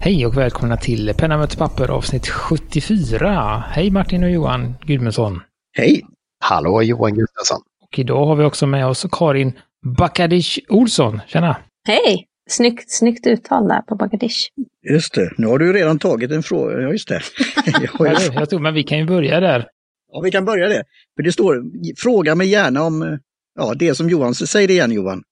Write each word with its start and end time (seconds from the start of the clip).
Hej 0.00 0.26
och 0.26 0.36
välkomna 0.36 0.76
till 0.76 1.14
Penna 1.18 1.38
möter 1.38 1.56
papper 1.56 1.90
avsnitt 1.90 2.28
74. 2.28 3.64
Hej 3.68 3.90
Martin 3.90 4.24
och 4.24 4.30
Johan 4.30 4.74
Gudmundsson. 4.86 5.40
Hej! 5.76 6.02
Hallå 6.40 6.82
Johan 6.82 7.14
Gustafsson. 7.14 7.60
Och 7.82 7.98
idag 7.98 8.26
har 8.26 8.36
vi 8.36 8.44
också 8.44 8.66
med 8.66 8.86
oss 8.86 9.06
Karin 9.12 9.52
Bakadish 9.98 10.58
Olsson. 10.68 11.20
Tjena! 11.26 11.56
Hej! 11.86 12.26
Snyggt, 12.50 12.90
snyggt 12.90 13.26
uttal 13.26 13.68
där 13.68 13.82
på 13.82 13.94
Bagadish. 13.94 14.48
Just 14.90 15.14
det, 15.14 15.30
nu 15.36 15.46
har 15.46 15.58
du 15.58 15.72
redan 15.72 15.98
tagit 15.98 16.30
en 16.30 16.42
fråga. 16.42 16.80
Ja, 16.80 16.92
just 16.92 17.08
det. 17.08 17.22
jag, 17.98 18.18
jag 18.34 18.50
tror, 18.50 18.60
men 18.60 18.74
vi 18.74 18.82
kan 18.82 18.98
ju 18.98 19.04
börja 19.04 19.40
där. 19.40 19.66
Ja, 20.12 20.20
vi 20.20 20.30
kan 20.30 20.44
börja 20.44 20.68
det. 20.68 20.84
För 21.16 21.22
det 21.22 21.32
står, 21.32 21.62
fråga 21.96 22.34
mig 22.34 22.48
gärna 22.48 22.82
om 22.82 23.18
ja, 23.58 23.74
det 23.74 23.94
som 23.94 24.08
Johan 24.08 24.34
säger. 24.34 24.68
det 24.68 24.74
igen 24.74 24.92
Johan. 24.92 25.22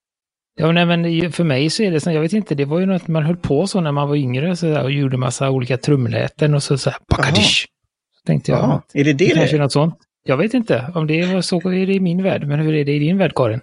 Ja, 0.59 0.73
nej, 0.73 0.87
men 0.87 1.33
för 1.33 1.45
mig 1.45 1.71
så 1.71 1.83
är 1.83 1.91
det 1.91 2.01
så, 2.01 2.11
jag 2.11 2.21
vet 2.21 2.33
inte, 2.33 2.55
det 2.55 2.65
var 2.65 2.81
ju 2.81 2.87
något 2.87 3.09
man 3.09 3.23
höll 3.23 3.37
på 3.37 3.67
så 3.67 3.81
när 3.81 3.93
man 3.93 4.09
var 4.09 4.17
yngre 4.17 4.57
så 4.57 4.67
där, 4.67 4.83
och 4.83 4.91
gjorde 4.91 5.17
massa 5.17 5.51
olika 5.51 5.77
trumläten 5.77 6.55
och 6.55 6.63
så, 6.63 6.79
så 6.79 6.91
här, 6.91 6.99
Bakadish. 7.09 7.67
Så 8.15 8.27
tänkte 8.27 8.51
jag, 8.51 8.61
Aha. 8.61 8.83
är 8.95 9.05
det 9.05 9.13
det? 9.13 9.31
kanske 9.31 9.59
något 9.59 9.73
sånt. 9.73 9.99
Jag 10.23 10.37
vet 10.37 10.55
inte 10.55 10.93
om 10.95 11.07
det 11.07 11.27
var 11.27 11.41
så 11.41 11.57
är 11.57 11.87
det 11.87 11.93
i 11.95 12.01
min 12.01 12.23
värld, 12.23 12.47
men 12.47 12.61
hur 12.61 12.75
är 12.75 12.85
det 12.85 12.93
i 12.93 12.99
din 12.99 13.19
värld 13.19 13.33
Karin? 13.35 13.61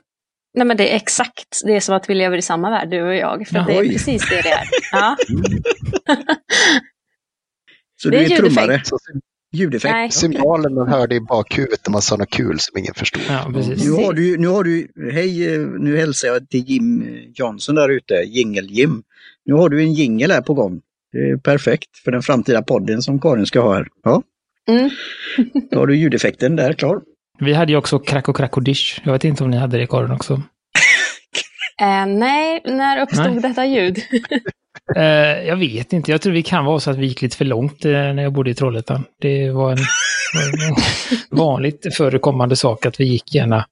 Nej 0.53 0.67
men 0.67 0.77
det 0.77 0.91
är 0.91 0.95
exakt, 0.95 1.61
det 1.65 1.75
är 1.75 1.79
som 1.79 1.95
att 1.95 2.09
vi 2.09 2.15
lever 2.15 2.37
i 2.37 2.41
samma 2.41 2.69
värld 2.69 2.89
du 2.89 3.03
och 3.03 3.15
jag, 3.15 3.47
för 3.47 3.53
det 3.53 3.77
är 3.77 3.89
precis 3.89 4.29
det 4.29 4.41
det 4.41 4.51
är. 4.51 4.63
Ja. 4.91 5.17
så 8.01 8.09
det 8.09 8.17
du 8.17 8.23
är, 8.25 8.31
är 8.31 8.37
trummare? 8.37 8.81
Ljudeffekt? 9.53 9.93
Nej. 9.93 10.11
Symbalen 10.11 10.73
man 10.73 10.87
hörde 10.87 11.15
i 11.15 11.19
bakhuvudet 11.19 11.87
när 11.87 11.91
man 11.91 12.01
sa 12.01 12.15
något 12.15 12.29
kul 12.29 12.59
som 12.59 12.77
ingen 12.77 12.93
förstod. 12.93 13.21
Ja. 13.29 13.47
Nu 13.47 13.91
har 13.91 14.13
du, 14.13 14.37
nu 14.37 14.47
har 14.47 14.63
du, 14.63 14.87
hej, 15.11 15.57
nu 15.79 15.97
hälsar 15.97 16.27
jag 16.27 16.49
till 16.49 16.69
Jim 16.69 17.07
Johnson 17.35 17.75
där 17.75 17.89
ute, 17.89 18.13
Jingel-Jim. 18.13 19.03
Nu 19.45 19.53
har 19.53 19.69
du 19.69 19.81
en 19.81 19.93
jingel 19.93 20.31
här 20.31 20.41
på 20.41 20.53
gång. 20.53 20.81
Det 21.11 21.17
är 21.17 21.37
perfekt 21.37 21.97
för 22.03 22.11
den 22.11 22.21
framtida 22.21 22.61
podden 22.61 23.01
som 23.01 23.19
Karin 23.19 23.45
ska 23.45 23.61
ha 23.61 23.73
här. 23.73 23.87
Ja. 24.03 24.23
Mm. 24.67 24.89
Då 25.71 25.79
har 25.79 25.87
du 25.87 25.95
ljudeffekten 25.95 26.55
där 26.55 26.73
klar. 26.73 27.01
Vi 27.39 27.53
hade 27.53 27.71
ju 27.71 27.77
också 27.77 27.99
Krack 27.99 28.29
och 28.29 28.37
Krackodish. 28.37 29.01
Jag 29.03 29.13
vet 29.13 29.23
inte 29.23 29.43
om 29.43 29.49
ni 29.49 29.57
hade 29.57 29.77
det 29.77 29.87
Karin 29.87 30.11
också? 30.11 30.33
eh, 31.81 32.05
nej, 32.05 32.61
när 32.65 33.01
uppstod 33.01 33.31
nej. 33.31 33.41
detta 33.41 33.65
ljud? 33.65 33.97
eh, 34.95 35.47
jag 35.47 35.55
vet 35.55 35.93
inte, 35.93 36.11
jag 36.11 36.21
tror 36.21 36.33
vi 36.33 36.43
kan 36.43 36.65
vara 36.65 36.79
så 36.79 36.91
att 36.91 36.97
vi 36.97 37.05
gick 37.05 37.21
lite 37.21 37.37
för 37.37 37.45
långt 37.45 37.85
eh, 37.85 37.91
när 37.91 38.23
jag 38.23 38.33
bodde 38.33 38.49
i 38.51 38.55
Trollhättan. 38.55 39.03
Det 39.21 39.51
var 39.51 39.71
en, 39.71 39.77
en 39.77 40.75
vanligt 41.37 41.95
förekommande 41.95 42.55
sak 42.55 42.85
att 42.85 42.99
vi 42.99 43.05
gick 43.05 43.35
gärna... 43.35 43.65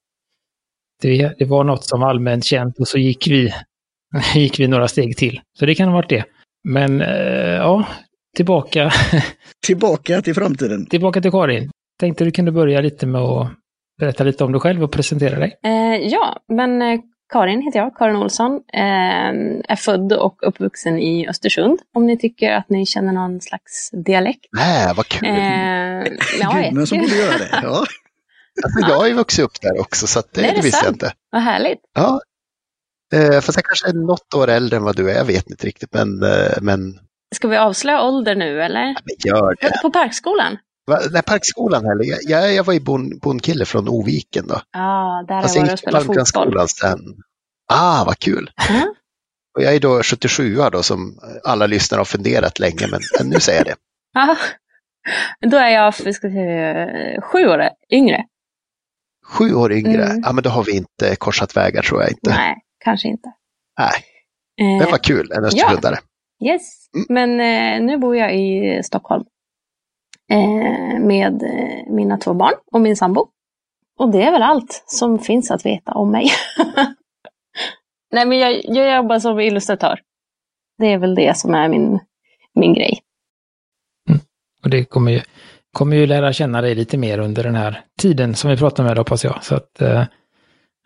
Det, 1.02 1.34
det 1.38 1.44
var 1.44 1.64
något 1.64 1.84
som 1.84 2.00
var 2.00 2.08
allmänt 2.08 2.44
känt 2.44 2.78
och 2.78 2.88
så 2.88 2.98
gick 2.98 3.26
vi, 3.26 3.52
gick 4.34 4.60
vi 4.60 4.68
några 4.68 4.88
steg 4.88 5.16
till. 5.16 5.40
Så 5.58 5.66
det 5.66 5.74
kan 5.74 5.88
ha 5.88 5.94
varit 5.94 6.10
det. 6.10 6.24
Men 6.68 7.00
eh, 7.00 7.56
ja, 7.56 7.86
tillbaka. 8.36 8.92
tillbaka 9.66 10.22
till 10.22 10.34
framtiden. 10.34 10.86
Tillbaka 10.86 11.20
till 11.20 11.30
Karin. 11.30 11.70
Tänkte 12.00 12.24
du 12.24 12.30
kunde 12.30 12.52
börja 12.52 12.80
lite 12.80 13.06
med 13.06 13.20
att 13.20 13.48
berätta 14.00 14.24
lite 14.24 14.44
om 14.44 14.52
dig 14.52 14.60
själv 14.60 14.84
och 14.84 14.92
presentera 14.92 15.38
dig. 15.38 15.58
Eh, 15.64 15.96
ja, 15.96 16.42
men 16.48 16.82
eh, 16.82 17.00
Karin 17.32 17.62
heter 17.62 17.78
jag, 17.78 17.96
Karin 17.96 18.16
Olsson. 18.16 18.52
Eh, 18.72 19.30
är 19.68 19.76
född 19.76 20.12
och 20.12 20.38
uppvuxen 20.42 20.98
i 20.98 21.28
Östersund. 21.28 21.78
Om 21.94 22.06
ni 22.06 22.18
tycker 22.18 22.52
att 22.52 22.68
ni 22.70 22.86
känner 22.86 23.12
någon 23.12 23.40
slags 23.40 23.90
dialekt. 24.06 24.46
Nej, 24.52 24.92
vad 24.96 25.08
kul! 25.08 25.28
Eh, 25.28 25.34
ja, 26.40 26.62
Gud, 26.62 26.72
men 26.72 26.86
så 26.86 26.96
borde 26.96 27.16
göra 27.16 27.38
det. 27.38 27.60
Ja. 27.62 27.84
Alltså, 28.64 28.90
jag 28.90 28.98
har 28.98 29.06
ju 29.06 29.14
vuxit 29.14 29.44
upp 29.44 29.60
där 29.60 29.80
också, 29.80 30.06
så 30.06 30.22
det, 30.32 30.42
Nej, 30.42 30.52
det 30.56 30.62
visste 30.62 30.84
jag 30.84 30.94
inte. 30.94 31.12
Vad 31.30 31.42
härligt! 31.42 31.80
Ja. 31.94 32.20
Eh, 33.14 33.40
fast 33.40 33.58
jag 33.58 33.64
kanske 33.64 33.88
är 33.88 33.92
något 33.92 34.34
år 34.34 34.48
äldre 34.48 34.76
än 34.76 34.82
vad 34.82 34.96
du 34.96 35.10
är, 35.10 35.14
jag 35.14 35.24
vet 35.24 35.50
inte 35.50 35.66
riktigt. 35.66 35.94
Men, 35.94 36.22
eh, 36.22 36.58
men... 36.60 36.98
Ska 37.34 37.48
vi 37.48 37.56
avslöja 37.56 38.02
ålder 38.02 38.34
nu 38.34 38.62
eller? 38.62 38.94
Ja, 39.04 39.34
gör 39.34 39.56
det. 39.60 39.82
På, 39.82 39.90
Parkskolan? 39.90 40.58
Va, 40.86 40.98
nej, 41.10 41.22
Parkskolan 41.22 41.84
heller. 41.86 42.04
Jag, 42.30 42.54
jag 42.54 42.64
var 42.64 42.72
ju 42.72 42.80
bon, 42.80 43.18
bondkille 43.18 43.64
från 43.64 43.88
Oviken 43.88 44.46
då. 44.46 44.60
Ja, 44.72 45.24
där 45.28 45.34
alltså, 45.34 45.58
var 45.58 45.66
du 45.66 45.72
och 45.72 45.78
spelade 45.78 46.04
fotboll. 46.04 46.68
sen. 46.68 46.98
Ah, 47.72 48.04
vad 48.06 48.18
kul! 48.18 48.50
Mm. 48.70 48.94
Och 49.54 49.62
jag 49.62 49.74
är 49.74 49.80
då 49.80 50.02
77 50.02 50.56
då 50.72 50.82
som 50.82 51.18
alla 51.44 51.66
lyssnare 51.66 51.98
har 51.98 52.04
funderat 52.04 52.58
länge, 52.58 52.86
men, 52.90 53.28
nu 53.28 53.40
säger 53.40 53.58
jag 53.58 53.66
det. 53.66 53.76
Ja, 55.40 55.48
då 55.48 55.56
är 55.56 55.68
jag 55.68 55.94
ska 55.94 56.30
säga, 56.30 56.86
sju 57.22 57.46
år 57.46 57.68
yngre. 57.92 58.24
Sju 59.26 59.54
år 59.54 59.72
yngre? 59.72 60.04
Mm. 60.04 60.22
Ja, 60.24 60.32
men 60.32 60.44
då 60.44 60.50
har 60.50 60.64
vi 60.64 60.76
inte 60.76 61.16
korsat 61.16 61.56
vägar 61.56 61.82
tror 61.82 62.00
jag 62.02 62.10
inte. 62.10 62.30
Nej, 62.30 62.56
kanske 62.84 63.08
inte. 63.08 63.32
Nej, 63.78 64.04
det 64.80 64.90
var 64.90 64.98
kul, 64.98 65.32
en 65.32 65.44
österlundare. 65.44 65.98
Ja. 66.38 66.52
Yes, 66.52 66.62
mm. 66.94 67.06
men 67.08 67.40
eh, 67.40 67.86
nu 67.86 67.98
bor 67.98 68.16
jag 68.16 68.36
i 68.36 68.80
Stockholm. 68.82 69.24
Eh, 70.30 71.00
med 71.00 71.42
eh, 71.42 71.92
mina 71.92 72.18
två 72.18 72.34
barn 72.34 72.54
och 72.72 72.80
min 72.80 72.96
sambo. 72.96 73.28
Och 73.98 74.10
det 74.10 74.22
är 74.22 74.32
väl 74.32 74.42
allt 74.42 74.84
som 74.86 75.18
finns 75.18 75.50
att 75.50 75.66
veta 75.66 75.92
om 75.92 76.10
mig. 76.10 76.30
Nej, 78.12 78.26
men 78.26 78.38
jag, 78.38 78.60
jag 78.64 78.96
jobbar 78.96 79.18
som 79.18 79.40
illustratör. 79.40 80.00
Det 80.78 80.86
är 80.86 80.98
väl 80.98 81.14
det 81.14 81.36
som 81.36 81.54
är 81.54 81.68
min, 81.68 82.00
min 82.54 82.74
grej. 82.74 83.00
Mm. 84.08 84.20
Och 84.64 84.70
det 84.70 84.84
kommer 84.84 85.12
ju, 85.12 85.20
kommer 85.72 85.96
ju 85.96 86.06
lära 86.06 86.32
känna 86.32 86.60
dig 86.60 86.74
lite 86.74 86.98
mer 86.98 87.18
under 87.18 87.42
den 87.42 87.54
här 87.54 87.84
tiden 87.98 88.34
som 88.34 88.50
vi 88.50 88.56
pratar 88.56 88.84
med, 88.84 88.98
hoppas 88.98 89.24
jag. 89.24 89.44
Så 89.44 89.54
att, 89.54 89.82
eh, 89.82 90.00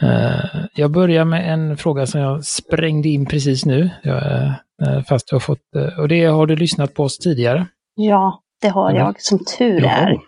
eh, 0.03 0.64
jag 0.75 0.91
börjar 0.91 1.25
med 1.25 1.53
en 1.53 1.76
fråga 1.76 2.06
som 2.06 2.20
jag 2.20 2.44
sprängde 2.44 3.09
in 3.09 3.26
precis 3.26 3.66
nu. 3.66 3.91
Jag, 4.03 4.47
eh, 4.82 5.03
fast 5.08 5.28
du 5.28 5.34
har 5.34 5.41
fått, 5.41 5.75
eh, 5.76 5.98
och 5.98 6.08
det 6.08 6.25
har 6.25 6.47
du 6.47 6.56
lyssnat 6.56 6.94
på 6.94 7.03
oss 7.03 7.19
tidigare? 7.19 7.66
Ja, 7.94 8.43
det 8.60 8.69
har 8.69 8.91
mm. 8.91 9.03
jag, 9.03 9.20
som 9.20 9.38
tur 9.58 9.84
är. 9.84 10.19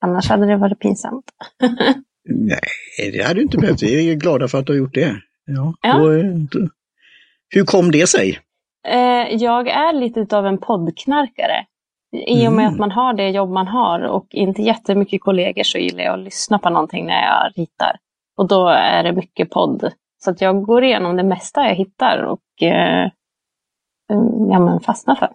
Annars 0.00 0.28
hade 0.28 0.46
det 0.46 0.56
varit 0.56 0.80
pinsamt. 0.80 1.24
Nej, 2.28 3.10
det 3.12 3.22
hade 3.22 3.34
du 3.34 3.42
inte 3.42 3.58
behövt. 3.58 3.82
Vi 3.82 4.10
är 4.10 4.14
glada 4.14 4.48
för 4.48 4.58
att 4.58 4.66
du 4.66 4.72
har 4.72 4.78
gjort 4.78 4.94
det. 4.94 5.16
Ja. 5.48 5.74
ja. 5.82 5.98
Då, 5.98 6.68
hur 7.50 7.64
kom 7.64 7.90
det 7.90 8.06
sig? 8.06 8.40
Eh, 8.88 9.34
jag 9.36 9.68
är 9.68 9.92
lite 9.92 10.36
av 10.36 10.46
en 10.46 10.58
poddknarkare. 10.58 11.64
I 12.26 12.48
och 12.48 12.52
med 12.52 12.64
mm. 12.64 12.72
att 12.72 12.78
man 12.78 12.90
har 12.90 13.12
det 13.12 13.30
jobb 13.30 13.50
man 13.50 13.68
har 13.68 14.00
och 14.00 14.26
inte 14.30 14.62
jättemycket 14.62 15.20
kollegor 15.20 15.62
så 15.62 15.78
gillar 15.78 16.04
jag 16.04 16.18
att 16.18 16.24
lyssna 16.24 16.58
på 16.58 16.70
någonting 16.70 17.06
när 17.06 17.22
jag 17.22 17.52
ritar. 17.56 17.96
Och 18.36 18.48
då 18.48 18.68
är 18.68 19.02
det 19.02 19.12
mycket 19.12 19.50
podd. 19.50 19.92
Så 20.24 20.30
att 20.30 20.40
jag 20.40 20.62
går 20.62 20.84
igenom 20.84 21.16
det 21.16 21.22
mesta 21.22 21.64
jag 21.64 21.74
hittar 21.74 22.22
och 22.22 22.62
eh, 22.62 23.10
ja, 24.50 24.58
men 24.58 24.80
fastnar 24.80 25.14
för. 25.14 25.28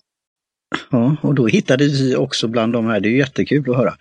Ja, 0.92 1.16
och 1.22 1.36
då 1.36 1.48
hittade 1.48 1.84
vi 1.84 2.16
också 2.16 2.48
bland 2.48 2.74
de 2.74 2.88
här, 2.88 3.00
det 3.00 3.10
är 3.10 3.18
jättekul 3.18 3.72
att 3.72 3.78
höra. 3.78 3.94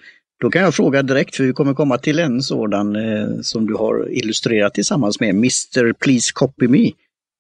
Då 0.43 0.51
kan 0.51 0.63
jag 0.63 0.75
fråga 0.75 1.03
direkt, 1.03 1.37
för 1.37 1.45
vi 1.45 1.53
kommer 1.53 1.75
komma 1.75 1.99
till 1.99 2.19
en 2.19 2.43
sådan 2.43 2.97
eh, 2.97 3.29
som 3.43 3.67
du 3.67 3.75
har 3.75 4.11
illustrerat 4.11 4.75
tillsammans 4.75 5.21
med, 5.21 5.31
Mr 5.31 5.93
Please 5.93 6.33
Copy 6.35 6.69
Me. 6.69 6.87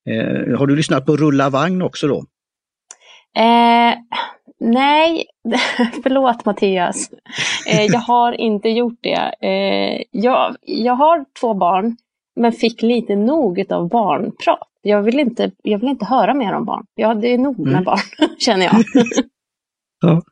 Eh, 0.09 0.59
har 0.59 0.67
du 0.67 0.77
lyssnat 0.77 1.07
på 1.07 1.17
Rulla 1.17 1.51
vagn 1.51 1.83
också 1.83 2.09
då? 2.09 2.19
Eh, 3.37 3.95
nej, 4.61 5.25
förlåt 6.03 6.45
Mattias. 6.45 7.11
Eh, 7.67 7.83
jag 7.83 8.01
har 8.01 8.33
inte 8.33 8.69
gjort 8.69 8.99
det. 9.01 9.35
Eh, 9.41 10.03
jag, 10.11 10.57
jag 10.61 10.95
har 10.95 11.25
två 11.41 11.55
barn, 11.55 11.97
men 12.37 12.53
fick 12.53 12.83
lite 12.83 13.17
nog 13.17 13.65
av 13.73 13.89
barnprat. 13.89 14.69
Jag 14.83 15.03
vill 15.03 15.21
inte, 15.21 15.51
jag 15.63 15.79
vill 15.79 15.89
inte 15.89 16.05
höra 16.05 16.35
mer 16.35 16.53
om 16.53 16.65
barn. 16.65 16.85
Ja, 16.95 17.15
det 17.15 17.29
är 17.29 17.39
nog 17.39 17.59
med 17.59 17.73
mm. 17.73 17.85
barn, 17.85 18.01
känner 18.39 18.65
jag. 18.65 18.85
ja. 20.01 20.23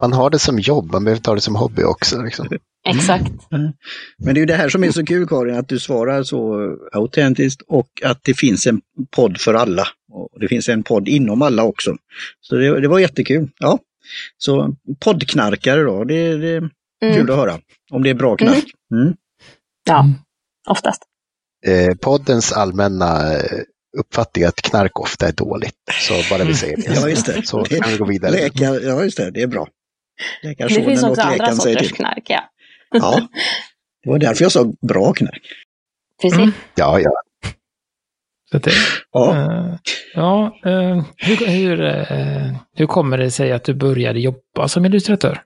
Man 0.00 0.12
har 0.12 0.30
det 0.30 0.38
som 0.38 0.58
jobb, 0.58 0.92
man 0.92 1.04
behöver 1.04 1.22
ta 1.22 1.34
det 1.34 1.40
som 1.40 1.56
hobby 1.56 1.82
också. 1.82 2.22
Liksom. 2.22 2.48
Exakt. 2.88 3.52
Mm. 3.52 3.72
Men 4.18 4.34
det 4.34 4.38
är 4.38 4.40
ju 4.42 4.46
det 4.46 4.54
här 4.54 4.68
som 4.68 4.84
är 4.84 4.90
så 4.90 5.04
kul 5.04 5.28
Karin, 5.28 5.56
att 5.56 5.68
du 5.68 5.78
svarar 5.78 6.22
så 6.22 6.70
autentiskt 6.92 7.62
och 7.68 7.88
att 8.04 8.20
det 8.22 8.34
finns 8.34 8.66
en 8.66 8.80
podd 9.16 9.40
för 9.40 9.54
alla. 9.54 9.86
Och 10.12 10.40
det 10.40 10.48
finns 10.48 10.68
en 10.68 10.82
podd 10.82 11.08
inom 11.08 11.42
alla 11.42 11.62
också. 11.62 11.96
Så 12.40 12.56
det, 12.56 12.80
det 12.80 12.88
var 12.88 12.98
jättekul. 12.98 13.50
Ja. 13.58 13.78
Så 14.38 14.74
poddknarkare 15.00 15.82
då, 15.82 16.04
det, 16.04 16.36
det 16.36 16.48
är 16.48 16.70
mm. 17.02 17.14
kul 17.14 17.30
att 17.30 17.36
höra. 17.36 17.58
Om 17.90 18.02
det 18.02 18.10
är 18.10 18.14
bra 18.14 18.36
knark. 18.36 18.64
Mm. 18.92 19.02
mm. 19.02 19.16
Ja, 19.86 20.08
oftast. 20.68 21.02
Eh, 21.66 21.94
poddens 21.94 22.52
allmänna 22.52 23.32
eh, 23.32 23.60
uppfattning 23.98 24.44
att 24.44 24.62
knark 24.62 25.00
ofta 25.00 25.28
är 25.28 25.32
dåligt. 25.32 25.74
Så 26.08 26.14
bara 26.30 26.44
vi 26.44 26.54
säger 26.54 26.76
det. 26.76 26.94
Ja, 26.94 27.08
just 27.08 27.26
det. 27.26 27.46
Så 27.46 27.64
kan 27.64 27.90
vi 27.90 27.96
gå 27.96 28.04
vidare. 28.04 28.32
Läkar, 28.32 28.80
ja, 28.80 29.04
just 29.04 29.16
det. 29.16 29.30
Det 29.30 29.42
är 29.42 29.46
bra. 29.46 29.68
Det 30.42 30.84
finns 30.84 31.04
också 31.04 31.22
andra 31.22 31.52
sorters 31.52 31.92
knark, 31.92 32.30
ja. 32.30 32.40
ja. 32.90 33.28
Det 34.02 34.10
var 34.10 34.18
därför 34.18 34.44
jag 34.44 34.52
sa 34.52 34.72
bra 34.88 35.12
knark. 35.12 35.42
Precis. 36.22 36.38
Mm. 36.38 36.52
Ja, 36.74 37.00
ja. 37.00 37.10
Så 38.50 38.58
det, 38.58 38.70
ja. 39.12 39.34
Uh, 39.34 39.76
ja 40.14 40.56
uh, 40.66 41.02
hur, 41.16 41.46
hur, 41.46 41.82
uh, 41.82 42.56
hur 42.76 42.86
kommer 42.86 43.18
det 43.18 43.30
sig 43.30 43.52
att 43.52 43.64
du 43.64 43.74
började 43.74 44.20
jobba 44.20 44.68
som 44.68 44.84
illustratör? 44.84 45.42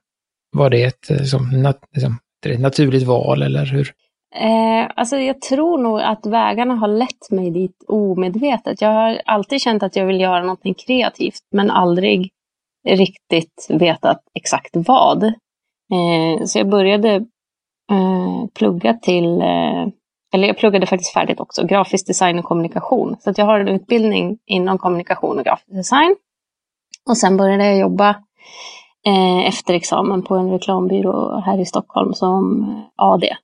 Var 0.50 0.70
det 0.70 0.82
ett, 0.84 1.28
som, 1.30 1.62
nat, 1.62 1.80
liksom, 1.94 2.18
ett 2.46 2.60
naturligt 2.60 3.02
val 3.02 3.42
eller 3.42 3.66
hur? 3.66 3.92
Eh, 4.34 4.90
alltså 4.94 5.16
jag 5.16 5.40
tror 5.40 5.78
nog 5.78 6.00
att 6.00 6.26
vägarna 6.26 6.74
har 6.74 6.88
lett 6.88 7.30
mig 7.30 7.50
dit 7.50 7.84
omedvetet. 7.88 8.80
Jag 8.80 8.88
har 8.88 9.20
alltid 9.24 9.60
känt 9.60 9.82
att 9.82 9.96
jag 9.96 10.06
vill 10.06 10.20
göra 10.20 10.40
någonting 10.40 10.74
kreativt 10.74 11.40
men 11.52 11.70
aldrig 11.70 12.30
riktigt 12.96 13.67
vetat 13.69 14.20
exakt 14.35 14.70
vad. 14.73 15.25
Eh, 15.25 16.44
så 16.44 16.58
jag 16.58 16.69
började 16.69 17.14
eh, 17.90 18.46
plugga 18.55 18.94
till, 18.94 19.40
eh, 19.40 19.87
eller 20.32 20.46
jag 20.46 20.58
pluggade 20.58 20.87
faktiskt 20.87 21.12
färdigt 21.12 21.40
också, 21.40 21.67
grafisk 21.67 22.06
design 22.06 22.38
och 22.38 22.44
kommunikation. 22.44 23.17
Så 23.20 23.31
att 23.31 23.38
jag 23.38 23.44
har 23.44 23.61
en 23.61 23.69
utbildning 23.69 24.38
inom 24.46 24.79
kommunikation 24.79 25.38
och 25.38 25.44
grafisk 25.44 25.73
design. 25.73 26.17
Och 27.08 27.17
sen 27.17 27.37
började 27.37 27.67
jag 27.67 27.79
jobba 27.79 28.11
eh, 29.06 29.46
efter 29.46 29.75
examen 29.75 30.23
på 30.23 30.35
en 30.35 30.50
reklambyrå 30.50 31.43
här 31.46 31.61
i 31.61 31.67
Stockholm 31.67 32.14
som 32.14 32.62
eh, 32.62 32.82
AD. 32.96 33.37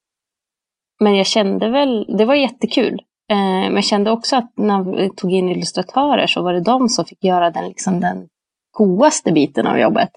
Men 1.00 1.16
jag 1.16 1.26
kände 1.26 1.68
väl, 1.68 2.16
det 2.18 2.24
var 2.24 2.34
jättekul. 2.34 3.02
Eh, 3.30 3.36
men 3.36 3.74
jag 3.74 3.84
kände 3.84 4.10
också 4.10 4.36
att 4.36 4.52
när 4.56 4.96
vi 4.96 5.10
tog 5.10 5.32
in 5.32 5.48
illustratörer 5.48 6.26
så 6.26 6.42
var 6.42 6.52
det 6.52 6.60
de 6.60 6.88
som 6.88 7.04
fick 7.04 7.24
göra 7.24 7.50
den, 7.50 7.68
liksom 7.68 8.00
den 8.00 8.28
godaste 8.74 9.32
biten 9.32 9.66
av 9.66 9.78
jobbet. 9.78 10.10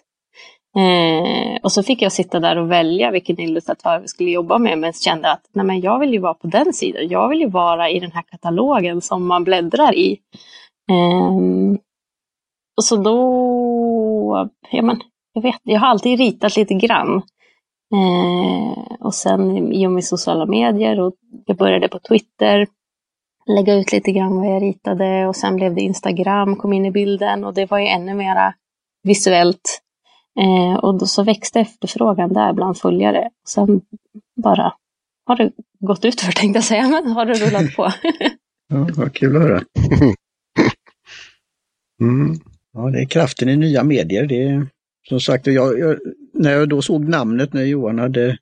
Eh, 0.78 1.58
och 1.64 1.72
så 1.72 1.84
fick 1.84 2.02
jag 2.02 2.12
sitta 2.12 2.40
där 2.40 2.58
och 2.58 2.72
välja 2.72 3.12
vilken 3.12 3.40
illustratör 3.40 4.00
vi 4.00 4.08
skulle 4.08 4.30
jobba 4.30 4.58
med, 4.58 4.78
men 4.78 4.94
kände 4.94 5.32
att 5.32 5.50
nej, 5.54 5.66
men 5.66 5.82
jag 5.82 6.00
vill 6.00 6.14
ju 6.14 6.20
vara 6.20 6.34
på 6.34 6.48
den 6.48 6.74
sidan. 6.74 7.08
Jag 7.08 7.30
vill 7.30 7.40
ju 7.40 7.50
vara 7.50 7.90
i 7.90 8.00
den 8.00 8.12
här 8.12 8.22
katalogen 8.22 9.02
som 9.02 9.28
man 9.28 9.44
bläddrar 9.44 9.96
i. 9.96 10.18
Eh, 10.92 11.78
och 12.78 12.84
så 12.84 12.96
då, 12.96 14.50
ja 14.72 14.82
men, 14.82 15.02
jag 15.34 15.42
vet, 15.42 15.60
jag 15.64 15.80
har 15.80 15.88
alltid 15.88 16.20
ritat 16.20 16.58
lite 16.58 16.74
grann. 16.74 17.22
Eh, 17.94 18.96
och 19.00 19.14
sen 19.14 19.74
i 19.74 19.88
och 19.88 19.92
med 19.92 20.04
sociala 20.04 20.46
medier 20.46 21.00
och 21.00 21.14
jag 21.46 21.58
började 21.58 21.88
på 21.88 22.00
Twitter 22.00 22.68
lägga 23.48 23.74
ut 23.74 23.92
lite 23.92 24.12
grann 24.12 24.36
vad 24.36 24.56
jag 24.56 24.62
ritade 24.62 25.28
och 25.28 25.36
sen 25.36 25.56
blev 25.56 25.76
det 25.76 25.82
Instagram 25.82 26.56
kom 26.56 26.74
in 26.74 26.86
i 26.86 26.92
bilden 26.92 27.44
och 27.44 27.54
det 27.54 27.72
var 27.72 27.80
ju 27.80 27.88
ännu 27.88 28.14
mera 28.14 28.54
visuellt. 29.04 29.82
Eh, 30.40 30.80
och 30.80 31.00
då 31.00 31.06
så 31.06 31.24
växte 31.24 31.60
efterfrågan 31.60 32.34
där 32.34 32.54
bland 32.54 32.78
följare. 32.78 33.30
Sen 33.48 33.82
bara 34.44 34.74
har 35.26 35.36
det 35.36 35.52
gått 35.80 36.06
ut 36.06 36.22
för 36.22 36.32
tänkte 36.32 36.58
jag 36.58 36.64
säga, 36.64 36.88
men 36.88 37.08
har 37.12 37.26
det 37.26 37.34
rullat 37.34 37.76
på. 37.76 37.84
ja, 38.68 38.88
vad 38.96 39.14
kul 39.14 39.36
att 39.36 39.42
höra. 39.42 39.62
Mm. 42.02 42.36
Ja, 42.74 42.90
det 42.90 43.00
är 43.00 43.06
kraften 43.06 43.50
i 43.50 43.56
nya 43.56 43.84
medier. 43.84 44.26
Det 44.26 44.44
är, 44.44 44.68
som 45.10 45.20
sagt, 45.20 45.48
jag, 45.48 45.80
jag, 45.80 45.98
när 46.34 46.52
jag 46.52 46.70
då 46.70 46.82
såg 46.82 47.10
namnet 47.10 47.54
när 47.54 47.64
Johan 47.64 48.00
hade 48.00 48.38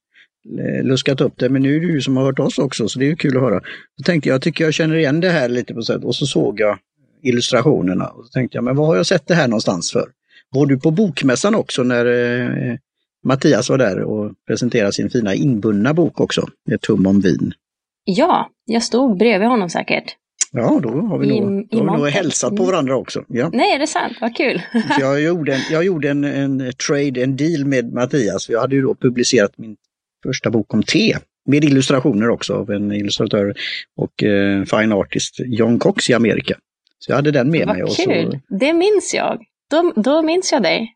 luskat 0.84 1.22
upp 1.22 1.34
det, 1.38 1.50
men 1.50 1.62
nu 1.62 1.76
är 1.76 1.80
det 1.80 1.88
du 1.94 2.02
som 2.02 2.18
har 2.18 2.24
hört 2.24 2.40
oss 2.40 2.58
också, 2.60 2.88
så 2.88 3.00
det 3.00 3.12
är 3.12 3.16
kul 3.16 3.38
att 3.38 3.44
höra. 3.44 3.60
Då 3.98 4.04
tänkte 4.06 4.30
jag, 4.30 4.42
tycker 4.42 4.64
jag 4.64 4.74
känner 4.74 4.96
igen 4.96 5.20
det 5.20 5.30
här 5.30 5.50
lite 5.50 5.74
på 5.74 5.82
sätt 5.82 6.04
och 6.04 6.16
så 6.16 6.26
såg 6.26 6.60
jag 6.60 6.78
illustrationerna 7.24 8.08
och 8.08 8.26
så 8.26 8.30
tänkte 8.32 8.58
jag, 8.58 8.64
men 8.64 8.76
vad 8.76 8.88
har 8.88 8.96
jag 8.96 9.06
sett 9.06 9.28
det 9.28 9.36
här 9.36 9.48
någonstans 9.48 9.92
för? 9.92 10.06
Var 10.50 10.66
du 10.66 10.80
på 10.80 10.92
Bokmässan 10.92 11.56
också 11.56 11.84
när 11.84 12.06
eh, 12.06 12.76
Mattias 13.26 13.70
var 13.70 13.78
där 13.78 14.00
och 14.02 14.32
presenterade 14.48 14.94
sin 14.94 15.10
fina 15.10 15.34
inbundna 15.36 15.94
bok 15.94 16.20
också, 16.20 16.48
med 16.68 16.82
tum 16.82 17.08
om 17.08 17.20
vin? 17.22 17.54
Ja, 18.04 18.50
jag 18.66 18.84
stod 18.84 19.18
bredvid 19.18 19.48
honom 19.48 19.70
säkert. 19.70 20.16
Ja, 20.52 20.80
då 20.84 20.90
har 20.90 21.18
vi 21.20 21.28
I- 21.28 21.40
nog, 21.40 21.68
då 21.72 21.78
har 21.78 21.92
vi 21.96 21.98
nog 21.98 22.08
hälsat 22.10 22.50
på 22.50 22.56
Mm. 22.64 22.66
varandra 22.66 22.96
också. 22.98 23.24
Ja. 23.28 23.50
Nej, 23.54 23.76
är 23.76 23.80
det 23.80 23.88
sant? 23.88 24.18
Vad 24.22 24.36
kul. 24.36 24.62
Jag 25.00 25.22
gjorde, 25.22 25.54
en, 25.54 25.62
jag 25.72 25.84
gjorde 25.86 26.10
en, 26.10 26.24
en 26.24 26.72
trade, 26.88 27.24
en 27.24 27.36
deal 27.36 27.66
med 27.66 27.94
Mattias. 27.94 28.50
Jag 28.50 28.62
hade 28.62 28.76
ju 28.76 28.82
då 28.82 28.96
publicerat 28.96 29.52
min 29.58 29.76
första 30.26 30.50
bok 30.50 30.74
om 30.74 30.84
te. 30.84 31.18
Med 31.48 31.64
illustrationer 31.64 32.30
också 32.30 32.54
av 32.54 32.72
en 32.72 32.92
illustratör 32.92 33.54
och 33.98 34.24
eh, 34.24 34.64
fine 34.64 34.92
artist, 34.92 35.36
John 35.46 35.80
Cox 35.80 36.10
i 36.10 36.14
Amerika. 36.14 36.58
Så 37.00 37.12
jag 37.12 37.16
hade 37.16 37.32
den 37.32 37.52
med 37.52 37.68
mig. 37.68 37.82
Vad 37.82 37.96
kul. 37.98 38.32
så, 38.32 38.56
Det 38.60 38.74
minns 38.74 39.14
jag. 39.14 39.44
Då, 39.72 39.94
då 39.96 40.22
minns 40.22 40.52
jag 40.52 40.64
dig. 40.64 40.88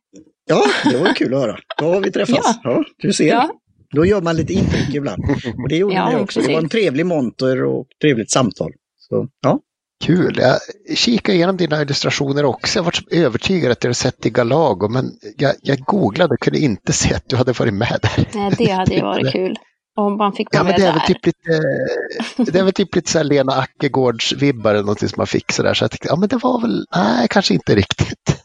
ja, 0.46 0.64
det 0.92 0.98
var 0.98 1.14
kul 1.14 1.34
att 1.34 1.40
höra. 1.42 1.58
Då 1.80 1.86
har 1.86 2.02
vi 2.02 2.12
träffats. 2.12 2.60
Ja. 2.64 2.84
du 2.98 3.14
ser. 3.14 3.28
Ja, 3.28 3.50
Då 3.96 4.06
gör 4.06 4.22
man 4.22 4.36
lite 4.36 4.54
intryck 4.54 4.96
ibland. 4.96 5.24
Och 5.64 5.70
det 5.70 5.78
gjorde 5.78 5.96
Ja, 5.96 6.10
ni 6.10 6.16
också. 6.16 6.40
Det 6.42 6.48
var 6.48 6.54
en 6.54 6.62
precis. 6.70 6.72
trevlig 6.72 7.06
monter 7.06 7.64
och 7.64 7.88
trevligt 8.02 8.32
samtal. 8.32 8.72
Så, 8.98 9.28
ja. 9.42 9.60
Kul. 10.06 10.38
Jag 10.40 10.60
kikade 10.98 11.36
igenom 11.36 11.58
dina 11.58 11.82
illustrationer 11.82 12.46
också. 12.46 12.80
Jag 12.80 12.84
var 12.84 12.94
övertygad 13.12 13.72
att 13.72 13.84
jag 13.84 13.90
hade 13.90 13.96
sett 13.96 14.26
i 14.26 14.30
Galago, 14.30 14.90
men 14.90 15.12
jag, 15.38 15.56
jag 15.62 15.80
googlade 15.80 16.34
och 16.34 16.40
kunde 16.40 16.60
inte 16.60 16.94
se 16.94 17.14
att 17.14 17.30
du 17.30 17.36
hade 17.36 17.52
varit 17.52 17.74
med 17.74 18.00
där. 18.02 18.28
nej, 18.34 18.54
det 18.58 18.72
hade 18.72 18.96
ju 18.96 19.02
varit 19.02 19.32
kul. 19.32 19.58
Om 19.96 20.18
man 20.18 20.34
fick 20.34 20.48
Ja, 20.52 20.64
vara 20.64 20.64
men 20.64 20.72
med 20.72 20.82
det 20.82 20.88
är 20.88 20.94
väl 20.94 21.02
typ 21.08 21.26
lite, 21.26 22.52
det 22.52 22.60
är 22.60 22.64
väl 22.64 22.74
typ 22.74 22.96
lite 22.96 23.12
så 23.12 23.24
Lena 23.24 23.54
Ackegårds-vibbar 23.54 24.70
eller 24.70 24.82
någonting 24.82 25.10
som 25.10 25.18
man 25.18 25.28
fick 25.28 25.52
sådär. 25.52 25.74
Så 25.74 25.84
jag 25.84 25.92
tänkte, 25.92 26.08
ja 26.08 26.16
men 26.16 26.30
det 26.30 26.38
var 26.38 26.62
väl, 26.62 26.86
nej 26.96 27.28
kanske 27.28 27.54
inte 27.54 27.76
riktigt. 27.76 28.44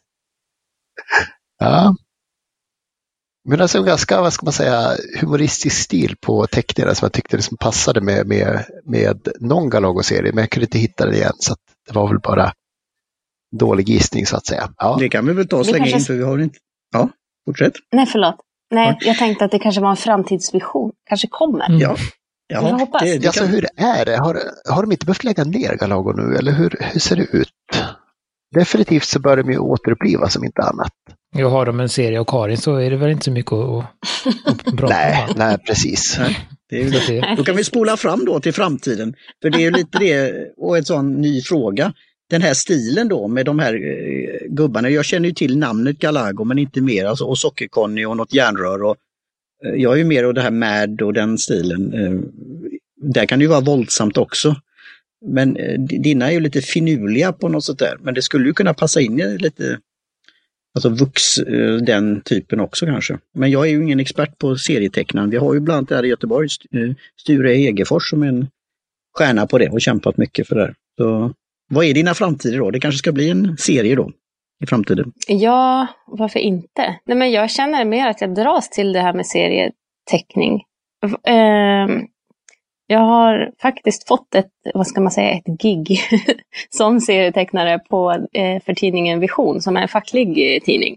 Ja. 1.58 1.94
Men 3.48 3.60
alltså 3.60 3.78
en 3.78 3.84
ganska, 3.84 4.20
vad 4.20 4.32
ska 4.32 4.46
man 4.46 4.52
säga, 4.52 4.96
humoristisk 5.20 5.76
stil 5.82 6.16
på 6.20 6.46
teckningarna 6.46 6.94
som 6.94 7.06
jag 7.06 7.12
tyckte 7.12 7.36
liksom 7.36 7.56
passade 7.56 8.00
med, 8.00 8.26
med, 8.26 8.64
med 8.84 9.28
någon 9.40 9.70
Galago-serie, 9.70 10.32
men 10.32 10.42
jag 10.42 10.50
kunde 10.50 10.64
inte 10.64 10.78
hitta 10.78 11.04
den 11.06 11.14
igen. 11.14 11.32
Så 11.38 11.52
att 11.52 11.58
det 11.88 11.94
var 11.94 12.08
väl 12.08 12.18
bara 12.20 12.52
dålig 13.56 13.88
gissning 13.88 14.26
så 14.26 14.36
att 14.36 14.46
säga. 14.46 14.68
Ja. 14.76 14.96
Det 15.00 15.08
kan 15.08 15.26
vi 15.26 15.32
väl 15.32 15.48
ta 15.48 15.56
och 15.56 15.66
slänga 15.66 15.78
kanske- 15.84 15.98
in 15.98 16.04
för 16.04 16.14
vi 16.14 16.22
har 16.22 16.38
inte... 16.38 16.58
Ja, 16.92 17.08
fortsätt. 17.46 17.72
Nej, 17.92 18.06
förlåt. 18.06 18.36
Nej, 18.70 18.98
jag 19.00 19.18
tänkte 19.18 19.44
att 19.44 19.50
det 19.50 19.58
kanske 19.58 19.80
var 19.80 19.90
en 19.90 19.96
framtidsvision. 19.96 20.92
Kanske 21.08 21.28
kommer. 21.30 21.66
Mm. 21.68 21.80
Ja. 21.80 21.96
Jag 22.46 22.62
Ja, 22.62 22.68
hoppas. 22.76 23.02
det, 23.02 23.18
det 23.18 23.26
Alltså 23.26 23.40
kan, 23.44 23.50
hur 23.52 23.66
är 23.76 24.04
det? 24.04 24.16
Har, 24.16 24.40
har 24.70 24.82
de 24.82 24.92
inte 24.92 25.06
behövt 25.06 25.24
lägga 25.24 25.44
ner 25.44 25.74
Galago 25.76 26.12
nu 26.12 26.36
eller 26.36 26.52
hur, 26.52 26.76
hur 26.80 27.00
ser 27.00 27.16
det 27.16 27.22
ut? 27.24 27.48
Definitivt 28.54 29.04
så 29.04 29.20
bör 29.20 29.36
de 29.36 29.50
ju 29.52 29.58
återupplivas 29.58 30.36
om 30.36 30.44
inte 30.44 30.62
annat. 30.62 30.92
Jag 31.36 31.50
har 31.50 31.66
de 31.66 31.80
en 31.80 31.88
serie 31.88 32.20
av 32.20 32.24
Karin 32.24 32.58
så 32.58 32.76
är 32.76 32.90
det 32.90 32.96
väl 32.96 33.10
inte 33.10 33.24
så 33.24 33.30
mycket 33.30 33.52
att, 33.52 33.84
att 34.44 34.76
prata 34.76 34.94
Nej, 34.94 35.26
om. 35.28 35.34
nej 35.36 35.58
precis. 35.66 36.16
Nej, 36.18 36.48
det 36.68 36.76
är 36.76 36.84
ju 36.84 36.90
Så 36.92 37.12
det, 37.12 37.34
Då 37.36 37.44
kan 37.44 37.56
vi 37.56 37.64
spola 37.64 37.96
fram 37.96 38.24
då 38.24 38.40
till 38.40 38.52
framtiden. 38.52 39.14
För 39.42 39.50
det 39.50 39.58
är 39.58 39.60
ju 39.60 39.70
lite 39.70 39.98
det, 39.98 40.32
och 40.56 40.76
en 40.76 40.84
sån 40.84 41.12
ny 41.12 41.42
fråga. 41.42 41.92
Den 42.30 42.42
här 42.42 42.54
stilen 42.54 43.08
då 43.08 43.28
med 43.28 43.46
de 43.46 43.58
här 43.58 43.74
eh, 43.74 44.48
gubbarna. 44.48 44.90
Jag 44.90 45.04
känner 45.04 45.28
ju 45.28 45.34
till 45.34 45.58
namnet 45.58 45.98
Galago 45.98 46.44
men 46.44 46.58
inte 46.58 46.80
mer. 46.80 47.04
Alltså, 47.04 47.24
och 47.24 47.38
Sockerconny 47.38 48.04
och 48.04 48.16
något 48.16 48.34
järnrör. 48.34 48.82
Och, 48.82 48.96
eh, 49.66 49.74
jag 49.82 49.92
är 49.92 49.96
ju 49.96 50.04
mer 50.04 50.24
av 50.24 50.34
det 50.34 50.42
här 50.42 50.50
Mad 50.50 51.02
och 51.02 51.12
den 51.12 51.38
stilen. 51.38 51.92
Eh, 51.92 52.20
där 53.12 53.26
kan 53.26 53.38
det 53.38 53.42
ju 53.42 53.48
vara 53.48 53.60
våldsamt 53.60 54.16
också. 54.16 54.56
Men 55.26 55.56
eh, 55.56 55.80
dina 55.80 56.28
är 56.28 56.32
ju 56.32 56.40
lite 56.40 56.60
finurliga 56.60 57.32
på 57.32 57.48
något 57.48 57.64
sätt 57.64 57.78
där. 57.78 57.96
Men 58.00 58.14
det 58.14 58.22
skulle 58.22 58.46
ju 58.46 58.54
kunna 58.54 58.74
passa 58.74 59.00
in 59.00 59.20
i 59.20 59.38
lite 59.38 59.78
Alltså 60.76 60.88
vux, 60.88 61.38
eh, 61.38 61.76
den 61.76 62.20
typen 62.20 62.60
också 62.60 62.86
kanske. 62.86 63.18
Men 63.34 63.50
jag 63.50 63.66
är 63.66 63.70
ju 63.70 63.82
ingen 63.82 64.00
expert 64.00 64.38
på 64.38 64.56
serietecknaren. 64.56 65.30
Vi 65.30 65.36
har 65.36 65.54
ju 65.54 65.60
bland 65.60 65.78
annat 65.78 65.90
här 65.90 66.04
i 66.04 66.08
Göteborg 66.08 66.48
eh, 66.72 66.94
Sture 67.20 67.56
Egefors 67.56 68.10
som 68.10 68.22
är 68.22 68.28
en 68.28 68.48
stjärna 69.18 69.46
på 69.46 69.58
det 69.58 69.68
och 69.68 69.80
kämpat 69.80 70.16
mycket 70.16 70.48
för 70.48 70.54
det. 70.54 70.62
här. 70.62 70.74
Så 70.98 71.32
vad 71.70 71.84
är 71.84 71.94
dina 71.94 72.14
framtider 72.14 72.58
då? 72.58 72.70
Det 72.70 72.80
kanske 72.80 72.98
ska 72.98 73.12
bli 73.12 73.30
en 73.30 73.56
serie 73.56 73.94
då 73.94 74.12
i 74.64 74.66
framtiden. 74.66 75.12
Ja, 75.28 75.86
varför 76.06 76.40
inte? 76.40 76.96
Nej, 77.06 77.16
men 77.16 77.30
jag 77.30 77.50
känner 77.50 77.84
mer 77.84 78.08
att 78.08 78.20
jag 78.20 78.34
dras 78.34 78.70
till 78.70 78.92
det 78.92 79.00
här 79.00 79.14
med 79.14 79.26
serieteckning. 79.26 80.62
Ehm, 81.24 82.06
jag 82.86 82.98
har 82.98 83.50
faktiskt 83.62 84.08
fått 84.08 84.34
ett, 84.34 84.50
vad 84.74 84.86
ska 84.86 85.00
man 85.00 85.12
säga, 85.12 85.30
ett 85.30 85.60
gig 85.60 86.00
som 86.70 87.00
serietecknare 87.00 87.78
på, 87.78 88.26
eh, 88.32 88.62
för 88.62 88.74
tidningen 88.74 89.20
Vision, 89.20 89.60
som 89.60 89.76
är 89.76 89.82
en 89.82 89.88
facklig 89.88 90.56
eh, 90.56 90.60
tidning. 90.60 90.96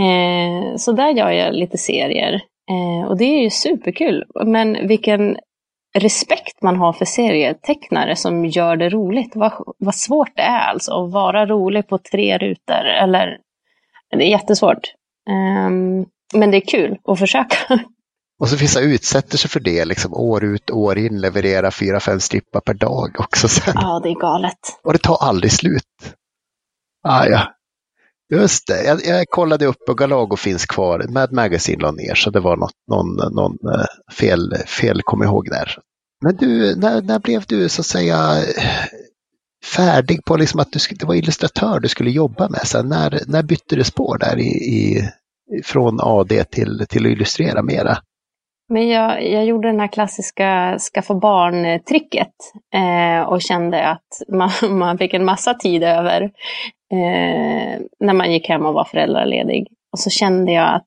Eh, 0.00 0.76
så 0.76 0.92
där 0.92 1.10
gör 1.10 1.30
jag 1.30 1.54
lite 1.54 1.78
serier. 1.78 2.40
Och 3.08 3.16
det 3.16 3.24
är 3.24 3.42
ju 3.42 3.50
superkul. 3.50 4.24
Men 4.44 4.88
vilken 4.88 5.36
respekt 5.94 6.62
man 6.62 6.76
har 6.76 6.92
för 6.92 7.04
serietecknare 7.04 8.16
som 8.16 8.46
gör 8.46 8.76
det 8.76 8.88
roligt. 8.88 9.36
Vad, 9.36 9.52
vad 9.78 9.94
svårt 9.94 10.36
det 10.36 10.42
är 10.42 10.68
alltså 10.70 11.04
att 11.04 11.12
vara 11.12 11.46
rolig 11.46 11.88
på 11.88 11.98
tre 11.98 12.38
rutor. 12.38 12.84
Eller, 12.84 13.38
det 14.10 14.24
är 14.24 14.30
jättesvårt. 14.30 14.94
Ehm, 15.30 16.06
men 16.34 16.50
det 16.50 16.56
är 16.56 16.60
kul 16.68 16.98
att 17.04 17.18
försöka. 17.18 17.56
Och 18.40 18.48
så 18.48 18.56
vissa 18.56 18.80
utsätter 18.80 19.38
sig 19.38 19.50
för 19.50 19.60
det, 19.60 19.84
liksom 19.84 20.14
år 20.14 20.44
ut 20.44 20.70
år 20.70 20.98
in, 20.98 21.20
leverera 21.20 21.70
fyra, 21.70 22.00
fem 22.00 22.20
strippar 22.20 22.60
per 22.60 22.74
dag 22.74 23.16
också 23.18 23.48
sen. 23.48 23.74
ja, 23.76 24.00
det 24.02 24.08
är 24.08 24.20
galet. 24.20 24.58
Och 24.84 24.92
det 24.92 24.98
tar 24.98 25.16
aldrig 25.20 25.52
slut. 25.52 25.84
Ah, 27.02 27.26
ja. 27.26 27.54
Just 28.34 28.66
det, 28.66 28.84
jag, 28.84 29.04
jag 29.04 29.26
kollade 29.28 29.66
upp 29.66 29.88
och 29.88 29.98
Galago 29.98 30.36
finns 30.36 30.66
kvar. 30.66 31.06
Mad 31.08 31.32
Magazine 31.32 31.82
la 31.82 31.90
ner 31.90 32.14
så 32.14 32.30
det 32.30 32.40
var 32.40 32.56
något, 32.56 32.74
någon, 32.90 33.34
någon 33.34 33.74
eh, 33.74 34.14
fel, 34.14 34.54
fel 34.66 35.02
kom 35.02 35.22
ihåg 35.22 35.50
där. 35.50 35.78
Men 36.22 36.36
du, 36.36 36.76
när, 36.76 37.02
när 37.02 37.18
blev 37.18 37.44
du 37.46 37.68
så 37.68 37.80
att 37.80 37.86
säga 37.86 38.44
färdig 39.64 40.24
på 40.24 40.36
liksom 40.36 40.60
att 40.60 40.72
du 40.72 40.78
skulle, 40.78 40.98
det 40.98 41.06
var 41.06 41.14
illustratör 41.14 41.80
du 41.80 41.88
skulle 41.88 42.10
jobba 42.10 42.48
med? 42.48 42.66
Sen 42.66 42.88
när, 42.88 43.20
när 43.26 43.42
bytte 43.42 43.76
du 43.76 43.84
spår 43.84 44.18
där 44.18 44.38
i, 44.38 44.48
i, 44.48 45.10
från 45.64 46.00
AD 46.00 46.44
till, 46.44 46.86
till 46.88 47.06
att 47.06 47.12
illustrera 47.12 47.62
mera? 47.62 47.98
Men 48.68 48.88
jag, 48.88 49.26
jag 49.26 49.44
gjorde 49.44 49.68
den 49.68 49.80
här 49.80 49.88
klassiska 49.88 50.78
skaffa 50.78 51.14
barn-tricket 51.14 52.34
eh, 52.74 53.28
och 53.28 53.42
kände 53.42 53.86
att 53.86 54.22
man, 54.28 54.50
man 54.78 54.98
fick 54.98 55.14
en 55.14 55.24
massa 55.24 55.54
tid 55.54 55.82
över. 55.82 56.22
eh, 56.92 57.80
när 58.00 58.12
man 58.12 58.32
gick 58.32 58.48
hem 58.48 58.66
och 58.66 58.74
var 58.74 58.84
föräldraledig. 58.84 59.68
Och 59.92 59.98
så 59.98 60.10
kände 60.10 60.52
jag 60.52 60.74
att 60.74 60.86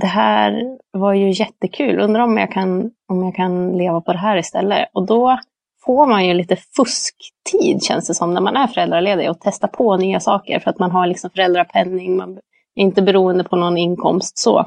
det 0.00 0.06
här 0.06 0.78
var 0.92 1.12
ju 1.14 1.30
jättekul. 1.30 2.00
Undrar 2.00 2.22
om 2.22 2.38
jag 2.38 2.52
kan, 2.52 2.90
om 3.08 3.24
jag 3.24 3.34
kan 3.34 3.72
leva 3.72 4.00
på 4.00 4.12
det 4.12 4.18
här 4.18 4.36
istället. 4.36 4.88
Och 4.92 5.06
då 5.06 5.38
får 5.84 6.06
man 6.06 6.26
ju 6.26 6.34
lite 6.34 6.56
fusktid 6.56 7.82
känns 7.82 8.08
det 8.08 8.14
som 8.14 8.34
när 8.34 8.40
man 8.40 8.56
är 8.56 8.66
föräldraledig 8.66 9.30
och 9.30 9.38
testar 9.40 9.68
på 9.68 9.96
nya 9.96 10.20
saker 10.20 10.60
för 10.60 10.70
att 10.70 10.78
man 10.78 10.90
har 10.90 11.06
liksom 11.06 11.30
föräldrapenning, 11.30 12.16
man 12.16 12.38
är 12.74 12.82
inte 12.82 13.02
beroende 13.02 13.44
på 13.44 13.56
någon 13.56 13.76
inkomst 13.76 14.38
så. 14.38 14.66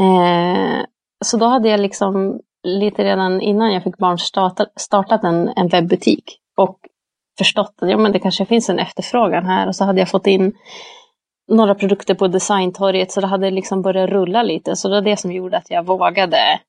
Eh, 0.00 0.84
så 1.24 1.36
då 1.36 1.46
hade 1.46 1.68
jag 1.68 1.80
liksom 1.80 2.40
lite 2.62 3.04
redan 3.04 3.40
innan 3.40 3.72
jag 3.72 3.82
fick 3.82 3.98
barn 3.98 4.18
startat, 4.18 4.72
startat 4.76 5.24
en, 5.24 5.48
en 5.48 5.68
webbutik 5.68 6.38
och 6.56 6.78
förstått 7.38 7.74
att 7.82 7.90
ja, 7.90 7.98
men 7.98 8.12
det 8.12 8.18
kanske 8.18 8.46
finns 8.46 8.68
en 8.68 8.78
efterfrågan 8.78 9.46
här 9.46 9.66
och 9.66 9.76
så 9.76 9.84
hade 9.84 9.98
jag 9.98 10.10
fått 10.10 10.26
in 10.26 10.52
några 11.48 11.74
produkter 11.74 12.14
på 12.14 12.28
designtorget 12.28 13.12
så 13.12 13.20
det 13.20 13.26
hade 13.26 13.50
liksom 13.50 13.82
börjat 13.82 14.10
rulla 14.10 14.42
lite. 14.42 14.76
Så 14.76 14.88
det 14.88 14.94
var 14.94 15.02
det 15.02 15.16
som 15.16 15.32
gjorde 15.32 15.56
att 15.56 15.70
jag 15.70 15.86
vågade 15.86 16.60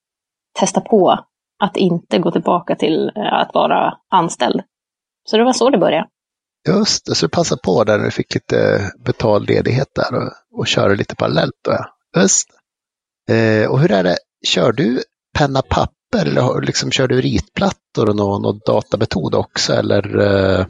testa 0.59 0.81
på 0.81 1.19
att 1.63 1.77
inte 1.77 2.19
gå 2.19 2.31
tillbaka 2.31 2.75
till 2.75 3.11
eh, 3.15 3.33
att 3.33 3.53
vara 3.53 3.97
anställd. 4.09 4.61
Så 5.29 5.37
det 5.37 5.43
var 5.43 5.53
så 5.53 5.69
det 5.69 5.77
började. 5.77 6.07
Just 6.67 7.05
det, 7.05 7.15
så 7.15 7.25
du 7.25 7.29
passade 7.29 7.61
på 7.63 7.83
där 7.83 7.97
när 7.97 8.05
du 8.05 8.11
fick 8.11 8.33
lite 8.33 8.91
betald 9.05 9.49
ledighet 9.49 9.87
där 9.95 10.17
och, 10.17 10.59
och 10.59 10.67
körde 10.67 10.95
lite 10.95 11.15
parallellt. 11.15 11.55
Då, 11.65 11.71
ja. 11.71 12.21
Just 12.21 12.58
eh, 13.29 13.71
Och 13.71 13.79
hur 13.79 13.91
är 13.91 14.03
det, 14.03 14.17
kör 14.47 14.71
du 14.71 15.03
penna 15.37 15.61
papper 15.61 16.25
eller 16.25 16.61
liksom, 16.61 16.91
kör 16.91 17.07
du 17.07 17.21
ritplattor 17.21 18.09
och 18.09 18.15
någon, 18.15 18.41
någon 18.41 18.59
datametod 18.65 19.35
också? 19.35 19.73
Eller 19.73 20.19
eh, 20.19 20.65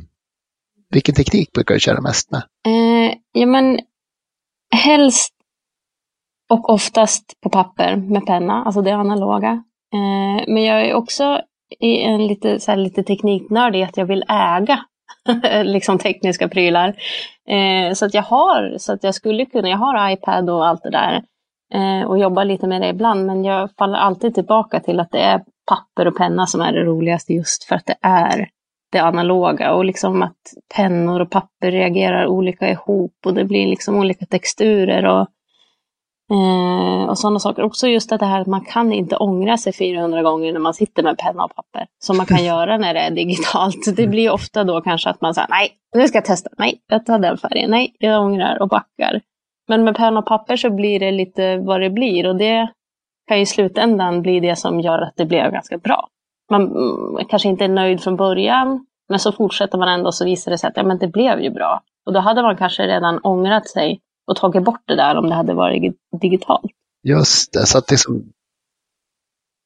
vilken 0.89 1.15
teknik 1.15 1.51
brukar 1.51 1.73
du 1.73 1.79
köra 1.79 2.01
mest 2.01 2.31
med? 2.31 2.41
Eh, 2.67 3.13
ja, 3.31 3.45
men 3.45 3.79
helst 4.75 5.33
och 6.49 6.69
oftast 6.69 7.41
på 7.41 7.49
papper 7.49 7.95
med 7.95 8.25
penna, 8.25 8.63
alltså 8.63 8.81
det 8.81 8.91
analoga. 8.91 9.63
Eh, 9.93 10.53
men 10.53 10.63
jag 10.63 10.85
är 10.85 10.93
också 10.93 11.41
i 11.79 12.01
en 12.01 12.27
lite, 12.27 12.59
så 12.59 12.71
här, 12.71 12.77
lite 12.77 13.03
tekniknördig 13.03 13.83
att 13.83 13.97
jag 13.97 14.05
vill 14.05 14.23
äga 14.29 14.79
liksom 15.63 15.97
tekniska 15.97 16.47
prylar. 16.47 16.95
Eh, 17.49 17.93
så 17.93 18.05
att 18.05 18.13
jag 18.13 18.23
har, 18.23 18.77
så 18.77 18.93
att 18.93 19.03
jag 19.03 19.15
skulle 19.15 19.45
kunna, 19.45 19.69
jag 19.69 19.77
har 19.77 20.11
iPad 20.11 20.49
och 20.49 20.67
allt 20.67 20.83
det 20.83 20.89
där 20.89 21.23
eh, 21.73 22.07
och 22.07 22.19
jobbar 22.19 22.45
lite 22.45 22.67
med 22.67 22.81
det 22.81 22.87
ibland, 22.87 23.25
men 23.25 23.43
jag 23.43 23.69
faller 23.77 23.97
alltid 23.97 24.35
tillbaka 24.35 24.79
till 24.79 24.99
att 24.99 25.11
det 25.11 25.19
är 25.21 25.43
papper 25.69 26.07
och 26.07 26.17
penna 26.17 26.47
som 26.47 26.61
är 26.61 26.73
det 26.73 26.83
roligaste 26.83 27.33
just 27.33 27.63
för 27.63 27.75
att 27.75 27.85
det 27.85 27.97
är 28.01 28.49
det 28.91 28.99
analoga 28.99 29.73
och 29.73 29.85
liksom 29.85 30.21
att 30.21 30.37
pennor 30.75 31.19
och 31.19 31.29
papper 31.29 31.71
reagerar 31.71 32.27
olika 32.27 32.69
ihop 32.69 33.15
och 33.25 33.33
det 33.33 33.45
blir 33.45 33.67
liksom 33.67 33.95
olika 33.95 34.25
texturer 34.25 35.05
och, 35.05 35.27
eh, 36.31 37.09
och 37.09 37.17
sådana 37.17 37.39
saker. 37.39 37.63
Också 37.63 37.87
just 37.87 38.11
att 38.11 38.19
det 38.19 38.25
här 38.25 38.41
att 38.41 38.47
man 38.47 38.65
kan 38.65 38.93
inte 38.93 39.15
ångra 39.15 39.57
sig 39.57 39.73
400 39.73 40.21
gånger 40.23 40.53
när 40.53 40.59
man 40.59 40.73
sitter 40.73 41.03
med 41.03 41.17
penna 41.17 41.43
och 41.43 41.55
papper 41.55 41.87
som 41.99 42.17
man 42.17 42.25
kan 42.25 42.43
göra 42.45 42.77
när 42.77 42.93
det 42.93 42.99
är 42.99 43.11
digitalt. 43.11 43.95
Det 43.95 44.07
blir 44.07 44.31
ofta 44.31 44.63
då 44.63 44.81
kanske 44.81 45.09
att 45.09 45.21
man 45.21 45.33
säger 45.33 45.49
nej, 45.49 45.71
nu 45.95 46.07
ska 46.07 46.17
jag 46.17 46.25
testa, 46.25 46.49
nej, 46.57 46.81
jag 46.87 47.05
tar 47.05 47.19
den 47.19 47.37
färgen, 47.37 47.71
nej, 47.71 47.95
jag 47.99 48.25
ångrar 48.25 48.61
och 48.61 48.69
backar. 48.69 49.21
Men 49.69 49.83
med 49.83 49.95
penna 49.95 50.19
och 50.19 50.25
papper 50.25 50.55
så 50.55 50.69
blir 50.69 50.99
det 50.99 51.11
lite 51.11 51.57
vad 51.57 51.81
det 51.81 51.89
blir 51.89 52.27
och 52.27 52.35
det 52.35 52.69
kan 53.27 53.37
i 53.37 53.45
slutändan 53.45 54.21
bli 54.21 54.39
det 54.39 54.55
som 54.55 54.79
gör 54.79 55.01
att 55.01 55.13
det 55.15 55.25
blev 55.25 55.51
ganska 55.51 55.77
bra 55.77 56.09
man 56.49 56.69
kanske 57.29 57.49
inte 57.49 57.63
är 57.63 57.69
nöjd 57.69 58.03
från 58.03 58.15
början, 58.15 58.85
men 59.09 59.19
så 59.19 59.31
fortsätter 59.31 59.77
man 59.77 59.89
ändå 59.89 60.11
så 60.11 60.25
visar 60.25 60.51
det 60.51 60.57
sig 60.57 60.67
att 60.67 60.77
ja, 60.77 60.83
men 60.83 60.97
det 60.97 61.07
blev 61.07 61.39
ju 61.39 61.49
bra. 61.49 61.83
Och 62.05 62.13
då 62.13 62.19
hade 62.19 62.41
man 62.41 62.57
kanske 62.57 62.87
redan 62.87 63.19
ångrat 63.19 63.69
sig 63.69 63.99
och 64.27 64.35
tagit 64.35 64.63
bort 64.63 64.81
det 64.85 64.95
där 64.95 65.15
om 65.15 65.29
det 65.29 65.35
hade 65.35 65.53
varit 65.53 65.95
digitalt. 66.21 66.71
Just 67.03 67.53
det, 67.53 67.65
så 67.65 67.77
att 67.77 67.91
liksom 67.91 68.31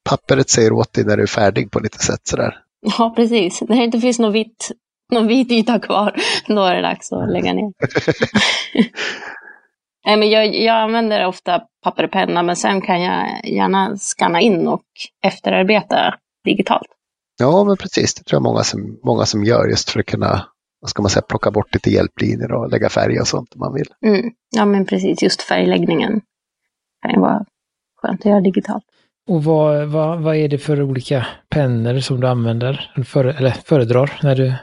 pappret 0.09 0.49
säger 0.49 0.73
åt 0.73 0.93
dig 0.93 1.05
när 1.05 1.17
du 1.17 1.23
är 1.23 1.27
färdig 1.27 1.71
på 1.71 1.79
lite 1.79 1.97
sätt 1.97 2.21
sådär. 2.23 2.59
Ja, 2.97 3.13
precis. 3.15 3.61
När 3.61 3.77
det 3.77 3.83
inte 3.83 3.99
finns 3.99 4.19
någon 4.19 4.31
vit, 4.31 4.71
någon 5.11 5.27
vit 5.27 5.51
yta 5.51 5.79
kvar, 5.79 6.15
då 6.47 6.63
är 6.63 6.75
det 6.75 6.81
dags 6.81 7.11
att 7.11 7.31
lägga 7.31 7.53
ner. 7.53 7.71
Nej, 10.05 10.17
men 10.17 10.29
jag, 10.29 10.55
jag 10.55 10.75
använder 10.75 11.25
ofta 11.25 11.61
papper 11.83 12.03
och 12.03 12.11
penna, 12.11 12.43
men 12.43 12.55
sen 12.55 12.81
kan 12.81 13.01
jag 13.01 13.45
gärna 13.45 13.97
skanna 13.97 14.41
in 14.41 14.67
och 14.67 14.83
efterarbeta 15.25 16.15
digitalt. 16.45 16.87
Ja, 17.39 17.63
men 17.63 17.77
precis. 17.77 18.13
Det 18.13 18.23
tror 18.23 18.35
jag 18.35 18.43
många 18.43 18.63
som, 18.63 18.99
många 19.03 19.25
som 19.25 19.43
gör 19.43 19.67
just 19.67 19.89
för 19.89 19.99
att 19.99 20.05
kunna 20.05 20.45
vad 20.83 20.89
ska 20.89 21.01
man 21.01 21.09
säga, 21.09 21.21
plocka 21.21 21.51
bort 21.51 21.73
lite 21.73 21.89
hjälplinjer 21.89 22.51
och 22.51 22.69
lägga 22.69 22.89
färg 22.89 23.19
och 23.19 23.27
sånt 23.27 23.53
om 23.55 23.59
man 23.59 23.73
vill. 23.73 23.87
Mm. 24.05 24.31
Ja, 24.55 24.65
men 24.65 24.85
precis. 24.85 25.23
Just 25.23 25.41
färgläggningen 25.41 26.21
kan 27.01 27.11
ju 27.11 27.19
vara 27.19 27.45
skönt 28.01 28.19
att 28.19 28.25
göra 28.25 28.41
digitalt. 28.41 28.83
Och 29.29 29.43
vad, 29.43 29.87
vad, 29.87 30.21
vad 30.21 30.35
är 30.35 30.47
det 30.47 30.57
för 30.57 30.81
olika 30.81 31.27
pennor 31.49 31.99
som 31.99 32.21
du 32.21 32.27
använder, 32.27 32.91
för, 33.05 33.25
eller 33.25 33.51
föredrar, 33.51 34.19
när 34.23 34.35
du 34.35 34.53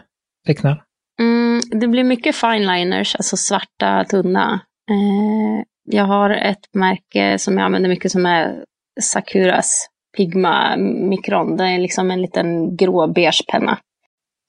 tecknar? 0.46 0.84
Mm, 1.20 1.60
det 1.80 1.88
blir 1.88 2.04
mycket 2.04 2.36
fineliners, 2.36 3.16
alltså 3.16 3.36
svarta, 3.36 4.04
tunna. 4.04 4.60
Eh, 4.90 5.64
jag 5.84 6.04
har 6.04 6.30
ett 6.30 6.74
märke 6.74 7.38
som 7.38 7.58
jag 7.58 7.64
använder 7.64 7.88
mycket 7.88 8.12
som 8.12 8.26
är 8.26 8.64
Sakuras 9.00 9.86
Pigma 10.16 10.76
Micron. 10.76 11.56
Det 11.56 11.64
är 11.64 11.78
liksom 11.78 12.10
en 12.10 12.22
liten 12.22 12.76
grå 12.76 13.06
beige 13.06 13.44
penna. 13.48 13.78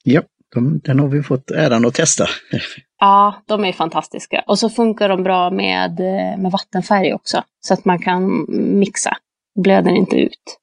Ja, 0.04 0.22
de, 0.54 0.80
den 0.84 0.98
har 0.98 1.08
vi 1.08 1.22
fått 1.22 1.50
äran 1.50 1.86
att 1.86 1.94
testa. 1.94 2.26
Ja, 3.04 3.34
de 3.46 3.64
är 3.64 3.72
fantastiska. 3.72 4.44
Och 4.46 4.58
så 4.58 4.70
funkar 4.70 5.08
de 5.08 5.22
bra 5.22 5.50
med, 5.50 6.00
med 6.38 6.52
vattenfärg 6.52 7.14
också. 7.14 7.42
Så 7.60 7.74
att 7.74 7.84
man 7.84 7.98
kan 7.98 8.46
mixa. 8.78 9.16
Blöder 9.64 9.90
inte 9.90 10.16
ut. 10.16 10.58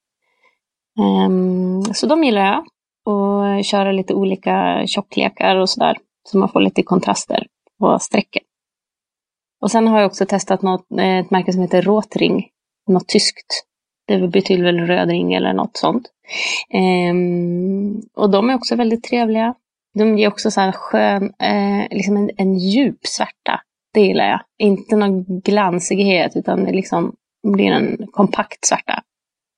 Um, 0.98 1.84
så 1.94 2.06
de 2.06 2.24
gillar 2.24 2.46
jag. 2.46 2.64
Och 3.04 3.64
köra 3.64 3.92
lite 3.92 4.14
olika 4.14 4.82
tjocklekar 4.86 5.56
och 5.56 5.70
sådär. 5.70 5.96
Så 6.28 6.38
man 6.38 6.48
får 6.48 6.60
lite 6.60 6.82
kontraster 6.82 7.46
på 7.78 7.98
strecken. 7.98 8.42
Och 9.60 9.70
sen 9.70 9.88
har 9.88 10.00
jag 10.00 10.06
också 10.06 10.26
testat 10.26 10.62
något, 10.62 10.86
eh, 10.98 11.18
ett 11.18 11.30
märke 11.30 11.52
som 11.52 11.62
heter 11.62 11.82
Rotring. 11.82 12.48
Något 12.88 13.08
tyskt 13.08 13.64
det 14.18 14.28
betyder 14.28 14.64
väl 14.64 14.78
röd 14.78 15.08
ring 15.08 15.34
eller 15.34 15.52
något 15.52 15.76
sånt. 15.76 16.08
Ehm, 16.70 18.00
och 18.16 18.30
de 18.30 18.50
är 18.50 18.54
också 18.54 18.76
väldigt 18.76 19.04
trevliga. 19.04 19.54
De 19.94 20.18
ger 20.18 20.28
också 20.28 20.50
så 20.50 20.60
här 20.60 20.72
skön, 20.72 21.32
eh, 21.38 21.96
liksom 21.96 22.16
en, 22.16 22.30
en 22.36 22.58
djup 22.58 23.06
svärta. 23.06 23.60
Det 23.94 24.00
gillar 24.00 24.24
jag. 24.24 24.40
Inte 24.58 24.96
någon 24.96 25.40
glansighet 25.40 26.36
utan 26.36 26.64
det 26.64 26.72
liksom 26.72 27.14
blir 27.42 27.72
en 27.72 28.06
kompakt 28.12 28.64
svärta. 28.64 29.02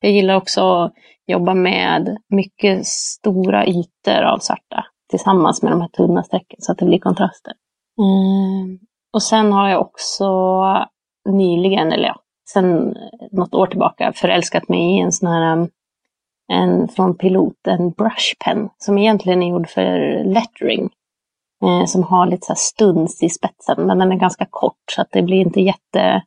Jag 0.01 0.13
gillar 0.13 0.35
också 0.35 0.61
att 0.61 0.93
jobba 1.27 1.55
med 1.55 2.17
mycket 2.29 2.87
stora 2.87 3.67
ytor 3.67 4.23
av 4.23 4.39
svarta, 4.39 4.85
tillsammans 5.11 5.63
med 5.63 5.73
de 5.73 5.81
här 5.81 5.89
tunna 5.89 6.23
strecken 6.23 6.57
så 6.59 6.73
att 6.73 6.79
det 6.79 6.87
blir 6.87 6.99
kontraster. 6.99 7.53
Ehm, 7.99 8.52
och 9.13 9.23
sen 9.23 9.53
har 9.53 9.69
jag 9.69 9.81
också 9.81 10.27
nyligen, 11.29 11.93
eller 11.93 12.09
ja, 12.09 12.23
sen 12.53 12.97
något 13.33 13.55
år 13.55 13.67
tillbaka 13.67 14.13
förälskat 14.13 14.69
mig 14.69 14.97
i 14.97 15.01
en 15.01 15.13
sån 15.13 15.29
här 15.29 15.53
um, 15.53 15.69
en 16.53 16.89
från 16.89 17.19
Pilot, 17.19 17.67
en 17.67 17.91
brush 17.91 18.35
pen 18.45 18.69
som 18.79 18.99
egentligen 18.99 19.43
är 19.43 19.51
gjord 19.51 19.69
för 19.69 20.25
lettering. 20.25 20.91
Eh, 21.65 21.87
som 21.87 22.03
har 22.03 22.27
lite 22.27 22.47
så 22.47 22.53
här 22.53 22.59
stuns 22.59 23.23
i 23.23 23.29
spetsen, 23.29 23.87
men 23.87 23.99
den 23.99 24.13
är 24.13 24.17
ganska 24.17 24.47
kort 24.51 24.83
så 24.95 25.03
att 25.03 25.09
det 25.13 25.23
blir 25.23 25.41
inte 25.41 25.61
jätte, 25.61 26.23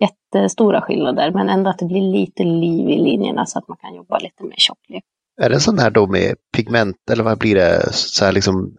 jättestora 0.00 0.80
skillnader, 0.80 1.30
men 1.30 1.48
ändå 1.48 1.70
att 1.70 1.78
det 1.78 1.84
blir 1.84 2.00
lite 2.00 2.44
liv 2.44 2.88
i 2.88 2.98
linjerna 2.98 3.46
så 3.46 3.58
att 3.58 3.68
man 3.68 3.76
kan 3.76 3.94
jobba 3.94 4.18
lite 4.18 4.44
med 4.44 4.58
tjocklek. 4.58 5.04
Är 5.40 5.48
det 5.48 5.54
en 5.54 5.60
sån 5.60 5.78
här 5.78 5.90
då 5.90 6.06
med 6.06 6.34
pigment, 6.56 6.96
eller 7.10 7.24
vad 7.24 7.38
blir 7.38 7.54
det, 7.54 7.92
så 7.92 8.24
här 8.24 8.32
liksom 8.32 8.76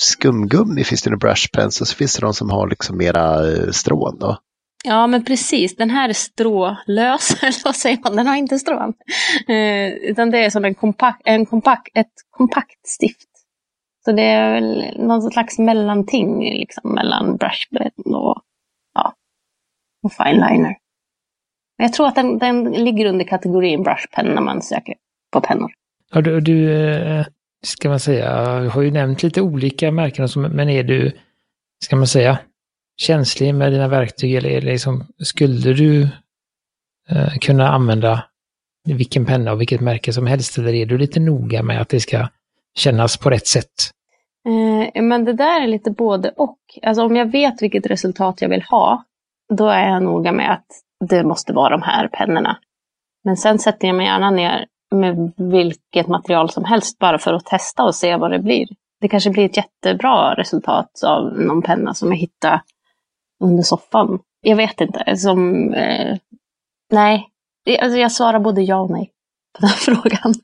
skumgummi 0.00 0.84
finns 0.84 1.02
det 1.02 1.14
i 1.14 1.16
brush 1.16 1.50
pens 1.52 1.80
och 1.80 1.88
så 1.88 1.96
finns 1.96 2.16
det 2.16 2.26
de 2.26 2.34
som 2.34 2.50
har 2.50 2.68
liksom 2.68 2.96
mera 2.96 3.52
eh, 3.52 3.70
strån 3.70 4.18
då? 4.18 4.38
Ja, 4.84 5.06
men 5.06 5.24
precis. 5.24 5.76
Den 5.76 5.90
här 5.90 6.08
är 6.08 6.12
strålös, 6.12 7.36
eller 7.42 7.64
vad 7.64 7.76
säger 7.76 7.98
man? 8.04 8.16
Den 8.16 8.26
har 8.26 8.36
inte 8.36 8.58
strån. 8.58 8.92
Eh, 9.48 9.88
utan 9.88 10.30
det 10.30 10.44
är 10.44 10.50
som 10.50 10.64
en 10.64 10.74
kompakt, 10.74 11.22
en 11.24 11.46
kompakt, 11.46 11.88
ett 11.94 12.12
kompakt 12.30 12.86
stift. 12.86 13.28
Så 14.04 14.12
det 14.12 14.22
är 14.22 14.52
väl 14.52 14.94
någon 14.98 15.22
slags 15.22 15.58
mellanting 15.58 16.44
liksom, 16.44 16.94
mellan 16.94 17.36
brushbed 17.36 17.92
och, 18.04 18.42
ja, 18.94 19.14
och 20.02 20.12
fineliner. 20.12 20.76
Jag 21.76 21.92
tror 21.92 22.06
att 22.06 22.14
den, 22.14 22.38
den 22.38 22.64
ligger 22.72 23.06
under 23.06 23.24
kategorin 23.24 23.82
brushpen 23.82 24.26
när 24.26 24.42
man 24.42 24.62
söker 24.62 24.94
på 25.32 25.40
pennor. 25.40 25.70
Ja, 26.12 26.20
du, 26.20 26.40
du, 26.40 26.72
eh, 26.72 27.26
ska 27.66 27.88
man 27.88 28.00
säga, 28.00 28.60
du 28.60 28.68
har 28.68 28.82
ju 28.82 28.90
nämnt 28.90 29.22
lite 29.22 29.42
olika 29.42 29.92
märken, 29.92 30.28
men 30.36 30.68
är 30.68 30.82
du, 30.82 31.12
ska 31.84 31.96
man 31.96 32.06
säga, 32.06 32.38
känslig 32.96 33.54
med 33.54 33.72
dina 33.72 33.88
verktyg 33.88 34.34
eller 34.34 34.60
liksom, 34.60 35.06
skulle 35.18 35.72
du 35.72 36.02
eh, 37.10 37.34
kunna 37.40 37.68
använda 37.68 38.24
vilken 38.84 39.26
penna 39.26 39.52
och 39.52 39.60
vilket 39.60 39.80
märke 39.80 40.12
som 40.12 40.26
helst 40.26 40.58
eller 40.58 40.74
är 40.74 40.86
du 40.86 40.98
lite 40.98 41.20
noga 41.20 41.62
med 41.62 41.80
att 41.80 41.88
det 41.88 42.00
ska 42.00 42.28
kännas 42.74 43.16
på 43.16 43.30
rätt 43.30 43.46
sätt? 43.46 43.90
Eh, 44.46 45.02
men 45.02 45.24
det 45.24 45.32
där 45.32 45.60
är 45.60 45.66
lite 45.66 45.90
både 45.90 46.30
och. 46.36 46.58
Alltså 46.82 47.02
om 47.04 47.16
jag 47.16 47.32
vet 47.32 47.62
vilket 47.62 47.86
resultat 47.86 48.42
jag 48.42 48.48
vill 48.48 48.62
ha, 48.62 49.04
då 49.54 49.68
är 49.68 49.88
jag 49.88 50.02
noga 50.02 50.32
med 50.32 50.52
att 50.52 50.66
det 51.08 51.24
måste 51.24 51.52
vara 51.52 51.70
de 51.70 51.82
här 51.82 52.08
pennorna. 52.08 52.58
Men 53.24 53.36
sen 53.36 53.58
sätter 53.58 53.86
jag 53.86 53.96
mig 53.96 54.06
gärna 54.06 54.30
ner 54.30 54.66
med 54.90 55.32
vilket 55.36 56.08
material 56.08 56.50
som 56.50 56.64
helst 56.64 56.98
bara 56.98 57.18
för 57.18 57.32
att 57.32 57.46
testa 57.46 57.84
och 57.84 57.94
se 57.94 58.16
vad 58.16 58.30
det 58.30 58.38
blir. 58.38 58.66
Det 59.00 59.08
kanske 59.08 59.30
blir 59.30 59.44
ett 59.44 59.56
jättebra 59.56 60.34
resultat 60.34 60.90
av 61.06 61.40
någon 61.40 61.62
penna 61.62 61.94
som 61.94 62.08
jag 62.08 62.18
hittar 62.18 62.60
under 63.44 63.62
soffan. 63.62 64.18
Jag 64.40 64.56
vet 64.56 64.80
inte. 64.80 65.16
Som, 65.16 65.72
eh, 65.74 66.16
nej, 66.92 67.28
alltså 67.80 67.98
jag 67.98 68.12
svarar 68.12 68.38
både 68.38 68.62
ja 68.62 68.80
och 68.80 68.90
nej 68.90 69.10
på 69.58 69.66
den 69.66 69.70
frågan. 69.96 70.34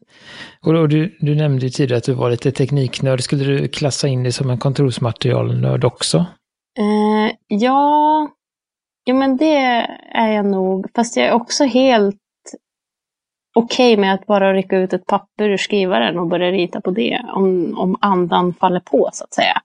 Och 0.83 0.89
du, 0.89 1.17
du 1.21 1.35
nämnde 1.35 1.67
ju 1.67 1.71
tidigare 1.71 1.99
att 1.99 2.05
du 2.05 2.13
var 2.13 2.31
lite 2.31 2.53
tekniknörd. 2.53 3.23
Skulle 3.23 3.45
du 3.45 3.69
klassa 3.69 4.09
in 4.09 4.23
dig 4.23 4.33
som 4.33 4.51
en 4.51 4.59
kontorsmaterialnörd 4.59 5.85
också? 5.85 6.19
Eh, 6.79 7.35
ja, 7.47 8.29
ja, 9.05 9.15
men 9.15 9.37
det 9.37 9.87
är 10.13 10.29
jag 10.29 10.47
nog. 10.47 10.87
Fast 10.95 11.17
jag 11.17 11.27
är 11.27 11.33
också 11.33 11.65
helt 11.65 12.17
okej 13.57 13.93
okay 13.93 14.01
med 14.01 14.15
att 14.15 14.27
bara 14.27 14.55
rycka 14.55 14.79
ut 14.79 14.93
ett 14.93 15.07
papper 15.07 15.49
ur 15.49 15.57
skrivaren 15.57 16.19
och 16.19 16.27
börja 16.27 16.51
rita 16.51 16.81
på 16.81 16.91
det. 16.91 17.21
Om, 17.35 17.79
om 17.79 17.97
andan 18.01 18.55
faller 18.55 18.81
på, 18.81 19.11
så 19.13 19.25
att 19.25 19.35
säga. 19.35 19.63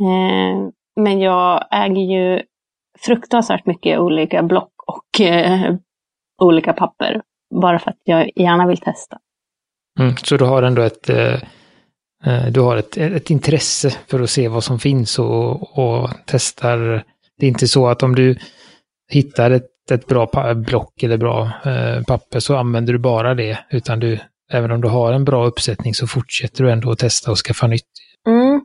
Eh, 0.00 0.68
men 1.00 1.20
jag 1.20 1.64
äger 1.70 2.02
ju 2.02 2.42
fruktansvärt 2.98 3.66
mycket 3.66 3.98
olika 3.98 4.42
block 4.42 4.72
och 4.86 5.20
eh, 5.20 5.74
olika 6.42 6.72
papper. 6.72 7.22
Bara 7.54 7.78
för 7.78 7.90
att 7.90 8.00
jag 8.04 8.30
gärna 8.36 8.66
vill 8.66 8.78
testa. 8.78 9.18
Mm, 10.00 10.16
så 10.16 10.36
du 10.36 10.44
har 10.44 10.62
ändå 10.62 10.82
ett, 10.82 11.08
eh, 11.08 11.34
eh 12.26 12.46
du 12.50 12.60
har 12.60 12.76
ett, 12.76 12.96
ett 12.96 13.30
intresse 13.30 13.90
för 13.90 14.20
att 14.20 14.30
se 14.30 14.48
vad 14.48 14.64
som 14.64 14.78
finns 14.78 15.18
och, 15.18 15.78
och 15.78 16.10
testar. 16.26 17.04
Det 17.38 17.46
är 17.46 17.48
inte 17.48 17.68
så 17.68 17.88
att 17.88 18.02
om 18.02 18.14
du 18.14 18.36
hittar 19.10 19.50
ett, 19.50 19.71
ett 19.90 20.06
bra 20.06 20.54
block 20.54 21.02
eller 21.02 21.16
bra 21.16 21.50
eh, 21.64 22.02
papper 22.06 22.40
så 22.40 22.56
använder 22.56 22.92
du 22.92 22.98
bara 22.98 23.34
det. 23.34 23.58
Utan 23.70 24.00
du, 24.00 24.18
även 24.52 24.70
om 24.70 24.80
du 24.80 24.88
har 24.88 25.12
en 25.12 25.24
bra 25.24 25.46
uppsättning 25.46 25.94
så 25.94 26.06
fortsätter 26.06 26.64
du 26.64 26.72
ändå 26.72 26.90
att 26.90 26.98
testa 26.98 27.30
och 27.30 27.38
skaffa 27.38 27.66
nytt. 27.66 27.88
Mm, 28.26 28.60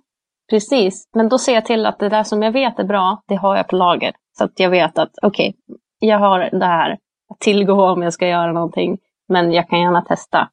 precis, 0.49 1.09
men 1.15 1.29
då 1.29 1.37
ser 1.37 1.53
jag 1.53 1.65
till 1.65 1.85
att 1.85 1.99
det 1.99 2.09
där 2.09 2.23
som 2.23 2.43
jag 2.43 2.51
vet 2.51 2.79
är 2.79 2.83
bra, 2.83 3.23
det 3.27 3.35
har 3.35 3.57
jag 3.57 3.67
på 3.67 3.75
lager. 3.75 4.11
Så 4.37 4.43
att 4.43 4.59
jag 4.59 4.69
vet 4.69 4.97
att 4.97 5.11
okej, 5.21 5.49
okay, 5.49 6.09
jag 6.09 6.19
har 6.19 6.39
det 6.39 6.65
här 6.65 6.97
att 7.29 7.39
tillgå 7.39 7.85
om 7.85 8.01
jag 8.01 8.13
ska 8.13 8.27
göra 8.27 8.51
någonting. 8.51 8.97
Men 9.29 9.51
jag 9.51 9.69
kan 9.69 9.81
gärna 9.81 10.01
testa 10.01 10.49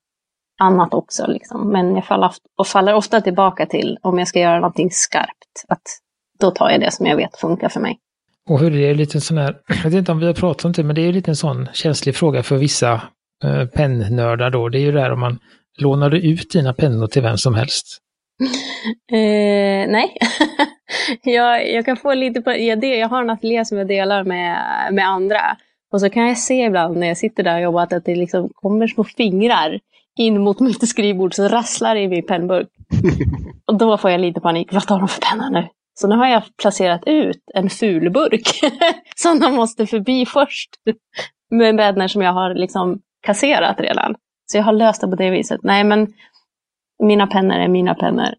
annat 0.61 0.95
också. 0.95 1.27
Liksom. 1.27 1.69
Men 1.69 1.95
jag 1.95 2.05
faller, 2.05 2.31
och 2.59 2.67
faller 2.67 2.95
ofta 2.95 3.21
tillbaka 3.21 3.67
till 3.67 3.99
om 4.03 4.19
jag 4.19 4.29
ska 4.29 4.41
göra 4.41 4.61
någonting 4.61 4.91
skarpt. 4.91 5.65
Att 5.69 5.83
då 6.41 6.51
tar 6.51 6.71
jag 6.71 6.81
det 6.81 6.91
som 6.91 7.07
jag 7.07 7.17
vet 7.17 7.37
funkar 7.37 7.69
för 7.69 7.81
mig. 7.81 7.99
Och 8.51 8.61
hur 8.61 8.71
det 8.71 8.91
är 8.91 8.95
lite 8.95 9.21
sån 9.21 9.39
här, 9.39 9.57
jag 9.69 9.91
vet 9.91 9.95
inte 9.95 10.13
om 10.13 10.19
vi 10.19 10.27
har 10.27 10.35
pratat 10.35 10.65
om 10.65 10.73
det, 10.73 10.83
men 10.85 10.97
det 10.97 11.09
är 11.09 11.13
lite 11.13 11.31
en 11.31 11.37
sån 11.37 11.69
känslig 11.73 12.17
fråga 12.17 12.43
för 12.43 12.57
vissa 12.57 12.93
eh, 13.45 13.67
pennnördar 13.67 14.51
då. 14.51 14.69
Det 14.69 14.79
är 14.79 14.81
ju 14.81 14.93
det 14.93 15.01
här 15.01 15.13
om 15.13 15.21
man 15.21 15.39
lånar 15.79 16.15
ut 16.15 16.51
dina 16.51 16.73
pennor 16.73 17.07
till 17.07 17.23
vem 17.23 17.39
som 17.39 17.55
helst. 17.55 17.99
eh, 19.13 19.91
nej, 19.91 20.17
jag, 21.23 21.73
jag 21.73 21.85
kan 21.85 21.97
få 21.97 22.15
lite 22.15 22.41
på, 22.41 22.51
jag, 22.51 22.85
jag 22.85 23.09
har 23.09 23.23
en 23.23 23.31
ateljé 23.31 23.65
som 23.65 23.79
jag 23.79 23.89
delar 23.89 24.25
med, 24.25 24.59
med 24.93 25.09
andra. 25.09 25.57
Och 25.93 26.01
så 26.01 26.11
kan 26.11 26.29
jag 26.29 26.39
se 26.39 26.65
ibland 26.65 26.97
när 26.97 27.07
jag 27.07 27.17
sitter 27.17 27.43
där 27.43 27.55
och 27.55 27.63
jobbar 27.63 27.83
att 27.83 28.05
det 28.05 28.17
liksom 28.17 28.51
kommer 28.55 28.87
små 28.87 29.05
fingrar 29.05 29.81
in 30.19 30.41
mot 30.41 30.61
mitt 30.61 30.89
skrivbord 30.89 31.35
så 31.35 31.49
rasslar 31.49 31.97
i 31.97 32.09
min 32.09 32.27
pennburk. 32.27 32.69
och 33.67 33.79
då 33.79 33.99
får 33.99 34.11
jag 34.11 34.21
lite 34.21 34.41
panik. 34.41 34.73
Vad 34.73 34.87
tar 34.87 34.99
de 34.99 35.09
för 35.09 35.21
penna 35.21 35.51
nu? 35.51 35.69
Så 35.95 36.09
nu 36.09 36.15
har 36.15 36.29
jag 36.29 36.43
placerat 36.63 37.03
ut 37.07 37.43
en 37.55 37.71
fulburk 37.71 38.61
som 39.17 39.41
de 39.41 39.55
måste 39.55 39.87
förbi 39.87 40.27
först. 40.27 40.71
Med 41.51 41.77
bäddar 41.77 42.09
som 42.09 42.23
jag 42.23 42.33
har 42.33 42.55
liksom 42.55 43.01
kasserat 43.27 43.81
redan. 43.81 44.15
Så 44.47 44.57
jag 44.57 44.65
har 44.65 44.73
löst 44.73 45.01
det 45.01 45.07
på 45.07 45.15
det 45.15 45.31
viset. 45.31 45.61
Nej, 45.63 45.85
men 45.85 46.13
mina 47.03 47.27
pennor 47.27 47.57
är 47.57 47.69
mina 47.69 47.95
pennor. 47.95 48.35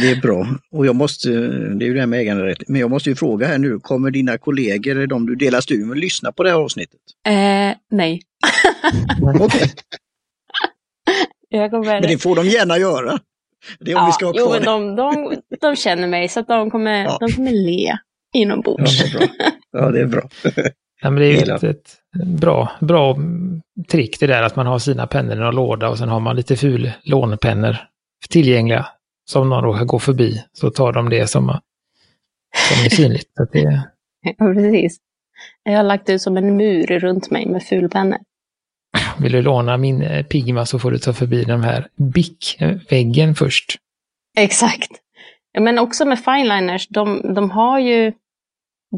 Det 0.00 0.10
är 0.10 0.20
bra. 0.20 0.46
Och 0.70 0.86
jag 0.86 0.96
måste, 0.96 1.28
det 1.28 1.84
är 1.84 1.86
ju 1.86 1.94
det 1.94 2.00
här 2.00 2.06
med 2.06 2.20
äganderätt, 2.20 2.68
men 2.68 2.80
jag 2.80 2.90
måste 2.90 3.10
ju 3.10 3.16
fråga 3.16 3.46
här 3.46 3.58
nu, 3.58 3.78
kommer 3.78 4.10
dina 4.10 4.38
kollegor, 4.38 5.06
de 5.06 5.26
du 5.26 5.34
delar 5.34 5.60
studion 5.60 5.88
med, 5.88 5.98
lyssna 5.98 6.32
på 6.32 6.42
det 6.42 6.50
här 6.50 6.56
avsnittet? 6.56 7.00
Eh, 7.26 7.76
nej. 7.90 8.22
Okej. 9.40 9.70
Kommer... 11.70 12.00
Men 12.00 12.10
det 12.10 12.18
får 12.18 12.36
de 12.36 12.46
gärna 12.46 12.78
göra. 12.78 13.18
Det 13.80 13.90
är 13.90 13.96
om 13.96 14.02
ja, 14.02 14.06
vi 14.06 14.12
ska 14.12 14.26
ha 14.26 14.32
kvar 14.32 14.42
jo, 14.42 14.50
men 14.50 14.96
de, 14.96 14.96
de, 14.96 15.36
de 15.60 15.76
känner 15.76 16.08
mig 16.08 16.28
så 16.28 16.40
att 16.40 16.48
de 16.48 16.70
kommer, 16.70 17.04
ja. 17.04 17.16
de 17.20 17.32
kommer 17.32 17.52
le 17.52 17.96
inombords. 18.32 19.00
Ja, 19.12 19.18
det. 19.18 19.28
Ja, 19.72 19.90
det 19.90 20.00
är 20.00 20.06
bra. 20.06 20.28
Ja, 21.02 21.10
men 21.10 21.22
det 21.22 21.26
är 21.26 21.30
ju 21.30 21.52
ett, 21.52 21.62
ett, 21.62 21.96
bra, 22.26 22.72
bra 22.80 23.16
trick 23.88 24.20
det 24.20 24.26
där 24.26 24.42
att 24.42 24.56
man 24.56 24.66
har 24.66 24.78
sina 24.78 25.06
pennor 25.06 25.36
i 25.36 25.46
en 25.46 25.54
låda 25.54 25.88
och 25.88 25.98
sen 25.98 26.08
har 26.08 26.20
man 26.20 26.36
lite 26.36 26.56
ful 26.56 26.92
lånpennor 27.04 27.76
tillgängliga. 28.30 28.86
Som 29.24 29.48
någon 29.48 29.64
råkar 29.64 29.84
gå 29.84 29.98
förbi 29.98 30.44
så 30.52 30.70
tar 30.70 30.92
de 30.92 31.10
det 31.10 31.26
som, 31.26 31.46
som 32.68 32.84
är 32.84 32.88
synligt. 32.88 33.30
Så 33.36 33.44
det... 33.52 33.82
Ja, 34.38 34.52
precis. 34.54 34.98
Jag 35.62 35.76
har 35.76 35.82
lagt 35.82 36.10
ut 36.10 36.22
som 36.22 36.36
en 36.36 36.56
mur 36.56 36.98
runt 36.98 37.30
mig 37.30 37.46
med 37.46 37.62
fulpennor. 37.62 38.18
Vill 39.20 39.32
du 39.32 39.42
låna 39.42 39.76
min 39.76 40.02
eh, 40.02 40.26
Pigma 40.26 40.66
så 40.66 40.78
får 40.78 40.90
du 40.90 40.98
ta 40.98 41.12
förbi 41.12 41.44
den 41.44 41.64
här 41.64 41.88
Bic-väggen 42.14 43.34
först. 43.34 43.76
Exakt. 44.36 44.90
Men 45.58 45.78
också 45.78 46.04
med 46.04 46.24
fineliners, 46.24 46.88
de, 46.88 47.34
de 47.34 47.50
har 47.50 47.78
ju 47.78 48.12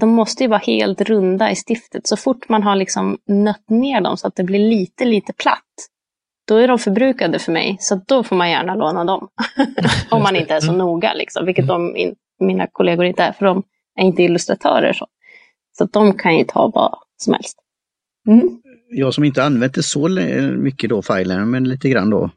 de 0.01 0.09
måste 0.09 0.43
ju 0.43 0.49
vara 0.49 0.61
helt 0.67 1.01
runda 1.01 1.51
i 1.51 1.55
stiftet. 1.55 2.07
Så 2.07 2.17
fort 2.17 2.49
man 2.49 2.63
har 2.63 2.77
liksom 2.77 3.19
nött 3.27 3.71
ner 3.71 4.01
dem 4.01 4.17
så 4.17 4.27
att 4.27 4.37
det 4.37 4.45
blir 4.45 4.59
lite, 4.59 5.05
lite 5.05 5.33
platt, 5.33 5.89
då 6.49 6.57
är 6.57 6.69
de 6.69 6.79
förbrukade 6.79 7.39
för 7.39 7.53
mig. 7.53 7.77
Så 7.81 8.01
då 8.07 8.23
får 8.23 8.37
man 8.37 8.51
gärna 8.51 8.75
låna 8.75 9.05
dem. 9.05 9.29
Om 10.11 10.23
man 10.23 10.37
inte 10.37 10.55
är 10.55 10.61
så 10.61 10.73
noga, 10.73 11.15
liksom, 11.15 11.47
vilket 11.47 11.67
de, 11.67 11.97
in, 11.97 12.15
mina 12.41 12.67
kollegor 12.67 13.05
inte 13.05 13.23
är, 13.23 13.33
för 13.33 13.47
de 13.47 13.63
är 13.99 14.05
inte 14.05 14.23
illustratörer. 14.23 14.93
Så, 14.93 15.07
så 15.79 15.85
de 15.85 16.19
kan 16.19 16.39
ju 16.39 16.45
ta 16.45 16.71
vad 16.75 16.99
som 17.17 17.33
helst. 17.33 17.59
Mm. 18.29 18.61
Jag 18.97 19.15
som 19.15 19.25
inte 19.25 19.45
använt 19.45 19.75
det 19.75 19.83
så 19.83 20.09
mycket 20.59 20.91
då, 20.91 21.03
filen, 21.03 21.51
men 21.51 21.69
lite 21.69 21.89
grann 21.89 22.11
då, 22.11 22.25
eh, 22.25 22.31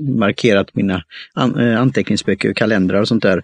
markerat 0.00 0.74
mina 0.74 1.04
an 1.32 1.60
eh, 1.60 1.80
anteckningsböcker, 1.80 2.52
kalendrar 2.52 3.00
och 3.00 3.08
sånt 3.08 3.22
där. 3.22 3.42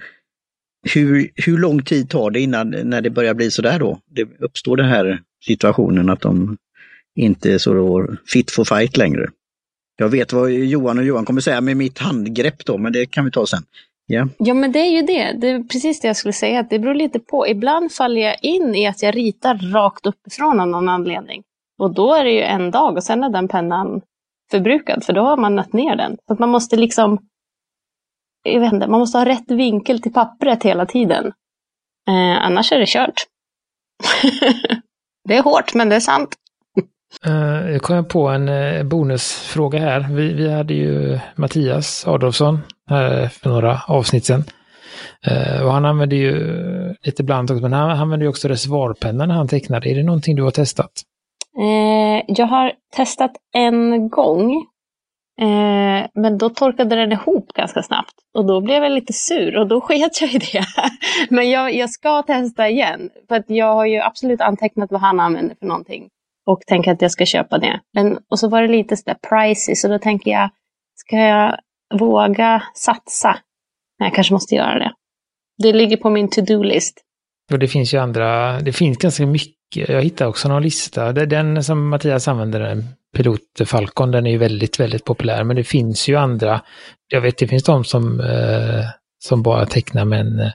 Hur, 0.95 1.31
hur 1.35 1.59
lång 1.59 1.83
tid 1.83 2.11
tar 2.11 2.31
det 2.31 2.41
innan 2.41 2.71
när 2.71 3.01
det 3.01 3.11
börjar 3.11 3.35
bli 3.35 3.51
sådär 3.51 3.79
då? 3.79 4.01
Det 4.11 4.29
uppstår 4.39 4.77
den 4.77 4.87
här 4.87 5.21
situationen 5.45 6.11
att 6.11 6.21
de 6.21 6.57
inte 7.17 7.53
är 7.53 7.59
så 7.59 8.07
fit 8.33 8.51
for 8.51 8.65
fight 8.65 8.97
längre. 8.97 9.29
Jag 9.97 10.09
vet 10.09 10.33
vad 10.33 10.51
Johan 10.51 10.99
och 10.99 11.05
Johan 11.05 11.25
kommer 11.25 11.41
säga 11.41 11.61
med 11.61 11.77
mitt 11.77 11.99
handgrepp 11.99 12.65
då, 12.65 12.79
men 12.79 12.93
det 12.93 13.07
kan 13.07 13.25
vi 13.25 13.31
ta 13.31 13.47
sen. 13.47 13.63
Yeah. 14.11 14.29
Ja, 14.39 14.55
men 14.55 14.73
det 14.73 14.79
är 14.79 14.91
ju 14.91 15.03
det. 15.03 15.33
Det 15.41 15.49
är 15.49 15.63
precis 15.63 16.01
det 16.01 16.07
jag 16.07 16.17
skulle 16.17 16.33
säga. 16.33 16.67
Det 16.71 16.79
beror 16.79 16.95
lite 16.95 17.21
på. 17.21 17.49
Ibland 17.49 17.93
faller 17.93 18.21
jag 18.21 18.37
in 18.43 18.75
i 18.75 18.87
att 18.87 19.03
jag 19.03 19.17
ritar 19.17 19.73
rakt 19.73 20.07
uppifrån 20.07 20.61
av 20.61 20.69
någon 20.69 20.89
anledning. 20.89 21.43
Och 21.81 21.95
då 21.95 22.15
är 22.15 22.25
det 22.25 22.31
ju 22.31 22.43
en 22.43 22.71
dag 22.71 22.97
och 22.97 23.05
sen 23.05 23.25
är 23.25 23.31
den 23.31 23.49
pennan 23.49 24.01
förbrukad, 24.51 25.05
för 25.05 25.13
då 25.13 25.21
har 25.21 25.37
man 25.37 25.57
nött 25.57 25.73
ner 25.73 25.97
den. 25.97 26.17
Så 26.29 26.37
man 26.39 26.49
måste 26.49 26.77
liksom, 26.77 27.19
jag 28.43 28.61
vet 28.61 28.73
inte, 28.73 28.87
man 28.87 29.01
måste 29.01 29.19
ha 29.19 29.25
rätt 29.25 29.51
vinkel 29.51 30.03
till 30.03 30.13
pappret 30.13 30.63
hela 30.63 30.87
tiden. 30.87 31.27
Eh, 32.09 32.45
annars 32.45 32.73
är 32.73 32.79
det 32.79 32.89
kört. 32.89 33.15
det 35.29 35.37
är 35.37 35.43
hårt, 35.43 35.75
men 35.75 35.89
det 35.89 35.97
är 35.97 36.01
sant. 36.01 36.37
Uh, 37.27 37.71
jag 37.73 37.83
kom 37.83 38.05
på 38.05 38.29
en 38.29 38.49
uh, 38.49 38.83
bonusfråga 38.83 39.79
här. 39.79 40.09
Vi, 40.15 40.33
vi 40.33 40.53
hade 40.53 40.75
ju 40.75 41.19
Mattias 41.37 42.07
Adolfsson 42.07 42.59
här 42.87 43.29
för 43.29 43.51
några 43.51 43.81
avsnitt 43.87 44.25
sedan. 44.25 44.45
Uh, 45.31 45.63
och 45.63 45.73
han 45.73 45.85
använde 45.85 46.17
ju 46.17 46.35
lite 47.03 47.25
bland 47.25 47.51
också, 47.51 47.63
men 47.63 47.73
han 47.73 47.91
använde 47.91 48.25
ju 48.25 48.29
också 48.29 48.49
reservoarpennan 48.49 49.29
när 49.29 49.35
han 49.35 49.49
tecknade. 49.49 49.91
Är 49.91 49.95
det 49.95 50.03
någonting 50.03 50.37
du 50.37 50.43
har 50.43 50.51
testat? 50.51 50.93
Eh, 51.59 52.25
jag 52.27 52.47
har 52.47 52.73
testat 52.97 53.33
en 53.55 54.09
gång. 54.09 54.53
Eh, 55.41 56.07
men 56.15 56.39
då 56.39 56.49
torkade 56.49 56.97
den 56.97 57.13
ihop 57.13 57.53
ganska 57.53 57.83
snabbt. 57.83 58.15
Och 58.35 58.47
då 58.47 58.61
blev 58.61 58.83
jag 58.83 58.93
lite 58.93 59.13
sur 59.13 59.57
och 59.57 59.69
då 59.69 59.81
sket 59.81 60.21
jag 60.21 60.35
i 60.35 60.39
det. 60.39 60.65
men 61.31 61.51
jag, 61.51 61.75
jag 61.75 61.91
ska 61.91 62.23
testa 62.23 62.69
igen. 62.69 63.11
För 63.29 63.37
att 63.37 63.45
jag 63.51 63.75
har 63.75 63.87
ju 63.87 64.01
absolut 64.01 64.41
antecknat 64.41 64.93
vad 64.93 65.01
han 65.01 65.21
använder 65.21 65.55
för 65.55 65.67
någonting 65.67 66.09
och 66.47 66.61
tänker 66.67 66.93
att 66.93 67.03
jag 67.03 67.11
ska 67.11 67.27
köpa 67.27 67.59
det. 67.59 67.81
Men, 67.95 68.19
och 68.31 68.39
så 68.39 68.49
var 68.49 68.63
det 68.63 68.69
lite 68.69 68.97
sådär 68.97 69.17
pricey, 69.29 69.75
så 69.75 69.89
då 69.89 69.99
tänker 69.99 70.31
jag, 70.31 70.51
ska 70.95 71.17
jag 71.17 71.57
våga 71.95 72.63
satsa? 72.75 73.39
Nej, 73.99 74.07
jag 74.07 74.15
kanske 74.15 74.35
måste 74.35 74.55
göra 74.55 74.79
det. 74.79 74.93
Det 75.63 75.73
ligger 75.73 75.97
på 75.97 76.11
min 76.11 76.29
to-do-list. 76.29 77.01
Och 77.53 77.59
det 77.59 77.69
finns 77.69 77.95
ju 77.95 77.99
andra, 77.99 78.61
det 78.61 78.73
finns 78.73 78.99
ganska 78.99 79.27
mycket. 79.27 79.60
Jag 79.75 80.03
hittade 80.03 80.31
också 80.31 80.49
någon 80.49 80.63
lista. 80.63 81.13
Den 81.13 81.65
som 81.65 81.89
Mattias 81.89 82.29
använder, 82.29 82.61
den 82.61 82.85
Pilot 83.17 83.41
Falcon, 83.67 84.11
den 84.11 84.27
är 84.27 84.31
ju 84.31 84.39
väldigt, 84.39 84.81
väldigt 84.81 85.05
populär. 85.05 85.45
Men 85.45 85.57
det 85.57 85.65
finns 85.65 86.09
ju 86.09 86.17
andra. 86.17 86.63
Jag 87.09 87.21
vet, 87.21 87.39
det 87.39 87.49
finns 87.49 87.65
de 87.65 87.85
som 87.85 88.21
eh, 88.21 88.85
som 89.19 89.43
bara 89.43 89.67
tecknar 89.67 90.05
med 90.05 90.21
en, 90.21 90.41
eh, 90.41 90.53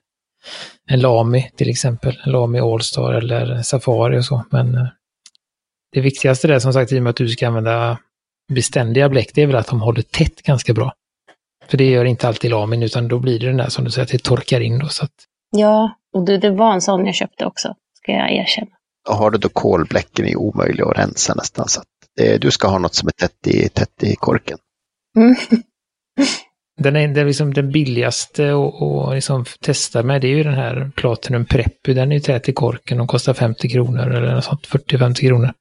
en 0.89 0.99
Lami 0.99 1.51
till 1.55 1.69
exempel. 1.69 2.17
En 2.25 2.55
Allstar 2.63 3.13
eller 3.13 3.61
Safari 3.61 4.19
och 4.19 4.25
så. 4.25 4.43
Men 4.49 4.75
eh, 4.75 4.87
det 5.91 6.01
viktigaste 6.01 6.47
där, 6.47 6.59
som 6.59 6.73
sagt 6.73 6.91
i 6.91 6.99
och 6.99 7.03
med 7.03 7.09
att 7.09 7.15
du 7.15 7.29
ska 7.29 7.47
använda 7.47 7.97
beständiga 8.53 9.09
bläck, 9.09 9.31
det 9.33 9.41
är 9.41 9.47
väl 9.47 9.55
att 9.55 9.67
de 9.67 9.81
håller 9.81 10.01
tätt 10.01 10.41
ganska 10.41 10.73
bra. 10.73 10.93
För 11.67 11.77
det 11.77 11.89
gör 11.89 12.05
inte 12.05 12.27
alltid 12.27 12.51
lamin, 12.51 12.83
utan 12.83 13.07
då 13.07 13.19
blir 13.19 13.39
det 13.39 13.45
den 13.47 13.57
där 13.57 13.69
som 13.69 13.85
du 13.85 13.91
säger, 13.91 14.05
att 14.05 14.11
det 14.11 14.23
torkar 14.23 14.61
in 14.61 14.79
då. 14.79 14.87
Så 14.87 15.05
att... 15.05 15.13
Ja, 15.51 15.95
och 16.13 16.25
det, 16.25 16.37
det 16.37 16.51
var 16.51 16.73
en 16.73 16.81
sån 16.81 17.05
jag 17.05 17.15
köpte 17.15 17.45
också, 17.45 17.75
ska 17.93 18.11
jag 18.11 18.31
erkänna. 18.31 18.71
Och 19.09 19.15
har 19.15 19.31
du 19.31 19.37
då 19.37 19.49
kolbläcken 19.49 20.25
är 20.25 20.35
omöjliga 20.35 20.85
att 20.85 20.97
rensa 20.97 21.33
nästan. 21.33 21.67
Så 21.67 21.79
att 21.79 21.87
det, 22.15 22.37
du 22.37 22.51
ska 22.51 22.67
ha 22.67 22.77
något 22.77 22.95
som 22.95 23.07
är 23.07 23.11
tätt 23.11 23.47
i, 23.47 23.69
tätt 23.69 24.03
i 24.03 24.15
korken. 24.15 24.57
Mm. 25.17 25.35
Den, 26.77 26.95
är, 26.95 27.07
den, 27.07 27.27
liksom 27.27 27.53
den 27.53 27.71
billigaste 27.71 28.53
att 28.53 29.15
liksom 29.15 29.45
testa 29.61 30.03
med 30.03 30.21
det 30.21 30.27
är 30.27 30.35
ju 30.35 30.43
den 30.43 30.53
här 30.53 30.91
Platinum 30.95 31.45
Preppy. 31.45 31.93
Den 31.93 32.11
är 32.11 32.15
ju 32.15 32.21
tät 32.21 32.49
i 32.49 32.53
korken 32.53 33.01
och 33.01 33.09
kostar 33.09 33.33
50 33.33 33.69
kronor 33.69 34.11
eller 34.11 34.35
något 34.35 34.43
sånt, 34.43 34.67
40-50 34.67 35.27
kronor. 35.27 35.53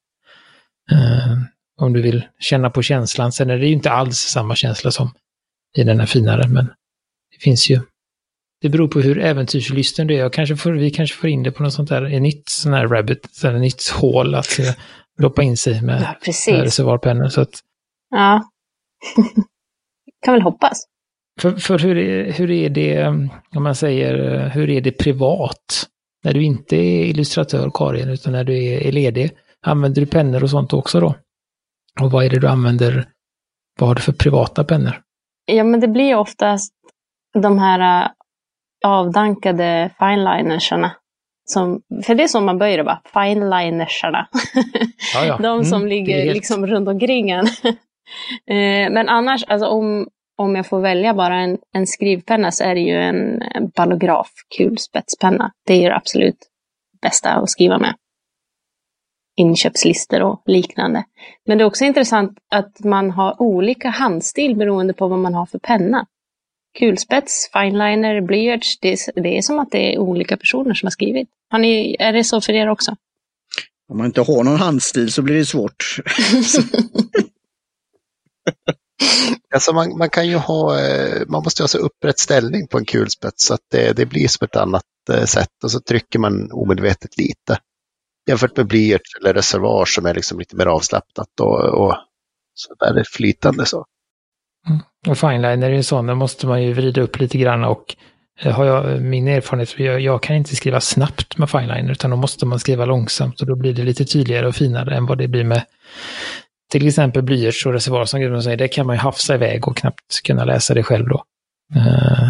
Uh, 0.93 1.43
om 1.81 1.93
du 1.93 2.03
vill 2.03 2.25
känna 2.39 2.71
på 2.71 2.83
känslan. 2.83 3.33
Sen 3.33 3.51
är 3.51 3.59
det 3.59 3.67
ju 3.67 3.73
inte 3.73 3.91
alls 3.91 4.19
samma 4.19 4.57
känsla 4.57 4.91
som 4.91 5.15
i 5.77 5.85
den 5.85 6.01
här 6.01 6.07
finare, 6.07 6.49
men 6.49 6.67
det 7.31 7.39
finns 7.41 7.71
ju. 7.71 7.81
Det 8.65 8.71
beror 8.71 8.89
på 8.89 9.01
hur 9.01 9.19
äventyrslysten 9.19 10.07
du 10.07 10.15
är. 10.15 10.19
Jag 10.19 10.33
kanske 10.33 10.57
får, 10.57 10.73
vi 10.73 10.91
kanske 10.91 11.17
får 11.17 11.31
in 11.31 11.43
det 11.43 11.51
på 11.53 11.63
något 11.63 11.73
sånt 11.73 11.89
där, 11.89 12.03
ett 12.15 12.23
nytt 12.23 12.49
sån 12.49 12.73
här 12.73 12.89
rabbit, 12.89 13.45
ett 13.45 13.61
nytt 13.61 13.89
hål 13.89 14.35
att 14.35 14.47
loppa 15.19 15.43
in 15.43 15.57
sig 15.57 15.83
med 15.83 16.03
Ja, 16.03 16.17
precis. 16.25 16.55
reservoarpennor. 16.55 17.29
Så 17.29 17.41
att, 17.41 17.61
Ja. 18.11 18.43
kan 20.25 20.35
väl 20.35 20.43
hoppas. 20.43 20.85
för 21.41 21.53
för 21.57 21.79
hur, 21.79 21.99
är, 21.99 22.33
hur 22.33 22.51
är 22.51 22.69
det, 22.71 23.07
om 23.57 23.63
man 23.63 23.75
säger, 23.75 24.49
hur 24.49 24.71
är 24.71 24.81
det 24.81 24.93
privat? 24.93 25.87
När 26.25 26.33
du 26.33 26.43
inte 26.45 26.77
är 26.77 27.05
illustratör, 27.05 27.71
Karin, 27.75 28.09
utan 28.09 28.33
när 28.33 28.45
du 28.45 28.65
är, 28.65 28.93
ledig, 28.93 29.31
använder 29.67 30.01
du 30.01 30.07
pennor 30.07 30.43
och 30.43 30.51
sånt 30.51 30.73
också 30.73 31.01
då? 31.01 31.15
Och 32.01 32.11
vad 32.11 32.25
är 32.25 32.31
det 32.31 32.39
du 32.41 32.49
använder, 32.49 33.09
vad 33.79 33.89
har 33.89 33.95
du 33.95 34.01
för 34.03 34.13
privata 34.13 34.65
pennor? 34.65 35.01
Ja, 35.45 35.65
men 35.65 35.81
det 35.81 35.89
blir 35.89 36.15
oftast 36.17 36.73
de 37.43 37.59
här 37.59 38.05
äh, 38.05 38.11
avdankade 38.85 39.91
finelinersarna. 39.99 40.93
Som, 41.47 41.83
för 42.07 42.15
det 42.15 42.23
är 42.23 42.29
så 42.29 42.41
man 42.41 42.59
börjar 42.59 42.77
det 42.79 42.85
bara, 42.85 43.03
finelinersarna. 43.13 44.29
Ja, 45.15 45.25
ja. 45.27 45.37
de 45.43 45.65
som 45.65 45.77
Mm, 45.77 45.89
ligger 45.89 46.17
helt- 46.25 46.35
liksom 46.37 46.67
runt 46.67 46.89
omkring 46.89 47.31
en. 47.31 47.47
Eh, 48.51 48.91
men 48.91 49.09
annars, 49.09 49.45
alltså 49.45 49.67
om, 49.69 50.09
om 50.39 50.57
jag 50.57 50.67
får 50.67 50.81
välja 50.81 51.15
bara 51.15 51.37
en, 51.37 51.59
en 51.75 51.87
skrivpenna 51.87 52.51
så 52.51 52.65
är 52.65 52.75
det 52.75 52.81
ju 52.81 52.95
en, 52.95 53.43
en 53.43 53.69
ballograf 53.69 54.29
kulspetspenna. 54.57 55.53
Det 55.67 55.73
är 55.75 55.79
ju 55.83 55.89
det 55.89 55.97
absolut 55.97 56.37
bästa 57.03 57.31
att 57.31 57.51
skriva 57.51 57.79
med. 57.79 57.95
Inköpslistor 59.37 60.23
och 60.23 60.43
liknande. 60.47 61.05
Men 61.47 61.59
det 61.59 61.65
är 61.65 61.67
också 61.67 61.85
intressant 61.85 62.39
att 62.51 62.81
man 62.85 63.11
har 63.11 63.43
olika 63.43 63.89
handstil 63.91 64.57
beroende 64.57 64.93
på 64.95 65.09
vad 65.09 65.19
man 65.19 65.35
har 65.35 65.47
för 65.47 65.59
penna. 65.59 66.07
Kulspets, 66.79 67.51
fineliner, 67.53 68.21
blyerts, 68.21 68.79
det 68.81 68.93
är, 68.93 69.23
det 69.23 69.39
är 69.39 69.43
som 69.43 69.59
att 69.59 69.71
det 69.71 69.95
är 69.95 69.99
olika 69.99 70.37
personer 70.37 70.75
som 70.75 70.87
har 70.87 70.91
skrivit. 70.91 71.29
Har 71.51 71.59
ni, 71.59 71.97
är 71.99 72.13
det 72.13 72.25
så 72.25 72.41
för 72.41 72.53
er 72.53 72.69
också? 72.69 72.97
Om 73.89 73.99
man 73.99 74.07
inte 74.07 74.21
har 74.21 74.45
någon 74.45 74.57
handstil 74.57 75.13
så 75.13 75.23
blir 75.23 75.35
det 75.35 75.45
svårt. 75.45 75.97
Alltså 79.55 79.73
man, 79.73 79.99
man 79.99 80.11
kan 80.11 80.29
ju 80.29 80.37
ha, 80.37 80.81
eh, 80.81 81.23
man 81.29 81.43
måste 81.43 81.63
ha 81.63 81.69
så 81.69 81.79
upprätt 81.79 82.19
ställning 82.19 82.69
på 82.69 82.79
en 82.79 82.85
kulspets 82.85 83.47
så 83.47 83.55
att 83.55 83.61
det, 83.71 83.93
det 83.97 84.07
blir 84.07 84.29
som 84.29 84.45
ett 84.45 84.57
annat 84.57 84.85
eh, 85.11 85.25
sätt 85.25 85.65
och 85.65 85.71
så 85.71 85.81
trycker 85.81 86.19
man 86.19 86.53
omedvetet 86.53 87.19
lite. 87.19 87.59
Jämfört 88.29 88.57
med 88.57 88.67
blyerts 88.67 89.15
eller 89.21 89.35
reservoar 89.35 89.85
som 89.85 90.07
är 90.07 90.15
liksom 90.15 90.39
lite 90.39 90.57
mer 90.57 90.67
avslappnat 90.67 91.41
och, 91.41 91.65
och 91.65 91.97
så 92.55 92.75
där 92.75 92.95
är 92.95 93.05
flytande 93.13 93.67
så. 93.67 93.85
Mm. 94.69 94.81
Och 95.07 95.19
fineliner 95.19 95.71
är 95.71 95.75
ju 95.75 95.83
sån, 95.83 96.07
där 96.07 96.15
måste 96.15 96.47
man 96.47 96.63
ju 96.63 96.73
vrida 96.73 97.01
upp 97.01 97.21
lite 97.21 97.39
grann 97.39 97.65
och 97.65 97.97
eh, 98.41 98.53
har 98.53 98.65
jag 98.65 99.03
min 99.03 99.29
erfarenhet, 99.29 99.79
jag, 99.79 100.01
jag 100.01 100.23
kan 100.23 100.37
inte 100.37 100.57
skriva 100.57 100.81
snabbt 100.81 101.39
med 101.39 101.51
fineliner 101.51 101.93
utan 101.93 102.11
då 102.11 102.17
måste 102.17 102.47
man 102.47 102.59
skriva 102.59 102.85
långsamt 102.85 103.41
och 103.41 103.47
då 103.47 103.57
blir 103.57 103.75
det 103.75 103.83
lite 103.83 104.05
tydligare 104.05 104.47
och 104.47 104.55
finare 104.55 104.97
än 104.97 105.07
vad 105.07 105.19
det 105.19 105.29
blir 105.29 105.45
med 105.45 105.63
till 106.71 106.89
exempel 106.89 107.23
blyerts 107.23 107.67
och 107.67 107.73
reservoar 107.73 108.05
som 108.05 108.21
Gudrun 108.21 108.43
säger, 108.43 108.57
det 108.57 108.69
kan 108.69 108.87
man 108.87 108.97
ju 108.97 109.01
hafsa 109.01 109.35
iväg 109.35 109.69
och 109.69 109.77
knappt 109.77 110.23
kunna 110.25 110.45
läsa 110.45 110.75
det 110.75 110.83
själv 110.83 111.09
då. 111.09 111.25
Eh, 111.77 112.29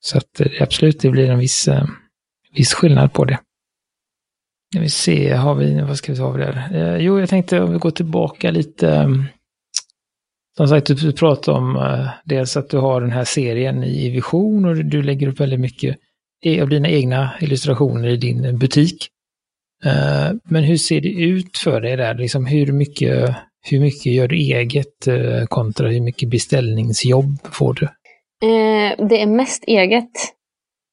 så 0.00 0.18
att 0.18 0.40
eh, 0.40 0.46
absolut, 0.60 1.00
det 1.00 1.10
blir 1.10 1.30
en 1.30 1.38
viss, 1.38 1.68
viss 2.54 2.74
skillnad 2.74 3.12
på 3.12 3.24
det. 3.24 3.38
Nu 4.74 4.78
ska 4.78 4.80
vi 4.80 4.90
se, 4.90 5.34
har 5.34 5.54
vi, 5.54 5.80
vad 5.80 5.98
ska 5.98 6.12
vi 6.12 6.18
ta 6.18 6.24
av 6.24 6.38
det 6.38 6.52
här? 6.52 6.98
Jo, 6.98 7.20
jag 7.20 7.28
tänkte 7.28 7.60
om 7.60 7.72
vi 7.72 7.78
går 7.78 7.90
tillbaka 7.90 8.50
lite. 8.50 9.08
Som 10.56 10.68
sagt, 10.68 10.86
du- 10.86 11.12
pratar 11.12 11.52
om 11.52 11.76
eh, 11.76 12.08
dels 12.24 12.56
att 12.56 12.70
du 12.70 12.78
har 12.78 13.00
den 13.00 13.10
här 13.10 13.24
serien 13.24 13.84
i 13.84 14.10
Vision 14.10 14.64
och 14.64 14.76
du 14.76 15.02
lägger 15.02 15.28
upp 15.28 15.40
väldigt 15.40 15.60
mycket 15.60 15.96
av 16.62 16.68
dina 16.68 16.88
egna 16.88 17.30
illustrationer 17.40 18.08
i 18.08 18.16
din 18.16 18.58
butik. 18.58 19.08
Eh, 19.84 20.32
Men 20.44 20.64
hur 20.64 20.76
ser 20.76 21.00
det 21.00 21.08
ut 21.08 21.58
för 21.58 21.80
dig 21.80 21.96
där? 21.96 22.14
Liksom 22.14 22.46
hur, 22.46 22.72
mycket, 22.72 23.36
hur 23.70 23.80
mycket 23.80 24.12
gör 24.12 24.28
du 24.28 24.36
eget 24.36 25.06
eh, 25.06 25.44
kontra 25.48 25.88
hur 25.88 26.00
mycket 26.00 26.30
beställningsjobb 26.30 27.38
får 27.52 27.74
du? 27.74 27.84
Eh, 28.48 29.06
det 29.08 29.22
är 29.22 29.26
mest 29.26 29.64
eget. 29.66 30.10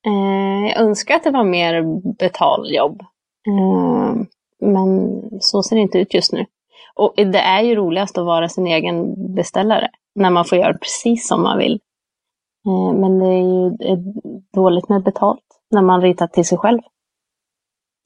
Eh, 0.06 0.70
jag 0.70 0.78
önskar 0.78 1.16
att 1.16 1.24
det 1.24 1.32
var 1.32 1.44
mer 1.44 1.84
betaljobb. 2.18 3.02
Eh, 3.48 4.16
men 4.62 5.22
så 5.40 5.64
ser 5.64 5.76
det 5.76 5.82
inte 5.82 5.98
ut 6.00 6.14
just 6.14 6.34
nu. 6.34 6.46
Och 6.96 7.14
det 7.16 7.40
är 7.40 7.62
ju 7.62 7.76
roligast 7.76 8.18
att 8.18 8.26
vara 8.26 8.50
sin 8.50 8.68
egen 8.68 9.16
beställare. 9.36 9.90
När 10.16 10.30
man 10.30 10.46
får 10.46 10.58
göra 10.58 10.74
precis 10.74 11.28
som 11.28 11.44
man 11.44 11.58
vill. 11.58 11.80
Eh, 12.68 13.00
men 13.00 13.20
det 13.20 13.26
är 13.26 13.42
ju 13.42 13.98
dåligt 14.54 14.90
med 14.90 15.04
betalt. 15.04 15.46
När 15.72 15.82
man 15.82 16.02
ritar 16.02 16.28
till 16.28 16.46
sig 16.46 16.58
själv. 16.58 16.80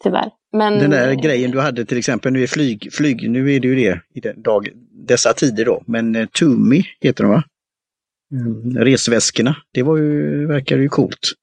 Tyvärr. 0.04 0.32
Men, 0.52 0.80
Den 0.80 0.90
där 0.90 1.14
grejen 1.14 1.52
du 1.52 1.60
hade 1.60 1.86
till 1.86 1.98
exempel, 1.98 2.34
nu 2.34 2.44
är 2.44 2.48
flyg, 2.48 2.94
flyg 2.94 3.30
nu 3.30 3.54
är 3.54 3.60
det 3.60 3.68
ju 3.68 3.76
det 3.76 4.02
i 4.14 4.20
den 4.20 4.42
dag, 4.42 4.70
dessa 4.92 5.34
tider 5.34 5.66
då, 5.66 5.84
men 5.86 6.16
eh, 6.16 6.26
Tumi 6.26 6.84
heter 7.02 7.24
de 7.24 7.32
va? 7.32 7.44
Mm, 8.32 8.78
resväskorna, 8.78 9.56
det 9.74 9.84
var 9.84 9.98
ju, 9.98 10.46
verkar 10.48 10.78
ju 10.78 10.90
coolt. 10.90 11.34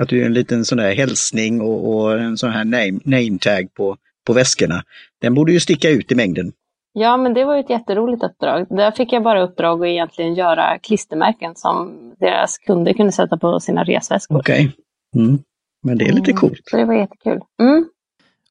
Att 0.00 0.08
du 0.08 0.22
är 0.22 0.26
en 0.26 0.34
liten 0.34 0.64
sån 0.64 0.78
där 0.78 0.94
hälsning 0.94 1.60
och, 1.60 1.94
och 1.94 2.20
en 2.20 2.36
sån 2.36 2.50
här 2.50 2.64
name, 2.64 3.00
name 3.04 3.38
tag 3.38 3.74
på, 3.74 3.96
på 4.26 4.32
väskorna. 4.32 4.84
Den 5.20 5.34
borde 5.34 5.52
ju 5.52 5.60
sticka 5.60 5.90
ut 5.90 6.12
i 6.12 6.14
mängden. 6.14 6.52
Ja, 7.00 7.16
men 7.16 7.34
det 7.34 7.44
var 7.44 7.54
ju 7.54 7.60
ett 7.60 7.70
jätteroligt 7.70 8.24
uppdrag. 8.24 8.66
Där 8.70 8.90
fick 8.90 9.12
jag 9.12 9.22
bara 9.22 9.42
uppdrag 9.42 9.80
att 9.82 9.86
egentligen 9.88 10.34
göra 10.34 10.78
klistermärken 10.78 11.52
som 11.56 11.92
deras 12.20 12.58
kunder 12.58 12.92
kunde 12.92 13.12
sätta 13.12 13.36
på 13.36 13.60
sina 13.60 13.84
resväskor. 13.84 14.38
Okej. 14.38 14.72
Mm. 15.16 15.38
Men 15.82 15.98
det 15.98 16.04
är 16.04 16.12
lite 16.12 16.30
Mm, 16.30 16.40
coolt. 16.40 16.60
Så 16.64 16.76
det 16.76 16.84
var 16.84 16.94
jättekul. 16.94 17.40
Mm. 17.62 17.88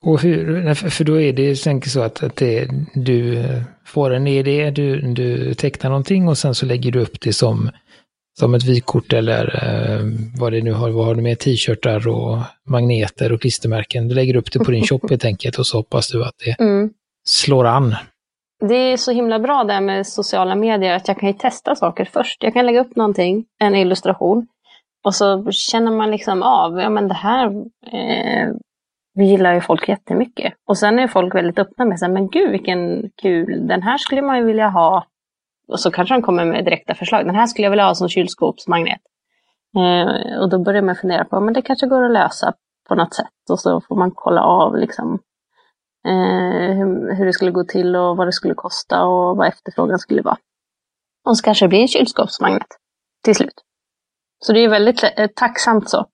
Och 0.01 0.21
hur, 0.21 0.73
för 0.73 1.03
då 1.03 1.21
är 1.21 1.33
det 1.33 1.55
tänker 1.63 1.89
så 1.89 2.01
att, 2.01 2.23
att 2.23 2.35
det, 2.35 2.67
du 2.93 3.43
får 3.85 4.13
en 4.13 4.27
idé, 4.27 4.71
du, 4.71 5.01
du 5.01 5.53
tecknar 5.53 5.89
någonting 5.89 6.27
och 6.27 6.37
sen 6.37 6.55
så 6.55 6.65
lägger 6.65 6.91
du 6.91 6.99
upp 6.99 7.21
det 7.21 7.33
som, 7.33 7.69
som 8.39 8.53
ett 8.53 8.63
vykort 8.63 9.13
eller 9.13 9.45
eh, 9.63 10.01
vad 10.39 10.51
det 10.53 10.61
nu 10.61 10.71
har, 10.73 10.89
vad 10.89 11.05
har 11.05 11.15
du 11.15 11.21
med, 11.21 11.39
t-shirtar 11.39 12.07
och 12.07 12.37
magneter 12.69 13.31
och 13.31 13.41
klistermärken. 13.41 14.07
Du 14.07 14.15
lägger 14.15 14.35
upp 14.35 14.51
det 14.51 14.59
på 14.59 14.71
din 14.71 14.83
shop 14.87 14.99
helt 15.09 15.25
enkelt 15.25 15.59
och 15.59 15.67
så 15.67 15.77
hoppas 15.77 16.11
du 16.11 16.23
att 16.23 16.35
det 16.45 16.63
Mm. 16.63 16.89
slår 17.27 17.65
an. 17.65 17.95
Det 18.59 18.75
är 18.75 18.97
så 18.97 19.11
himla 19.11 19.39
bra 19.39 19.63
det 19.63 19.73
här 19.73 19.81
med 19.81 20.07
sociala 20.07 20.55
medier 20.55 20.95
att 20.95 21.07
jag 21.07 21.19
kan 21.19 21.29
ju 21.29 21.33
testa 21.33 21.75
saker 21.75 22.05
först. 22.05 22.43
Jag 22.43 22.53
kan 22.53 22.65
lägga 22.65 22.81
upp 22.81 22.95
någonting, 22.95 23.45
en 23.59 23.75
illustration, 23.75 24.47
och 25.03 25.15
så 25.15 25.51
känner 25.51 25.91
man 25.91 26.11
liksom 26.11 26.43
av, 26.43 26.79
ja 26.79 26.89
men 26.89 27.07
det 27.07 27.13
här 27.13 27.47
eh, 27.91 28.49
gillar 29.15 29.53
ju 29.53 29.61
folk 29.61 29.89
jättemycket. 29.89 30.53
Och 30.67 30.77
sen 30.77 30.99
är 30.99 31.07
folk 31.07 31.35
väldigt 31.35 31.59
öppna 31.59 31.85
med 31.85 31.99
sig, 31.99 32.09
men 32.09 32.29
gud 32.29 32.51
vilken 32.51 33.09
kul, 33.21 33.67
den 33.67 33.81
här 33.81 33.97
skulle 33.97 34.21
man 34.21 34.37
ju 34.37 34.43
vilja 34.43 34.69
ha. 34.69 35.05
Och 35.67 35.79
så 35.79 35.91
kanske 35.91 36.15
de 36.15 36.21
kommer 36.21 36.45
med 36.45 36.65
direkta 36.65 36.95
förslag, 36.95 37.25
den 37.25 37.35
här 37.35 37.47
skulle 37.47 37.65
jag 37.65 37.71
vilja 37.71 37.85
ha 37.85 37.95
som 37.95 38.09
kylskåpsmagnet. 38.09 39.01
Eh, 39.77 40.39
och 40.39 40.49
då 40.49 40.59
börjar 40.59 40.81
man 40.81 40.95
fundera 40.95 41.25
på, 41.25 41.39
men 41.39 41.53
det 41.53 41.61
kanske 41.61 41.87
går 41.87 42.03
att 42.03 42.11
lösa 42.11 42.53
på 42.89 42.95
något 42.95 43.13
sätt. 43.13 43.49
Och 43.49 43.59
så 43.59 43.81
får 43.81 43.95
man 43.95 44.11
kolla 44.15 44.41
av 44.41 44.77
liksom 44.77 45.19
eh, 46.07 46.77
hur, 46.77 47.15
hur 47.15 47.25
det 47.25 47.33
skulle 47.33 47.51
gå 47.51 47.63
till 47.63 47.95
och 47.95 48.17
vad 48.17 48.27
det 48.27 48.31
skulle 48.31 48.53
kosta 48.53 49.03
och 49.03 49.37
vad 49.37 49.47
efterfrågan 49.47 49.99
skulle 49.99 50.21
vara. 50.21 50.37
Och 51.25 51.37
så 51.37 51.43
kanske 51.43 51.65
det 51.65 51.69
blir 51.69 51.79
en 51.79 51.87
kylskåpsmagnet 51.87 52.67
till 53.23 53.35
slut. 53.35 53.63
Så 54.39 54.53
det 54.53 54.59
är 54.59 54.69
väldigt 54.69 55.03
eh, 55.03 55.27
tacksamt 55.35 55.89
så. 55.89 56.05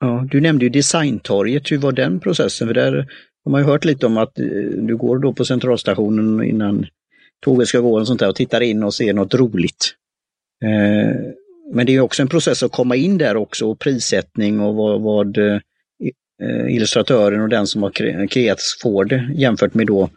Ja, 0.00 0.26
du 0.30 0.40
nämnde 0.40 0.64
ju 0.64 0.68
designtorget, 0.68 1.72
hur 1.72 1.78
var 1.78 1.92
den 1.92 2.20
processen? 2.20 2.66
För 2.66 2.74
där 2.74 3.06
har 3.44 3.50
man 3.52 3.60
ju 3.60 3.66
hört 3.66 3.84
lite 3.84 4.06
om 4.06 4.16
att 4.16 4.38
eh, 4.38 4.46
du 4.76 4.96
går 4.96 5.18
då 5.18 5.32
på 5.32 5.44
centralstationen 5.44 6.44
innan 6.44 6.86
tåget 7.40 7.68
ska 7.68 7.80
gå 7.80 8.00
och 8.00 8.06
sånt 8.06 8.20
där 8.20 8.28
och 8.28 8.36
tittar 8.36 8.60
in 8.60 8.82
och 8.82 8.94
ser 8.94 9.12
något 9.12 9.34
roligt. 9.34 9.94
Eh, 10.64 11.16
men 11.72 11.86
det 11.86 11.94
är 11.94 12.00
också 12.00 12.22
en 12.22 12.28
process 12.28 12.62
att 12.62 12.72
komma 12.72 12.96
in 12.96 13.18
där 13.18 13.36
också 13.36 13.70
och 13.70 13.78
prissättning 13.78 14.60
och 14.60 14.74
vad, 14.74 15.00
vad 15.00 15.38
eh, 15.38 15.60
Eh, 16.42 16.74
illustratören 16.74 17.42
och 17.42 17.48
den 17.48 17.66
som 17.66 17.82
har 17.82 17.90
kreerat 18.28 18.58
får 18.82 19.04
det 19.04 19.28
jämfört 19.34 19.74
med 19.74 19.86
då 19.86 20.08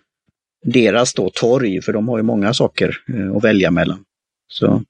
deras 0.65 1.13
då 1.13 1.29
torg, 1.29 1.81
för 1.81 1.93
de 1.93 2.07
har 2.09 2.17
ju 2.17 2.23
många 2.23 2.53
saker 2.53 2.95
eh, 3.13 3.35
att 3.37 3.43
välja 3.43 3.71
mellan. 3.71 3.99
Så 4.47 4.81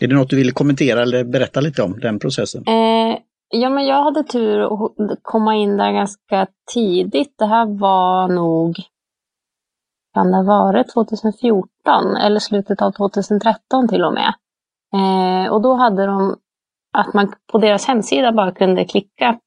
är 0.00 0.08
det 0.08 0.14
något 0.14 0.30
du 0.30 0.36
vill 0.36 0.52
kommentera 0.52 1.02
eller 1.02 1.24
berätta 1.24 1.60
lite 1.60 1.82
om 1.82 2.00
den 2.00 2.18
processen? 2.18 2.64
Eh, 2.66 3.18
ja, 3.48 3.70
men 3.70 3.86
jag 3.86 4.04
hade 4.04 4.22
tur 4.22 4.60
att 4.60 5.18
komma 5.22 5.54
in 5.54 5.76
där 5.76 5.92
ganska 5.92 6.46
tidigt. 6.72 7.34
Det 7.38 7.46
här 7.46 7.66
var 7.78 8.28
nog, 8.28 8.76
kan 10.14 10.30
det 10.30 10.36
ha 10.36 10.44
varit 10.44 10.92
2014 10.92 12.16
eller 12.16 12.40
slutet 12.40 12.82
av 12.82 12.92
2013 12.92 13.88
till 13.88 14.04
och 14.04 14.14
med. 14.14 14.34
Eh, 14.94 15.52
och 15.52 15.62
då 15.62 15.74
hade 15.74 16.06
de 16.06 16.36
att 16.92 17.14
man 17.14 17.32
på 17.52 17.58
deras 17.58 17.86
hemsida 17.86 18.32
bara 18.32 18.52
kunde 18.52 18.84
klicka 18.84 19.38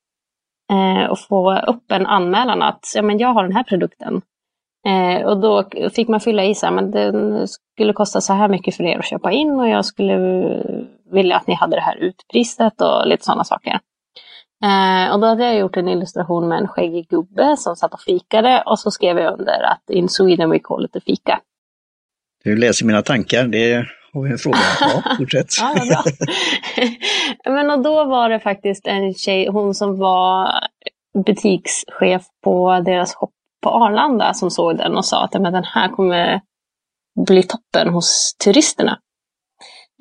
Eh, 0.71 1.10
och 1.10 1.19
få 1.19 1.60
upp 1.60 1.91
en 1.91 2.06
anmälan 2.06 2.62
att 2.62 2.91
ja, 2.95 3.01
men 3.01 3.17
jag 3.17 3.34
har 3.34 3.43
den 3.43 3.56
här 3.56 3.63
produkten. 3.63 4.21
Eh, 4.88 5.25
och 5.25 5.38
då 5.38 5.69
fick 5.93 6.08
man 6.08 6.19
fylla 6.19 6.43
i 6.43 6.56
så 6.56 6.65
här, 6.65 6.73
men 6.73 6.91
den 6.91 7.47
skulle 7.47 7.93
kosta 7.93 8.21
så 8.21 8.34
här 8.34 8.47
mycket 8.47 8.75
för 8.75 8.84
er 8.84 8.99
att 8.99 9.06
köpa 9.06 9.32
in 9.32 9.51
och 9.51 9.67
jag 9.67 9.86
skulle 9.86 10.17
vilja 11.12 11.36
att 11.36 11.47
ni 11.47 11.53
hade 11.53 11.75
det 11.75 11.82
här 11.82 11.95
utpriset 11.95 12.82
och 12.82 13.08
lite 13.08 13.25
sådana 13.25 13.43
saker. 13.43 13.80
Eh, 14.63 15.13
och 15.13 15.19
då 15.19 15.27
hade 15.27 15.45
jag 15.45 15.56
gjort 15.56 15.77
en 15.77 15.88
illustration 15.88 16.47
med 16.47 16.58
en 16.58 16.67
skäggig 16.67 17.10
gubbe 17.10 17.58
som 17.58 17.75
satt 17.75 17.93
och 17.93 18.01
fikade 18.01 18.63
och 18.65 18.80
så 18.80 18.91
skrev 18.91 19.19
jag 19.19 19.39
under 19.39 19.63
att 19.63 19.89
in 19.89 20.10
Sweden 20.10 20.49
we 20.49 20.60
call 20.60 20.86
it 20.86 20.95
a 20.95 20.99
fika. 21.06 21.39
Du 22.43 22.56
läser 22.56 22.86
mina 22.86 23.01
tankar, 23.01 23.47
det 23.47 23.86
vi 24.13 24.32
en 24.32 24.38
fråga. 24.38 24.58
Ja, 24.82 25.04
fortsätt. 25.17 25.48
ja. 25.89 26.04
Men 27.52 27.70
och 27.70 27.84
då 27.84 28.06
var 28.06 28.30
det 28.30 28.39
faktiskt 28.39 28.88
en 28.88 29.13
tjej, 29.13 29.48
hon 29.48 29.74
som 29.76 29.98
var 29.98 30.50
butikschef 31.26 32.24
på 32.43 32.80
deras 32.86 33.15
shop 33.15 33.32
på 33.63 33.70
Arlanda 33.70 34.34
som 34.34 34.52
såg 34.52 34.78
den 34.78 34.98
och 34.98 35.06
sa 35.06 35.24
att 35.24 35.34
men 35.34 35.54
den 35.54 35.63
här 35.63 35.89
kommer 35.89 36.41
bli 37.28 37.43
toppen 37.43 37.93
hos 37.93 38.36
turisterna. 38.43 39.00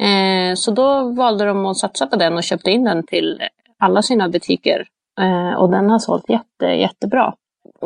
Eh, 0.02 0.54
så 0.54 0.70
då 0.70 1.12
valde 1.12 1.44
de 1.44 1.66
att 1.66 1.76
satsa 1.76 2.06
på 2.06 2.16
den 2.16 2.34
och 2.34 2.44
köpte 2.44 2.70
in 2.70 2.84
den 2.84 3.06
till 3.06 3.42
alla 3.78 4.02
sina 4.02 4.28
butiker. 4.28 4.86
Eh, 5.20 5.54
och 5.58 5.70
den 5.70 5.90
har 5.90 5.98
sålt 5.98 6.30
jätte, 6.30 6.66
jättebra. 6.66 7.34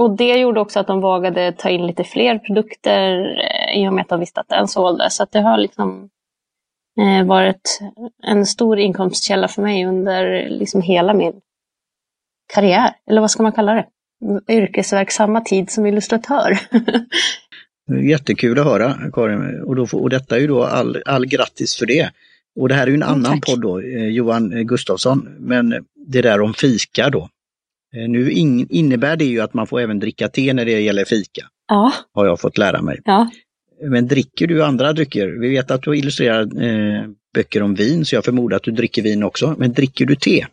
Och 0.00 0.16
det 0.16 0.38
gjorde 0.38 0.60
också 0.60 0.80
att 0.80 0.86
de 0.86 1.00
vågade 1.00 1.52
ta 1.52 1.70
in 1.70 1.86
lite 1.86 2.04
fler 2.04 2.38
produkter 2.38 3.20
eh, 3.20 3.82
i 3.82 3.88
och 3.88 3.92
med 3.92 4.02
att 4.02 4.08
de 4.08 4.20
visste 4.20 4.40
att 4.40 4.48
den 4.48 4.68
sålde. 4.68 5.10
Så 5.10 5.22
att 5.22 5.32
det 5.32 5.40
har 5.40 5.58
liksom 5.58 6.08
eh, 7.00 7.26
varit 7.26 7.80
en 8.22 8.46
stor 8.46 8.78
inkomstkälla 8.78 9.48
för 9.48 9.62
mig 9.62 9.86
under 9.86 10.48
liksom 10.48 10.82
hela 10.82 11.14
min 11.14 11.32
karriär. 12.54 12.90
Eller 13.10 13.20
vad 13.20 13.30
ska 13.30 13.42
man 13.42 13.52
kalla 13.52 13.74
det? 13.74 13.86
yrkesverksamma 14.48 15.40
tid 15.40 15.70
som 15.70 15.86
illustratör. 15.86 16.58
Jättekul 18.10 18.58
att 18.58 18.64
höra 18.64 18.94
Karin 19.12 19.62
och, 19.62 19.76
då, 19.76 19.86
och 19.92 20.10
detta 20.10 20.36
är 20.36 20.40
ju 20.40 20.46
då 20.46 20.64
all, 20.64 21.02
all 21.06 21.26
grattis 21.26 21.76
för 21.76 21.86
det. 21.86 22.10
Och 22.60 22.68
det 22.68 22.74
här 22.74 22.82
är 22.82 22.90
ju 22.90 22.94
en 22.94 23.02
annan 23.02 23.40
tack. 23.40 23.46
podd 23.46 23.60
då, 23.60 23.80
eh, 23.80 24.08
Johan 24.08 24.66
Gustafsson, 24.66 25.36
men 25.38 25.86
det 26.06 26.22
där 26.22 26.40
om 26.40 26.54
fika 26.54 27.10
då. 27.10 27.28
Eh, 27.96 28.08
nu 28.08 28.30
in, 28.30 28.66
innebär 28.70 29.16
det 29.16 29.24
ju 29.24 29.40
att 29.40 29.54
man 29.54 29.66
får 29.66 29.80
även 29.80 29.98
dricka 29.98 30.28
te 30.28 30.52
när 30.52 30.64
det 30.64 30.80
gäller 30.80 31.04
fika. 31.04 31.46
Ja. 31.68 31.92
Har 32.14 32.26
jag 32.26 32.40
fått 32.40 32.58
lära 32.58 32.82
mig. 32.82 33.00
Ja. 33.04 33.30
Men 33.90 34.06
dricker 34.06 34.46
du 34.46 34.64
andra 34.64 34.92
drycker? 34.92 35.40
Vi 35.40 35.48
vet 35.48 35.70
att 35.70 35.82
du 35.82 35.98
illustrerar 35.98 36.40
eh, 36.40 37.04
böcker 37.34 37.62
om 37.62 37.74
vin, 37.74 38.04
så 38.04 38.14
jag 38.14 38.24
förmodar 38.24 38.56
att 38.56 38.62
du 38.62 38.70
dricker 38.70 39.02
vin 39.02 39.22
också. 39.22 39.54
Men 39.58 39.72
dricker 39.72 40.06
du 40.06 40.14
te? 40.14 40.46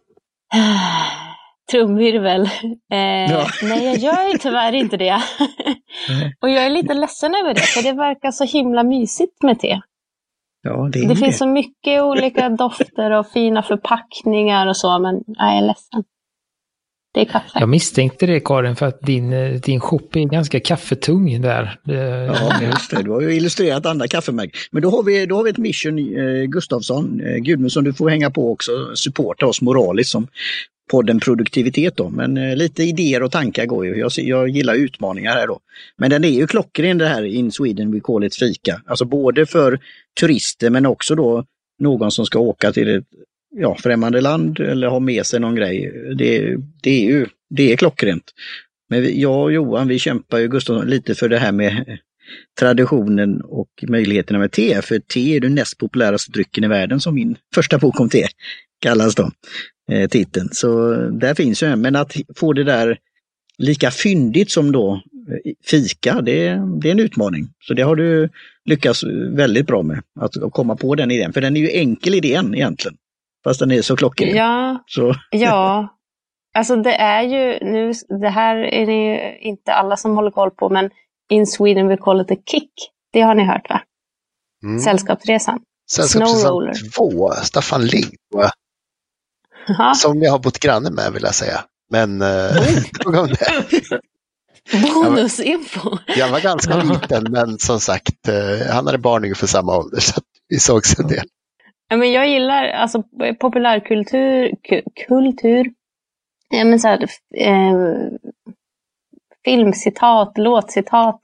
trumvirvel. 1.71 2.41
Eh, 2.91 3.31
ja. 3.31 3.47
Nej, 3.63 3.85
jag 3.85 3.97
gör 3.97 4.31
ju 4.31 4.37
tyvärr 4.37 4.73
inte 4.73 4.97
det. 4.97 5.21
och 6.41 6.49
jag 6.49 6.65
är 6.65 6.69
lite 6.69 6.93
ledsen 6.93 7.35
över 7.35 7.53
det, 7.53 7.61
för 7.61 7.83
det 7.83 7.93
verkar 7.93 8.31
så 8.31 8.43
himla 8.43 8.83
mysigt 8.83 9.43
med 9.43 9.59
te. 9.59 9.81
Ja, 10.61 10.89
det, 10.93 10.99
det, 11.01 11.07
det 11.07 11.15
finns 11.15 11.37
så 11.37 11.47
mycket 11.47 12.01
olika 12.01 12.49
dofter 12.49 13.11
och 13.11 13.27
fina 13.27 13.63
förpackningar 13.63 14.67
och 14.67 14.77
så, 14.77 14.99
men 14.99 15.23
jag 15.27 15.57
är 15.57 15.61
ledsen. 15.61 16.03
Det 17.17 17.21
är 17.21 17.25
kaffe. 17.25 17.59
Jag 17.59 17.69
misstänkte 17.69 18.25
det 18.25 18.39
Karin, 18.39 18.75
för 18.75 18.85
att 18.85 19.01
din, 19.01 19.33
eh, 19.33 19.51
din 19.51 19.79
shop 19.79 20.09
är 20.13 20.25
ganska 20.25 20.59
kaffetung 20.59 21.41
där. 21.41 21.79
Ja, 21.83 22.61
just 22.61 22.91
det. 22.91 23.03
Du 23.03 23.11
har 23.11 23.21
ju 23.21 23.35
illustrerat 23.35 23.85
andra 23.85 24.07
kaffemärken. 24.07 24.51
Men 24.71 24.81
då 24.81 24.89
har 24.89 25.03
vi, 25.03 25.25
då 25.25 25.35
har 25.35 25.43
vi 25.43 25.49
ett 25.49 25.57
mission, 25.57 25.99
eh, 25.99 26.43
Gustafsson, 26.45 27.21
eh, 27.21 27.35
Gudmundsson, 27.35 27.83
du 27.83 27.93
får 27.93 28.09
hänga 28.09 28.31
på 28.31 28.51
också, 28.51 28.71
supporta 28.95 29.45
oss 29.45 29.61
moraliskt 29.61 30.11
som 30.11 30.27
podden 30.91 31.19
produktivitet 31.19 31.97
då, 31.97 32.09
men 32.09 32.37
eh, 32.37 32.55
lite 32.55 32.83
idéer 32.83 33.23
och 33.23 33.31
tankar 33.31 33.65
går 33.65 33.85
ju. 33.85 33.95
Jag, 33.95 34.11
jag 34.15 34.49
gillar 34.49 34.75
utmaningar 34.75 35.31
här 35.31 35.47
då. 35.47 35.59
Men 35.97 36.09
den 36.09 36.23
är 36.23 36.29
ju 36.29 36.47
klockren 36.47 36.97
det 36.97 37.07
här 37.07 37.23
In 37.23 37.51
Sweden 37.51 37.91
We 37.91 37.99
Call 37.99 38.23
It 38.23 38.35
Fika. 38.35 38.81
Alltså 38.85 39.05
både 39.05 39.45
för 39.45 39.79
turister 40.19 40.69
men 40.69 40.85
också 40.85 41.15
då 41.15 41.43
någon 41.79 42.11
som 42.11 42.25
ska 42.25 42.39
åka 42.39 42.71
till 42.71 42.95
ett 42.95 43.03
ja, 43.59 43.77
främmande 43.79 44.21
land 44.21 44.59
eller 44.59 44.87
ha 44.87 44.99
med 44.99 45.25
sig 45.25 45.39
någon 45.39 45.55
grej. 45.55 45.91
Det, 46.17 46.57
det 46.81 46.89
är 46.89 47.05
ju 47.05 47.25
det 47.49 47.73
är 47.73 47.77
klockrent. 47.77 48.33
Men 48.89 49.19
jag 49.19 49.43
och 49.43 49.51
Johan 49.51 49.87
vi 49.87 49.99
kämpar 49.99 50.37
ju 50.37 50.47
Gustav 50.47 50.87
lite 50.87 51.15
för 51.15 51.29
det 51.29 51.37
här 51.37 51.51
med 51.51 51.99
traditionen 52.59 53.41
och 53.41 53.69
möjligheterna 53.87 54.39
med 54.39 54.51
te. 54.51 54.81
För 54.81 54.99
te 54.99 55.35
är 55.35 55.39
den 55.39 55.55
näst 55.55 55.77
populäraste 55.77 56.31
drycken 56.31 56.63
i 56.63 56.67
världen 56.67 56.99
som 56.99 57.15
min 57.15 57.35
första 57.55 57.77
bok 57.77 57.99
om 57.99 58.09
te 58.09 58.27
kallas 58.81 59.15
då 59.15 59.31
eh, 59.91 60.09
titeln. 60.09 60.49
Så 60.51 60.93
där 61.09 61.33
finns 61.33 61.63
ju 61.63 61.67
en, 61.67 61.81
men 61.81 61.95
att 61.95 62.15
få 62.35 62.53
det 62.53 62.63
där 62.63 62.97
lika 63.57 63.91
fyndigt 63.91 64.51
som 64.51 64.71
då 64.71 65.01
eh, 65.45 65.53
fika, 65.65 66.21
det, 66.21 66.61
det 66.81 66.87
är 66.87 66.91
en 66.91 66.99
utmaning. 66.99 67.49
Så 67.59 67.73
det 67.73 67.81
har 67.81 67.95
du 67.95 68.29
lyckats 68.65 69.03
väldigt 69.31 69.67
bra 69.67 69.83
med, 69.83 70.01
att 70.19 70.33
komma 70.51 70.75
på 70.75 70.95
den 70.95 71.11
idén. 71.11 71.33
För 71.33 71.41
den 71.41 71.57
är 71.57 71.61
ju 71.61 71.69
enkel 71.71 72.13
idén 72.13 72.55
egentligen, 72.55 72.97
fast 73.43 73.59
den 73.59 73.71
är 73.71 73.81
så 73.81 73.95
klockren. 73.95 74.35
Ja, 74.35 74.83
så. 74.85 75.15
ja. 75.29 75.93
Alltså 76.53 76.75
det 76.75 76.93
är 76.93 77.21
ju, 77.21 77.59
nu, 77.71 77.93
det 78.21 78.29
här 78.29 78.55
är 78.55 78.85
det 78.85 78.93
ju 78.93 79.37
inte 79.39 79.73
alla 79.73 79.97
som 79.97 80.15
håller 80.15 80.31
koll 80.31 80.51
på, 80.51 80.69
men 80.69 80.89
In 81.29 81.47
Sweden 81.47 81.87
we 81.87 81.97
call 81.97 82.21
it 82.21 82.31
a 82.31 82.35
kick. 82.45 82.71
Det 83.13 83.21
har 83.21 83.35
ni 83.35 83.43
hört 83.43 83.69
va? 83.69 83.81
Mm. 84.63 84.79
Sällskapsresan. 84.79 85.59
Sällskapsresan 85.91 86.73
2, 86.95 87.31
Staffan 87.43 87.85
Ling. 87.85 88.05
Som 89.95 90.21
jag 90.21 90.31
har 90.31 90.39
bott 90.39 90.59
granne 90.59 90.91
med 90.91 91.13
vill 91.13 91.23
jag 91.23 91.35
säga. 91.35 91.63
Men 91.89 92.21
eh, 92.21 92.57
om 93.05 93.27
det. 93.27 94.01
Bonusinfo! 94.71 95.97
Jag 96.07 96.29
var 96.29 96.39
ganska 96.39 96.83
liten 96.83 97.23
men 97.29 97.59
som 97.59 97.79
sagt, 97.79 98.27
eh, 98.27 98.73
han 98.73 98.85
hade 98.85 98.97
barn 98.97 99.23
ungefär 99.23 99.47
samma 99.47 99.77
ålder 99.77 99.99
så 99.99 100.21
vi 100.49 100.59
sågs 100.59 100.99
en 100.99 101.07
del 101.07 101.25
men 101.89 102.11
jag 102.11 102.29
gillar 102.29 102.69
alltså, 102.69 103.03
populärkultur, 103.39 104.51
kultur, 105.07 105.73
ja, 106.49 106.65
men 106.65 106.79
så 106.79 106.87
här, 106.87 107.07
eh, 107.37 107.75
filmcitat, 109.45 110.37
låtcitat, 110.37 111.21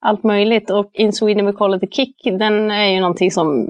allt 0.00 0.22
möjligt. 0.22 0.70
Och 0.70 0.90
In 0.92 1.12
Sweden 1.12 1.46
We 1.46 1.52
Call 1.52 1.74
It 1.74 1.82
A 1.82 1.86
Kick, 1.90 2.16
den 2.24 2.70
är 2.70 2.86
ju 2.86 3.00
någonting 3.00 3.30
som 3.30 3.66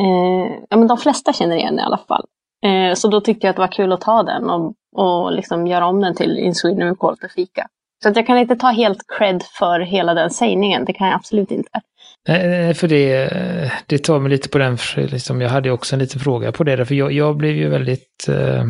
eh, 0.00 0.54
ja, 0.68 0.76
men 0.76 0.88
de 0.88 0.98
flesta 0.98 1.32
känner 1.32 1.56
igen 1.56 1.78
i 1.78 1.82
alla 1.82 1.98
fall. 1.98 2.26
Eh, 2.64 2.94
så 2.94 3.08
då 3.08 3.20
tyckte 3.20 3.46
jag 3.46 3.50
att 3.50 3.56
det 3.56 3.62
var 3.62 3.72
kul 3.72 3.92
att 3.92 4.00
ta 4.00 4.22
den 4.22 4.50
och, 4.50 4.74
och 4.96 5.32
liksom 5.32 5.66
göra 5.66 5.86
om 5.86 6.00
den 6.00 6.14
till 6.14 6.38
In 6.38 6.54
Sweden 6.54 6.88
We 6.88 6.94
Call 6.94 7.16
It 7.24 7.32
Fika. 7.32 7.68
Så 8.02 8.08
att 8.08 8.16
jag 8.16 8.26
kan 8.26 8.38
inte 8.38 8.56
ta 8.56 8.70
helt 8.70 9.02
cred 9.18 9.42
för 9.58 9.80
hela 9.80 10.14
den 10.14 10.30
sägningen, 10.30 10.84
det 10.84 10.92
kan 10.92 11.06
jag 11.06 11.16
absolut 11.16 11.50
inte. 11.50 11.80
Nej, 12.28 12.74
för 12.74 12.88
det, 12.88 13.72
det 13.86 13.98
tar 13.98 14.20
mig 14.20 14.30
lite 14.30 14.48
på 14.48 14.58
den, 14.58 14.78
liksom, 14.96 15.40
jag 15.40 15.48
hade 15.48 15.70
också 15.70 15.94
en 15.94 16.00
liten 16.00 16.20
fråga 16.20 16.52
på 16.52 16.64
det, 16.64 16.86
för 16.86 16.94
jag, 16.94 17.12
jag 17.12 17.36
blev 17.36 17.56
ju 17.56 17.68
väldigt 17.68 18.28
eh, 18.28 18.64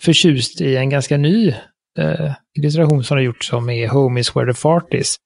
förtjust 0.00 0.60
i 0.60 0.76
en 0.76 0.90
ganska 0.90 1.16
ny 1.16 1.54
eh, 1.98 2.32
illustration 2.58 3.04
som 3.04 3.16
har 3.16 3.22
gjort 3.22 3.44
som 3.44 3.70
är 3.70 3.88
Home 3.88 4.20
is 4.20 4.36
where 4.36 4.52
the 4.52 4.58
fart 4.58 4.94
is. 4.94 5.16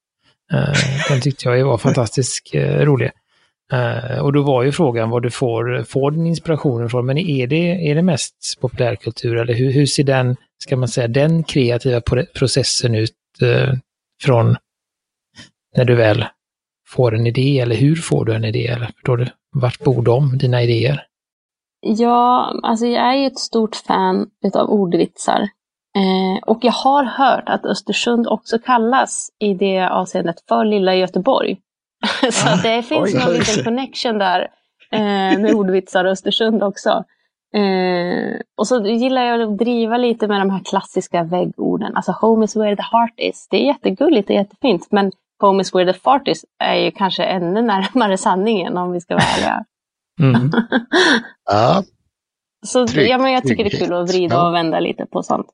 Eh, 0.53 1.09
den 1.09 1.21
tyckte 1.21 1.49
jag 1.49 1.67
var 1.67 1.79
fantastiskt 1.79 2.55
eh, 2.55 2.81
rolig. 2.81 3.11
Eh, 3.73 4.19
och 4.19 4.33
då 4.33 4.43
var 4.43 4.63
ju 4.63 4.73
frågan 4.73 5.11
vad 5.11 5.23
du 5.23 5.31
får, 5.31 5.85
får 5.85 6.11
din 6.11 6.27
inspirationen 6.27 6.91
från. 6.91 7.07
Men 7.07 7.19
är 7.19 7.47
det, 7.47 7.91
är 7.91 7.95
det 7.95 8.03
mest 8.03 8.35
populärkultur 8.61 9.37
eller 9.37 9.55
hur, 9.55 9.73
hur 9.73 9.87
ser 9.87 10.05
den, 10.05 10.37
ska 10.59 10.77
man 10.77 10.89
säga, 10.89 11.09
den 11.09 11.45
kreativa 11.45 12.01
processen 12.35 12.95
ut 12.95 13.11
eh, 13.43 13.75
från 14.23 14.57
när 15.77 15.85
du 15.85 15.95
väl 15.95 16.25
får 16.87 17.15
en 17.15 17.27
idé 17.27 17.61
eller 17.61 17.77
hur 17.77 17.97
får 17.97 18.25
du 18.25 18.35
en 18.35 18.45
idé? 18.45 18.67
Eller 18.67 18.87
förstår 18.87 19.17
du? 19.17 19.27
Vart 19.53 19.79
bor 19.79 20.03
de, 20.03 20.39
dina 20.39 20.63
idéer? 20.63 21.07
Ja, 21.81 22.55
alltså 22.63 22.87
jag 22.87 23.03
är 23.03 23.15
ju 23.15 23.27
ett 23.27 23.39
stort 23.39 23.77
fan 23.77 24.27
utav 24.45 24.71
ordvitsar. 24.71 25.41
Eh, 25.97 26.43
och 26.47 26.59
jag 26.63 26.73
har 26.73 27.05
hört 27.05 27.49
att 27.49 27.65
Östersund 27.65 28.27
också 28.27 28.59
kallas 28.59 29.31
i 29.39 29.55
det 29.55 29.89
avseendet 29.89 30.37
för 30.49 30.65
Lilla 30.65 30.95
Göteborg. 30.95 31.57
så 32.33 32.49
ah, 32.49 32.57
det 32.63 32.83
finns 32.83 33.15
oj, 33.15 33.21
någon 33.21 33.33
liten 33.35 33.65
connection 33.65 34.19
där. 34.19 34.49
eh, 34.93 35.39
med 35.41 35.55
ordvitsar 35.55 36.05
och 36.05 36.11
Östersund 36.11 36.63
också. 36.63 37.05
Eh, 37.55 38.41
och 38.57 38.67
så 38.67 38.87
gillar 38.87 39.23
jag 39.23 39.43
att 39.43 39.59
driva 39.59 39.97
lite 39.97 40.29
med 40.29 40.41
de 40.41 40.51
här 40.51 40.65
klassiska 40.65 41.23
väggorden. 41.23 41.97
Alltså 41.97 42.13
home 42.13 42.45
is 42.45 42.57
where 42.57 42.77
the 42.77 42.83
heart 42.83 43.15
is. 43.17 43.49
Det 43.51 43.57
är 43.57 43.67
jättegulligt 43.67 44.31
och 44.31 44.37
jättefint. 44.37 44.87
Men 44.91 45.13
home 45.47 45.61
is 45.63 45.75
where 45.75 45.93
the 45.93 45.99
fart 45.99 46.29
is 46.29 46.45
är 46.65 46.75
ju 46.75 46.91
kanske 46.91 47.25
ännu 47.25 47.63
närmare 47.63 48.19
sanningen 48.19 48.77
om 48.77 48.93
vi 48.93 49.01
ska 49.01 49.15
vara 49.15 49.25
ärliga. 49.25 49.65
Mm. 50.21 50.51
Ja, 51.51 51.85
Så 52.67 52.87
Trygg- 52.87 53.09
ja, 53.11 53.19
men 53.19 53.33
jag 53.33 53.43
tycker 53.43 53.65
det 53.65 53.75
är 53.75 53.79
kul 53.87 53.93
att 53.95 54.09
vrida 54.11 54.35
Ja. 54.35 54.49
och 54.49 54.55
vända 54.55 54.81
lite 54.81 55.07
på 55.07 55.23
sånt. 55.23 55.47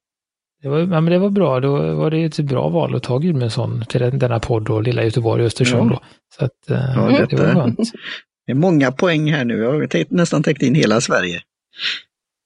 Det 0.63 0.69
var, 0.69 0.79
ja, 0.79 0.87
men 0.87 1.05
det 1.05 1.19
var 1.19 1.31
bra, 1.31 1.61
då 1.61 1.95
var 1.95 2.11
det 2.11 2.25
ett 2.25 2.39
bra 2.41 2.69
val 2.69 2.95
att 2.95 3.03
ta 3.03 3.19
Gudmundsson 3.19 3.85
till 3.89 4.01
den, 4.01 4.19
denna 4.19 4.41
podd 4.41 4.69
och 4.71 4.83
Lilla 4.83 5.05
Göteborg 5.05 5.43
och 5.43 5.47
Östersund. 5.47 5.91
Ja. 5.93 6.03
Så 6.39 6.45
att, 6.45 6.71
eh, 6.71 6.93
Ja, 6.97 7.03
det 7.09 7.27
detta- 7.37 7.45
var 7.47 7.55
skönt. 7.55 7.79
Det 8.47 8.53
är 8.53 8.57
många 8.57 8.93
poäng 8.93 9.33
här 9.33 9.45
nu. 9.45 9.59
Jag 9.59 9.73
har 9.73 9.87
täckt, 9.87 10.11
nästan 10.11 10.43
täckt 10.43 10.63
in 10.63 10.75
hela 10.75 11.01
Sverige. 11.01 11.37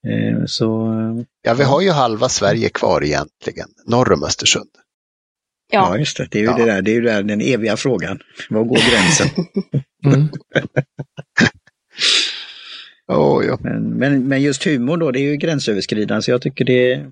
Eh, 0.09 0.45
så 0.47 0.87
eh, 0.93 1.25
ja, 1.43 1.55
vi 1.55 1.65
har 1.65 1.81
ju 1.81 1.91
halva 1.91 2.29
Sverige 2.29 2.69
kvar 2.69 3.05
egentligen, 3.05 3.69
norr 3.87 4.13
om 4.13 4.23
Östersund. 4.25 4.71
Ja, 5.73 5.89
Ja, 5.91 5.99
just 5.99 6.17
det. 6.17 6.29
Det 6.31 6.39
är 6.39 6.43
ju 6.43 6.49
Ja. 6.49 6.57
det 6.57 6.65
där, 6.65 6.83
det 6.83 6.91
är 6.91 6.95
ju 6.95 7.01
där 7.01 7.23
den 7.23 7.41
eviga 7.41 7.77
frågan. 7.77 8.19
Var 8.51 8.65
går 8.65 8.91
gränsen? 8.91 9.29
Mm. 10.07 10.29
Oh, 13.07 13.45
ja. 13.47 13.59
men, 13.61 13.91
men, 13.91 14.29
men 14.29 14.43
just 14.43 14.65
humor 14.67 14.97
då, 14.97 15.11
det 15.11 15.21
är 15.21 15.31
ju 15.31 15.37
gränsöverskridande 15.37 16.23
så 16.23 16.31
jag 16.31 16.43
tycker 16.43 16.65
det, 16.65 17.07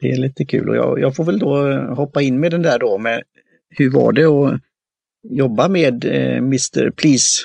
det 0.00 0.10
är 0.10 0.16
lite 0.16 0.44
kul. 0.44 0.68
Och 0.68 0.76
jag, 0.76 1.00
jag 1.00 1.16
får 1.16 1.24
väl 1.24 1.38
då 1.38 1.78
hoppa 1.94 2.22
in 2.22 2.40
med 2.40 2.50
den 2.50 2.62
där 2.62 2.78
då 2.78 2.98
med 2.98 3.22
hur 3.70 3.90
var 3.90 4.12
det 4.12 4.24
att 4.24 4.60
jobba 5.30 5.68
med 5.68 6.04
eh, 6.04 6.36
Mr. 6.36 6.90
Please, 6.90 7.40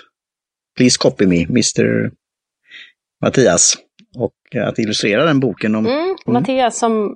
Please 0.77 0.97
Copy 0.99 1.27
Me, 1.27 1.43
Mr. 1.43 2.11
Mattias. 3.21 3.77
Och 4.17 4.55
att 4.55 4.79
illustrera 4.79 5.25
den 5.25 5.39
boken 5.39 5.75
om 5.75 5.85
mm, 5.85 6.15
Mattias 6.25 6.79
som 6.79 7.15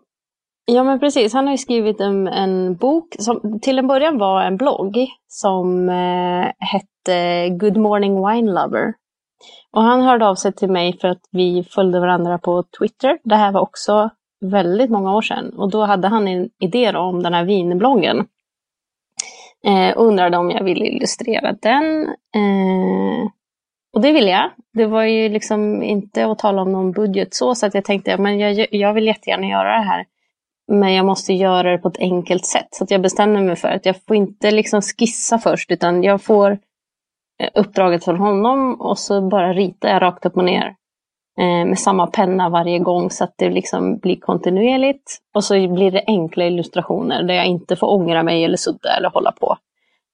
Ja 0.65 0.84
men 0.84 0.99
precis, 0.99 1.34
han 1.34 1.45
har 1.45 1.52
ju 1.54 1.58
skrivit 1.58 1.99
en, 1.99 2.28
en 2.28 2.76
bok 2.76 3.15
som 3.19 3.60
till 3.62 3.80
en 3.80 3.88
början 3.88 4.17
var 4.17 4.41
en 4.41 4.58
blogg 4.58 5.08
som 5.28 5.89
eh, 5.89 6.52
hette 6.60 7.49
Good 7.49 7.78
Morning 7.78 8.28
Wine 8.28 8.52
Lover. 8.52 8.93
Och 9.71 9.82
han 9.82 10.02
hörde 10.02 10.28
av 10.28 10.36
sig 10.36 10.54
till 10.54 10.71
mig 10.71 10.97
för 10.99 11.08
att 11.08 11.21
vi 11.32 11.63
följde 11.63 11.99
varandra 11.99 12.38
på 12.38 12.63
Twitter. 12.80 13.17
Det 13.23 13.36
här 13.36 13.52
var 13.52 13.62
också 13.62 14.10
väldigt 14.41 14.89
många 14.89 15.15
år 15.15 15.21
sedan. 15.21 15.54
Och 15.58 15.71
då 15.71 15.82
hade 15.86 16.08
han 16.08 16.28
en 16.28 16.49
idé 16.60 16.95
om 16.95 17.23
den 17.23 17.34
här 17.34 17.43
vinbloggen. 17.43 18.28
Eh, 19.65 19.97
och 19.97 20.06
undrade 20.06 20.38
om 20.38 20.52
jag 20.52 20.63
ville 20.63 20.86
illustrera 20.86 21.54
den. 21.62 22.04
Eh, 22.36 23.30
och 23.93 24.02
det 24.02 24.12
ville 24.12 24.32
jag. 24.32 24.52
Det 24.73 24.86
var 24.86 25.04
ju 25.04 25.30
liksom 25.30 25.84
inte 25.84 26.26
att 26.26 26.39
tala 26.39 26.62
om 26.62 26.71
någon 26.71 26.91
budget 26.91 27.34
så, 27.34 27.56
så 27.56 27.65
att 27.65 27.73
jag 27.73 27.86
tänkte 27.86 28.17
men 28.17 28.39
jag, 28.39 28.67
jag 28.71 28.93
vill 28.93 29.08
jättegärna 29.08 29.47
göra 29.47 29.78
det 29.78 29.84
här. 29.84 30.06
Men 30.67 30.93
jag 30.93 31.06
måste 31.06 31.34
göra 31.34 31.71
det 31.71 31.78
på 31.78 31.88
ett 31.88 31.99
enkelt 31.99 32.45
sätt. 32.45 32.67
Så 32.71 32.84
att 32.84 32.91
jag 32.91 33.02
bestämde 33.02 33.41
mig 33.41 33.56
för 33.56 33.67
att 33.67 33.86
jag 33.86 33.95
får 34.08 34.15
inte 34.15 34.52
liksom 34.52 34.82
skissa 34.82 35.38
först, 35.38 35.71
utan 35.71 36.04
jag 36.04 36.21
får 36.21 36.52
eh, 37.39 37.49
uppdraget 37.54 38.06
från 38.06 38.17
honom 38.17 38.82
och 38.82 38.99
så 38.99 39.21
bara 39.21 39.54
ritar 39.54 39.89
jag 39.89 40.02
rakt 40.02 40.26
upp 40.26 40.38
och 40.38 40.45
ner 40.45 40.76
eh, 41.39 41.65
med 41.65 41.80
samma 41.80 42.08
penna 42.08 42.49
varje 42.49 42.80
gång 42.80 43.10
så 43.10 43.23
att 43.23 43.34
det 43.38 43.49
liksom 43.49 43.97
blir 43.97 44.15
kontinuerligt. 44.15 45.17
Och 45.34 45.43
så 45.43 45.67
blir 45.67 45.91
det 45.91 46.04
enkla 46.08 46.45
illustrationer 46.45 47.23
där 47.23 47.34
jag 47.34 47.45
inte 47.45 47.76
får 47.76 47.88
ångra 47.88 48.23
mig 48.23 48.43
eller 48.43 48.58
sudda 48.58 48.97
eller 48.97 49.10
hålla 49.10 49.32
på. 49.32 49.58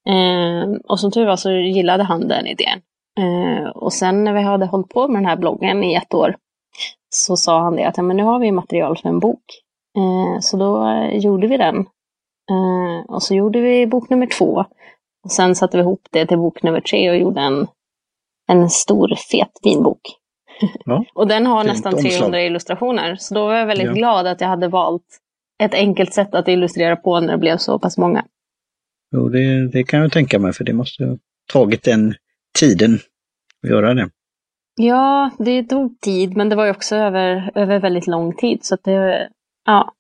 Ehm, 0.10 0.78
och 0.88 1.00
som 1.00 1.12
tur 1.12 1.26
var 1.26 1.36
så 1.36 1.52
gillade 1.52 2.04
han 2.04 2.28
den 2.28 2.48
idén. 2.48 2.82
Ehm, 3.20 3.72
och 3.76 3.94
sen 3.94 4.24
när 4.24 4.34
vi 4.34 4.42
hade 4.42 4.66
hållit 4.66 4.90
på 4.90 5.08
med 5.08 5.22
den 5.22 5.30
här 5.30 5.38
bloggen 5.38 5.84
i 5.84 5.96
ett 5.96 6.14
år 6.14 6.36
så 7.10 7.38
sa 7.38 7.60
han 7.62 7.76
det 7.76 7.86
att 7.86 7.98
ja, 7.98 8.04
men 8.04 8.18
nu 8.18 8.24
har 8.24 8.40
vi 8.40 8.52
material 8.52 8.98
för 8.98 9.10
en 9.10 9.20
bok. 9.20 9.44
Eh, 9.98 10.40
så 10.42 10.58
då 10.58 10.88
eh, 10.88 11.18
gjorde 11.18 11.48
vi 11.48 11.58
den. 11.58 11.78
Eh, 12.52 13.06
och 13.08 13.24
så 13.24 13.36
gjorde 13.36 13.62
vi 13.62 13.88
bok 13.88 14.10
nummer 14.10 14.28
två. 14.28 14.66
Och 15.24 15.32
sen 15.32 15.56
satte 15.56 15.78
vi 15.78 15.84
ihop 15.84 16.08
det 16.12 16.26
till 16.26 16.38
bok 16.38 16.64
nummer 16.64 16.82
tre 16.82 17.10
och 17.10 17.18
gjorde 17.18 17.42
en, 17.42 17.68
en 18.48 18.70
stor 18.70 19.16
fet 19.32 19.52
vinbok. 19.64 20.02
Ja. 20.86 21.06
och 21.14 21.28
den 21.28 21.46
har 21.46 21.64
nästan 21.64 21.94
omslag. 21.94 22.12
300 22.12 22.42
illustrationer. 22.42 23.16
Så 23.16 23.34
då 23.34 23.46
var 23.46 23.56
jag 23.56 23.66
väldigt 23.66 23.88
Ja. 23.88 23.94
glad 23.94 24.28
att 24.28 24.42
jag 24.42 24.48
hade 24.48 24.68
valt 24.68 25.20
ett 25.64 25.74
enkelt 25.74 26.14
sätt 26.14 26.36
att 26.36 26.48
illustrera 26.48 26.96
på 26.96 27.20
när 27.20 27.32
det 27.32 27.38
blev 27.38 27.58
så 27.58 27.80
pass 27.80 27.98
många. 27.98 28.26
Jo, 29.16 29.30
det, 29.30 29.68
det 29.72 29.84
kan 29.84 30.00
jag 30.00 30.12
tänka 30.12 30.40
mig 30.40 30.54
för 30.54 30.64
det 30.64 30.74
måste 30.74 31.06
ha 31.06 31.18
tagit 31.54 31.84
den 31.84 32.14
tiden 32.60 33.00
att 33.64 33.70
göra 33.70 33.94
det. 33.94 34.10
Ja, 34.76 35.32
det 35.40 35.64
tog 35.64 36.00
tid, 36.00 36.38
men 36.38 36.50
det 36.50 36.56
var 36.56 36.66
ju 36.66 36.72
också 36.72 36.96
över, 36.96 37.52
över 37.56 37.80
väldigt 37.80 38.08
lång 38.08 38.36
tid. 38.36 38.60
Så 38.62 38.78
det, 38.84 39.30
ja, 39.66 39.94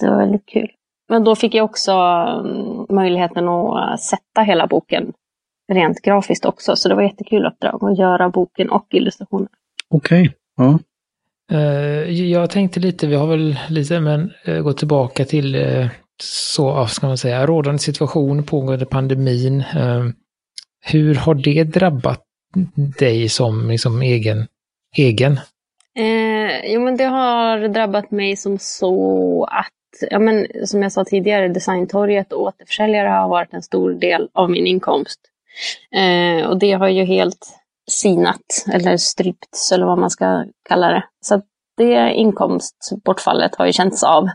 det 0.00 0.10
var 0.10 0.16
väldigt 0.18 0.46
kul. 0.46 0.70
Men 1.08 1.24
då 1.24 1.36
fick 1.36 1.54
jag 1.54 1.64
också 1.64 1.92
mm, 1.92 2.86
möjligheten 2.88 3.48
att 3.48 4.00
sätta 4.00 4.42
hela 4.42 4.66
boken 4.66 5.12
rent 5.72 6.02
grafiskt 6.02 6.44
också. 6.44 6.76
Så 6.76 6.88
det 6.88 6.94
var 6.94 7.02
jättekul 7.02 7.46
uppdrag 7.46 7.84
att 7.84 7.98
göra 7.98 8.28
boken 8.28 8.70
och 8.70 8.86
illustrationer. 8.90 9.48
Okej, 9.88 10.34
ja. 10.56 10.78
Eh, 11.52 12.30
Jag 12.30 12.50
tänkte 12.50 12.80
lite, 12.80 13.06
vi 13.06 13.14
har 13.14 13.26
väl 13.26 13.58
lite, 13.68 14.00
men 14.00 14.32
eh, 14.44 14.60
gått 14.60 14.78
tillbaka 14.78 15.24
till 15.24 15.54
eh, 15.54 15.86
så, 16.22 16.86
ska 16.86 17.06
man 17.06 17.18
säga, 17.18 17.46
rådande 17.46 17.78
situation, 17.78 18.44
pågående 18.44 18.86
pandemin. 18.86 19.64
Hur 20.84 21.14
har 21.14 21.34
det 21.34 21.64
drabbat 21.64 22.22
dig 22.98 23.28
som 23.28 23.68
liksom 23.70 24.02
egen? 24.02 24.46
egen? 24.96 25.40
Eh, 26.42 26.72
jo, 26.72 26.80
men 26.80 26.96
det 26.96 27.04
har 27.04 27.68
drabbat 27.68 28.10
mig 28.10 28.36
som 28.36 28.58
så 28.58 29.44
att, 29.44 30.10
ja, 30.10 30.18
men, 30.18 30.46
som 30.66 30.82
jag 30.82 30.92
sa 30.92 31.04
tidigare, 31.04 31.48
designtorget 31.48 32.32
och 32.32 32.42
återförsäljare 32.42 33.08
har 33.08 33.28
varit 33.28 33.54
en 33.54 33.62
stor 33.62 33.90
del 33.90 34.28
av 34.32 34.50
min 34.50 34.66
inkomst. 34.66 35.20
Eh, 35.94 36.46
och 36.46 36.58
det 36.58 36.72
har 36.72 36.88
ju 36.88 37.04
helt 37.04 37.58
sinat, 37.90 38.64
eller 38.72 38.96
strypts, 38.96 39.72
eller 39.72 39.86
vad 39.86 39.98
man 39.98 40.10
ska 40.10 40.44
kalla 40.68 40.88
det. 40.88 41.04
Så 41.20 41.34
att 41.34 41.44
det 41.76 42.14
inkomstbortfallet 42.14 43.54
har 43.54 43.66
ju 43.66 43.72
känts 43.72 44.04
av. 44.04 44.24
Eh, 44.24 44.32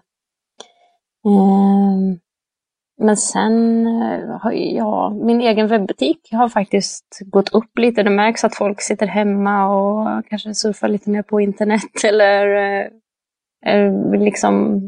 men 3.00 3.18
sen 3.18 3.88
eh, 3.88 4.30
har 4.42 4.52
jag, 4.52 5.16
min 5.26 5.42
egen 5.42 5.68
webbutik 5.68 6.20
har 6.32 6.50
faktiskt 6.50 7.20
gått 7.26 7.50
upp 7.50 7.78
lite. 7.78 8.04
Det 8.04 8.10
märks 8.10 8.44
att 8.44 8.56
folk 8.56 8.82
sitter 8.82 9.08
hemma 9.08 9.68
och 9.76 10.26
kanske 10.30 10.54
surfar 10.56 10.88
lite 10.88 11.10
mer 11.10 11.22
på 11.24 11.42
internet 11.42 11.82
eller 12.08 12.48
eh, 13.66 13.92
liksom 14.20 14.82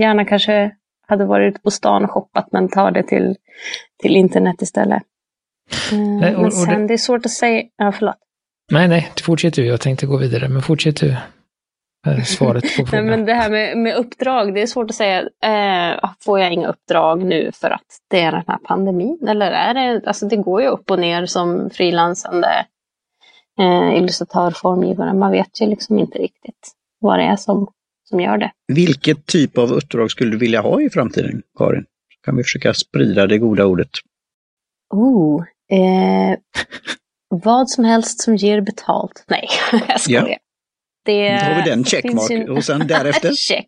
gärna 0.00 0.24
kanske 0.24 0.70
hade 1.06 1.24
varit 1.24 1.62
på 1.62 1.70
stan 1.70 2.04
och 2.04 2.10
shoppat 2.10 2.48
men 2.52 2.68
tar 2.68 2.90
det 2.90 3.02
till, 3.02 3.36
till 4.02 4.16
internet 4.16 4.62
istället. 4.62 5.02
Eh, 5.92 5.98
Nej, 5.98 6.36
och- 6.36 6.42
men 6.42 6.50
sen 6.52 6.80
det- 6.80 6.86
det... 6.86 6.94
är 6.94 6.98
svårt 6.98 7.26
att 7.26 7.32
säga, 7.32 7.62
ja 7.76 7.92
förlåt. 7.92 8.14
Nej, 8.72 8.88
nej, 8.88 9.08
fortsätt 9.22 9.54
du. 9.54 9.66
Jag 9.66 9.80
tänkte 9.80 10.06
gå 10.06 10.16
vidare, 10.16 10.48
men 10.48 10.62
fortsätt 10.62 10.96
du. 10.96 11.16
Eh, 12.06 12.22
Svaret 12.22 12.62
på 12.62 12.68
Nej, 12.82 12.86
frågan. 12.86 13.06
men 13.06 13.24
det 13.24 13.34
här 13.34 13.50
med, 13.50 13.78
med 13.78 13.96
uppdrag, 13.96 14.54
det 14.54 14.62
är 14.62 14.66
svårt 14.66 14.90
att 14.90 14.96
säga. 14.96 15.20
Eh, 15.20 16.10
får 16.20 16.40
jag 16.40 16.52
inga 16.52 16.68
uppdrag 16.68 17.24
nu 17.24 17.50
för 17.54 17.70
att 17.70 17.98
det 18.10 18.20
är 18.20 18.32
den 18.32 18.44
här 18.46 18.58
pandemin? 18.58 19.18
Eller 19.28 19.50
är 19.50 19.74
det, 19.74 20.06
alltså 20.06 20.26
det 20.26 20.36
går 20.36 20.62
ju 20.62 20.68
upp 20.68 20.90
och 20.90 20.98
ner 20.98 21.26
som 21.26 21.70
frilansande 21.70 22.66
eh, 23.60 23.96
illustratör, 23.96 24.50
formgivare. 24.50 25.14
Man 25.14 25.30
vet 25.30 25.60
ju 25.60 25.66
liksom 25.66 25.98
inte 25.98 26.18
riktigt 26.18 26.72
vad 27.00 27.18
det 27.18 27.24
är 27.24 27.36
som, 27.36 27.68
som 28.08 28.20
gör 28.20 28.38
det. 28.38 28.50
Vilket 28.72 29.26
typ 29.26 29.58
av 29.58 29.72
uppdrag 29.72 30.10
skulle 30.10 30.30
du 30.30 30.38
vilja 30.38 30.60
ha 30.60 30.80
i 30.80 30.90
framtiden, 30.90 31.42
Karin? 31.58 31.84
Så 32.14 32.20
kan 32.24 32.36
vi 32.36 32.42
försöka 32.42 32.74
sprida 32.74 33.26
det 33.26 33.38
goda 33.38 33.64
ordet. 33.66 33.90
Oh, 34.90 35.44
eh, 35.70 36.38
vad 37.28 37.70
som 37.70 37.84
helst 37.84 38.20
som 38.20 38.36
ger 38.36 38.60
betalt. 38.60 39.24
Nej, 39.28 39.48
jag 39.88 40.00
skojar. 40.00 40.28
Ja. 40.28 40.36
Det, 41.04 41.28
Då 41.38 41.44
har 41.44 41.62
vi 41.64 41.70
den 41.70 41.84
checkmark. 41.84 42.30
ju- 42.30 42.48
Och 42.50 42.64
sen 42.64 42.86
därefter? 42.86 43.32
Check. 43.48 43.66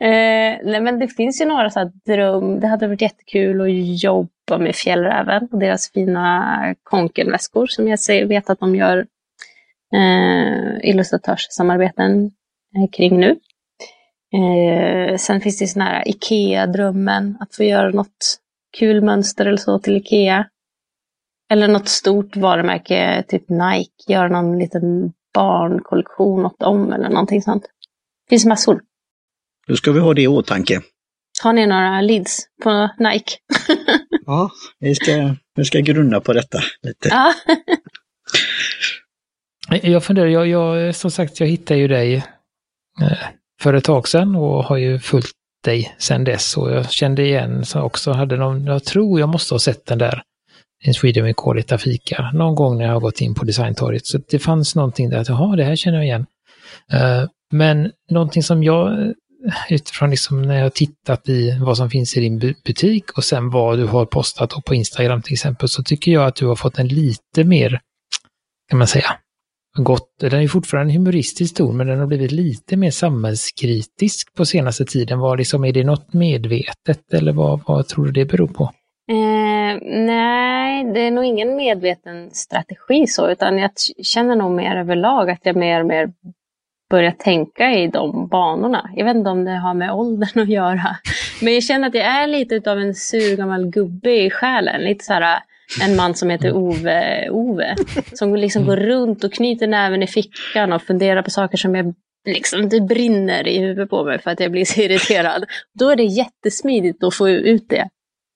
eh, 0.00 0.58
nej 0.64 0.80
men 0.80 0.98
det 0.98 1.08
finns 1.08 1.40
ju 1.40 1.44
några 1.46 1.70
så 1.70 1.78
här 1.78 1.90
dröm. 2.06 2.60
Det 2.60 2.66
hade 2.66 2.86
varit 2.88 3.02
jättekul 3.02 3.60
att 3.60 4.02
jobba 4.02 4.58
med 4.58 4.74
Fjällräven 4.76 5.48
och 5.52 5.58
deras 5.58 5.92
fina 5.92 6.74
konkelväskor 6.82 7.66
som 7.66 7.88
jag 7.88 8.00
ser, 8.00 8.24
vet 8.26 8.50
att 8.50 8.60
de 8.60 8.76
gör 8.76 9.06
eh, 9.94 10.88
illustratörssamarbeten 10.90 12.24
eh, 12.76 12.90
kring 12.92 13.20
nu. 13.20 13.36
Eh, 14.34 15.16
sen 15.16 15.40
finns 15.40 15.58
det 15.58 15.66
sån 15.66 15.82
här 15.82 16.08
Ikea-drömmen, 16.08 17.36
att 17.40 17.54
få 17.54 17.64
göra 17.64 17.90
något 17.90 18.38
kul 18.78 19.04
mönster 19.04 19.46
eller 19.46 19.56
så 19.56 19.78
till 19.78 19.96
Ikea. 19.96 20.46
Eller 21.50 21.68
något 21.68 21.88
stort 21.88 22.36
varumärke, 22.36 23.24
typ 23.28 23.48
Nike, 23.48 24.12
göra 24.12 24.28
någon 24.28 24.58
liten 24.58 25.12
barnkollektion 25.38 26.46
åt 26.46 26.58
dem 26.58 26.92
eller 26.92 27.08
någonting 27.08 27.42
sånt. 27.42 27.62
Det 27.62 28.30
finns 28.30 28.46
massor. 28.46 28.80
Då 29.66 29.76
ska 29.76 29.92
vi 29.92 30.00
ha 30.00 30.14
det 30.14 30.22
i 30.22 30.28
åtanke. 30.28 30.80
Har 31.42 31.52
ni 31.52 31.66
några 31.66 32.00
leads 32.00 32.40
på 32.62 32.88
Nike? 32.98 33.32
Ja, 34.26 34.50
vi 34.78 34.94
ska, 34.94 35.34
vi 35.54 35.64
ska 35.64 35.80
grunna 35.80 36.20
på 36.20 36.32
detta 36.32 36.58
lite. 36.82 37.08
ja. 37.08 37.34
Jag 39.82 40.04
funderar, 40.04 40.26
jag, 40.26 40.48
jag, 40.48 40.94
som 40.94 41.10
sagt, 41.10 41.40
jag 41.40 41.46
hittade 41.46 41.80
ju 41.80 41.88
dig 41.88 42.14
eh, 43.00 43.18
för 43.60 43.74
ett 43.74 43.84
tag 43.84 44.08
sedan 44.08 44.36
och 44.36 44.64
har 44.64 44.76
ju 44.76 44.98
följt 44.98 45.30
dig 45.64 45.94
sedan 45.98 46.24
dess. 46.24 46.56
Och 46.56 46.70
jag 46.70 46.90
kände 46.90 47.22
igen 47.22 47.64
så 47.64 47.80
också, 47.80 48.12
hade 48.12 48.36
någon, 48.36 48.64
jag 48.64 48.84
tror 48.84 49.20
jag 49.20 49.28
måste 49.28 49.54
ha 49.54 49.58
sett 49.58 49.86
den 49.86 49.98
där 49.98 50.22
en 50.84 50.94
Sweden 50.94 51.24
We 51.24 51.34
Call 51.36 51.58
i 51.58 51.78
Fika 51.78 52.30
någon 52.34 52.54
gång 52.54 52.78
när 52.78 52.84
jag 52.84 52.92
har 52.92 53.00
gått 53.00 53.20
in 53.20 53.34
på 53.34 53.44
designtorget. 53.44 54.06
Så 54.06 54.18
det 54.30 54.38
fanns 54.38 54.74
någonting 54.74 55.10
där 55.10 55.18
att, 55.18 55.28
jaha, 55.28 55.56
det 55.56 55.64
här 55.64 55.76
känner 55.76 55.98
jag 55.98 56.06
igen. 56.06 56.26
Uh, 56.92 57.28
men 57.52 57.92
någonting 58.10 58.42
som 58.42 58.62
jag, 58.62 59.02
eh, 59.02 59.12
utifrån 59.68 60.10
liksom 60.10 60.42
när 60.42 60.58
jag 60.62 60.74
tittat 60.74 61.28
i 61.28 61.58
vad 61.60 61.76
som 61.76 61.90
finns 61.90 62.16
i 62.16 62.20
din 62.20 62.38
butik 62.38 63.10
och 63.10 63.24
sen 63.24 63.50
vad 63.50 63.78
du 63.78 63.86
har 63.86 64.06
postat 64.06 64.64
på 64.64 64.74
Instagram 64.74 65.22
till 65.22 65.32
exempel, 65.32 65.68
så 65.68 65.82
tycker 65.82 66.12
jag 66.12 66.26
att 66.26 66.36
du 66.36 66.46
har 66.46 66.56
fått 66.56 66.78
en 66.78 66.88
lite 66.88 67.44
mer, 67.44 67.80
kan 68.70 68.78
man 68.78 68.88
säga, 68.88 69.16
gott, 69.76 70.08
den 70.20 70.42
är 70.42 70.48
fortfarande 70.48 70.92
humoristisk 70.92 71.56
ton, 71.56 71.76
men 71.76 71.86
den 71.86 71.98
har 71.98 72.06
blivit 72.06 72.32
lite 72.32 72.76
mer 72.76 72.90
samhällskritisk 72.90 74.34
på 74.34 74.44
senaste 74.44 74.84
tiden. 74.84 75.18
Var 75.18 75.36
liksom, 75.36 75.64
är 75.64 75.72
det 75.72 75.84
något 75.84 76.12
medvetet 76.12 77.12
eller 77.12 77.32
vad, 77.32 77.60
vad 77.66 77.88
tror 77.88 78.06
du 78.06 78.12
det 78.12 78.24
beror 78.24 78.48
på? 78.48 78.72
Eh, 79.10 79.47
Eh, 79.68 79.78
nej, 79.82 80.84
det 80.84 81.00
är 81.00 81.10
nog 81.10 81.24
ingen 81.24 81.56
medveten 81.56 82.30
strategi 82.30 83.06
så, 83.06 83.30
utan 83.30 83.58
jag 83.58 83.70
känner 84.02 84.36
nog 84.36 84.50
mer 84.50 84.76
överlag 84.76 85.30
att 85.30 85.40
jag 85.42 85.56
mer 85.56 85.80
och 85.80 85.86
mer 85.86 86.12
börjar 86.90 87.10
tänka 87.10 87.70
i 87.70 87.86
de 87.86 88.28
banorna. 88.28 88.90
Jag 88.94 89.04
vet 89.04 89.16
inte 89.16 89.30
om 89.30 89.44
det 89.44 89.56
har 89.56 89.74
med 89.74 89.92
åldern 89.92 90.42
att 90.42 90.48
göra, 90.48 90.96
men 91.42 91.54
jag 91.54 91.62
känner 91.62 91.88
att 91.88 91.94
jag 91.94 92.06
är 92.06 92.26
lite 92.26 92.70
av 92.70 92.78
en 92.78 92.94
sur 92.94 93.36
gammal 93.36 93.70
gubbe 93.70 94.10
i 94.10 94.30
själen. 94.30 94.80
Lite 94.80 95.04
så 95.04 95.12
här, 95.12 95.22
eh, 95.22 95.88
en 95.88 95.96
man 95.96 96.14
som 96.14 96.30
heter 96.30 96.56
Ove, 96.56 97.30
Ove 97.30 97.76
som 98.12 98.36
liksom 98.36 98.66
går 98.66 98.76
runt 98.76 99.24
och 99.24 99.32
knyter 99.32 99.66
näven 99.66 100.02
i 100.02 100.06
fickan 100.06 100.72
och 100.72 100.82
funderar 100.82 101.22
på 101.22 101.30
saker 101.30 101.56
som 101.56 101.74
jag 101.74 101.94
liksom, 102.28 102.68
det 102.68 102.80
brinner 102.80 103.48
i 103.48 103.58
huvudet 103.58 103.90
på 103.90 104.04
mig 104.04 104.18
för 104.18 104.30
att 104.30 104.40
jag 104.40 104.52
blir 104.52 104.64
så 104.64 104.80
irriterad. 104.80 105.44
Då 105.78 105.90
är 105.90 105.96
det 105.96 106.04
jättesmidigt 106.04 107.04
att 107.04 107.14
få 107.14 107.28
ut 107.28 107.68
det 107.68 107.88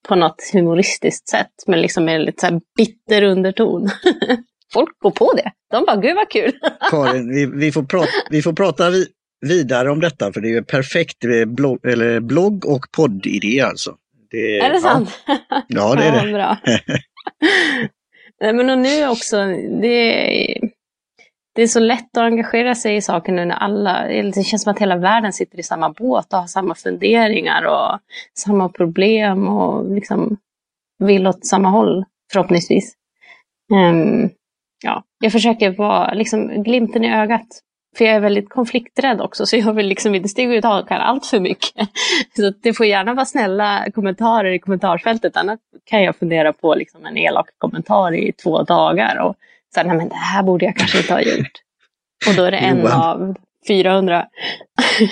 på 0.08 0.14
något 0.14 0.50
humoristiskt 0.52 1.28
sätt, 1.28 1.52
men 1.66 1.80
liksom 1.80 2.04
med 2.04 2.20
lite 2.20 2.46
så 2.46 2.60
bitter 2.76 3.22
underton. 3.22 3.90
Folk 4.72 4.98
går 4.98 5.10
på 5.10 5.32
det. 5.32 5.52
De 5.70 5.84
bara, 5.84 5.96
gud 5.96 6.16
vad 6.16 6.30
kul! 6.30 6.52
Karin, 6.90 7.34
vi, 7.34 7.46
vi, 7.46 7.72
får 7.72 7.82
prata, 7.82 8.10
vi 8.30 8.42
får 8.42 8.52
prata 8.52 8.90
vi, 8.90 9.06
vidare 9.40 9.90
om 9.90 10.00
detta, 10.00 10.32
för 10.32 10.40
det 10.40 10.56
är 10.56 10.62
perfekt 10.62 11.18
blogg, 11.46 11.86
eller 11.86 12.20
blogg 12.20 12.66
och 12.66 12.86
poddidé 12.92 13.60
alltså. 13.60 13.96
Det, 14.30 14.58
är 14.58 14.70
det 14.70 14.74
ja. 14.74 14.80
sant? 14.80 15.18
Ja, 15.68 15.94
det 15.94 16.04
är 16.04 16.12
det. 16.12 16.30
Ja, 16.30 16.36
bra. 16.36 16.58
Nej, 18.40 18.52
men 18.52 18.70
och 18.70 18.78
nu 18.78 19.08
också, 19.08 19.36
det, 19.82 20.58
det 21.54 21.62
är 21.62 21.66
så 21.66 21.80
lätt 21.80 22.16
att 22.16 22.22
engagera 22.22 22.74
sig 22.74 22.96
i 22.96 23.02
saker 23.02 23.32
nu 23.32 23.44
när 23.44 23.54
alla, 23.54 24.06
det 24.06 24.44
känns 24.44 24.62
som 24.62 24.72
att 24.72 24.78
hela 24.78 24.96
världen 24.96 25.32
sitter 25.32 25.58
i 25.58 25.62
samma 25.62 25.90
båt 25.90 26.32
och 26.32 26.38
har 26.38 26.46
samma 26.46 26.74
funderingar 26.74 27.62
och 27.62 27.98
samma 28.38 28.68
problem 28.68 29.48
och 29.48 29.94
liksom 29.94 30.36
vill 30.98 31.26
åt 31.26 31.46
samma 31.46 31.68
håll 31.68 32.04
förhoppningsvis. 32.32 32.94
Um, 33.72 34.30
ja, 34.84 35.04
jag 35.20 35.32
försöker 35.32 35.70
vara 35.70 36.14
liksom 36.14 36.62
glimten 36.62 37.04
i 37.04 37.14
ögat 37.14 37.62
för 37.96 38.04
jag 38.04 38.14
är 38.14 38.20
väldigt 38.20 38.48
konflikträdd 38.48 39.20
också, 39.20 39.46
så 39.46 39.56
jag 39.56 39.72
vill 39.72 39.86
liksom 39.86 40.14
inte 40.14 40.28
stiga 40.28 40.54
ut 40.54 40.64
hakan 40.64 41.00
allt 41.00 41.26
för 41.26 41.40
mycket. 41.40 41.88
Så 42.36 42.52
det 42.62 42.72
får 42.72 42.86
gärna 42.86 43.14
vara 43.14 43.26
snälla 43.26 43.86
kommentarer 43.94 44.52
i 44.52 44.58
kommentarsfältet, 44.58 45.36
annars 45.36 45.58
kan 45.84 46.02
jag 46.02 46.16
fundera 46.16 46.52
på 46.52 46.74
liksom 46.74 47.06
en 47.06 47.16
elak 47.16 47.46
kommentar 47.58 48.14
i 48.14 48.32
två 48.32 48.62
dagar 48.62 49.20
och 49.20 49.36
säga, 49.74 49.86
nej 49.86 49.96
men 49.96 50.08
det 50.08 50.14
här 50.14 50.42
borde 50.42 50.64
jag 50.64 50.76
kanske 50.76 50.98
inte 50.98 51.12
ha 51.12 51.20
gjort. 51.20 51.52
Och 52.28 52.34
då 52.34 52.42
är 52.42 52.50
det 52.50 52.56
en 52.56 52.86
av 52.86 53.36
400. 53.68 54.26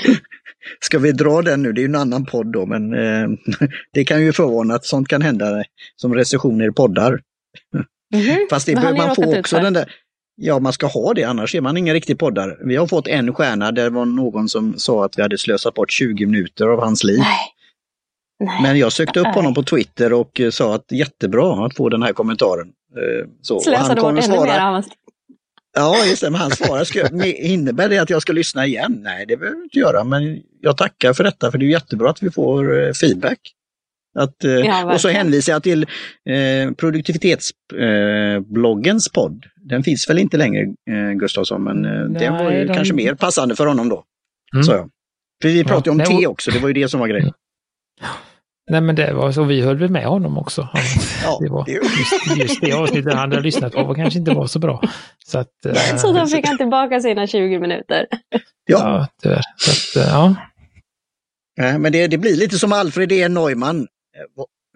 Ska 0.81 0.99
vi 0.99 1.13
dra 1.13 1.43
den 1.43 1.63
nu? 1.63 1.73
Det 1.73 1.81
är 1.81 1.83
ju 1.83 1.89
en 1.89 1.95
annan 1.95 2.27
podd 2.27 2.53
då, 2.53 2.67
men 2.67 2.95
eh, 2.95 3.29
det 3.93 4.05
kan 4.05 4.23
ju 4.23 4.33
förvåna 4.33 4.75
att 4.75 4.85
sånt 4.85 5.09
kan 5.09 5.23
hända 5.23 5.65
som 5.97 6.15
recensioner 6.15 6.69
i 6.69 6.73
poddar. 6.73 7.21
Mm 8.15 8.27
-hmm. 8.27 8.39
Fast 8.51 8.67
det 8.67 8.75
behöver 8.75 8.99
man 8.99 9.15
få 9.15 9.39
också 9.39 9.61
den 9.61 9.73
där, 9.73 9.93
Ja, 10.37 10.59
man 10.59 10.73
ska 10.73 10.87
ha 10.87 11.15
det, 11.15 11.25
annars 11.25 11.55
är 11.55 11.61
man 11.61 11.77
ingen 11.77 11.95
riktig 11.95 12.19
poddare. 12.19 12.57
Vi 12.65 12.77
har 12.77 12.87
fått 12.87 13.09
en 13.09 13.35
stjärna, 13.35 13.73
det 13.73 13.91
var 13.91 14.05
någon 14.05 14.49
som 14.49 14.79
sa 14.79 15.05
att 15.05 15.19
vi 15.19 15.23
hade 15.23 15.39
slösat 15.39 15.75
bort 15.75 15.91
20 15.91 16.27
minuter 16.27 16.69
av 16.69 16.81
hans 16.81 17.05
liv. 17.05 17.19
Nej. 17.19 17.39
Nej. 18.41 18.63
Men 18.63 18.79
jag 18.79 18.93
sökte 18.93 19.21
upp 19.21 19.27
honom 19.27 19.55
på 19.55 19.63
Twitter 19.63 20.13
och 20.13 20.41
sa 20.51 20.75
att 20.75 20.93
jättebra 20.93 21.67
att 21.67 21.77
få 21.77 21.89
den 21.89 22.03
här 22.03 22.13
kommentaren. 22.13 22.73
Eh, 22.97 23.28
så, 23.43 23.61
Slösade 23.61 24.01
bort 24.01 24.24
ännu 24.24 24.28
mer 24.28 24.61
av 24.61 24.72
hans 24.72 24.88
Ja, 25.72 26.07
just 26.07 26.22
det, 26.22 26.30
men 26.30 26.41
han 26.41 26.51
svarar, 26.51 26.84
ska, 26.84 27.09
innebär 27.26 27.88
det 27.88 27.99
att 27.99 28.11
jag 28.11 28.22
ska 28.22 28.32
lyssna 28.32 28.66
igen? 28.66 29.01
Nej, 29.03 29.26
det 29.26 29.36
behöver 29.36 29.57
jag 29.57 29.66
inte 29.66 29.78
göra, 29.78 30.05
men 30.05 30.43
jag 30.61 30.76
tackar 30.76 31.12
för 31.12 31.24
detta, 31.24 31.51
för 31.51 31.59
det 31.59 31.64
är 31.64 31.68
jättebra 31.68 32.11
att 32.11 32.22
vi 32.22 32.30
får 32.30 32.82
eh, 32.82 32.93
feedback. 32.93 33.38
Att, 34.18 34.45
eh, 34.45 34.51
ja, 34.51 34.95
och 34.95 35.01
så 35.01 35.09
hänvisar 35.09 35.53
jag 35.53 35.62
till 35.62 35.82
eh, 35.82 35.88
produktivitetsbloggens 36.76 39.07
eh, 39.07 39.12
podd. 39.12 39.47
Den 39.57 39.82
finns 39.82 40.11
väl 40.11 40.18
inte 40.18 40.36
längre, 40.36 40.62
eh, 40.62 41.12
Gustafsson, 41.18 41.64
men 41.64 41.84
eh, 41.84 41.91
Nej, 41.91 42.20
den 42.20 42.32
var 42.32 42.51
ju 42.51 42.64
de... 42.64 42.74
kanske 42.74 42.95
mer 42.95 43.14
passande 43.14 43.57
för 43.57 43.66
honom 43.66 43.88
då. 43.88 44.05
Mm. 44.55 44.64
Så, 44.64 44.72
För 45.43 45.49
vi 45.49 45.64
pratade 45.64 45.91
ja, 45.91 45.93
om 45.93 46.01
te 46.20 46.26
också, 46.26 46.51
det 46.51 46.59
var 46.59 46.68
ju 46.68 46.74
det 46.74 46.88
som 46.88 47.01
var 47.01 47.09
grejen. 47.09 47.32
Nej 48.71 48.81
men 48.81 48.97
det 48.97 49.12
var 49.12 49.33
så, 49.33 49.45
vi 49.45 49.61
höll 49.61 49.77
väl 49.77 49.91
med 49.91 50.05
honom 50.05 50.39
också. 50.39 50.68
ja, 51.25 51.39
det 51.41 51.49
var, 51.49 51.68
just, 51.68 52.37
just 52.37 52.61
det 52.61 52.73
avsnittet 52.73 53.14
han 53.14 53.31
hade 53.31 53.43
lyssnat 53.43 53.73
på 53.73 53.85
var 53.85 53.95
kanske 53.95 54.18
inte 54.18 54.35
var 54.35 54.47
så 54.47 54.59
bra. 54.59 54.83
Så, 55.27 55.39
att, 55.39 55.66
eh, 55.66 55.97
så 55.97 56.12
då 56.12 56.27
fick 56.27 56.47
han 56.47 56.59
tillbaka 56.59 57.01
sina 57.01 57.27
20 57.27 57.59
minuter. 57.59 58.07
Ja, 58.31 58.39
ja 58.66 59.07
tyvärr. 59.23 59.43
Så 59.57 59.71
att, 59.71 60.07
eh, 60.07 60.12
ja. 60.12 60.35
Nej, 61.57 61.79
men 61.79 61.93
det, 61.93 62.07
det 62.07 62.18
blir 62.18 62.37
lite 62.37 62.59
som 62.59 62.73
Alfred 62.73 63.12
E. 63.12 63.29
Neumann. 63.29 63.87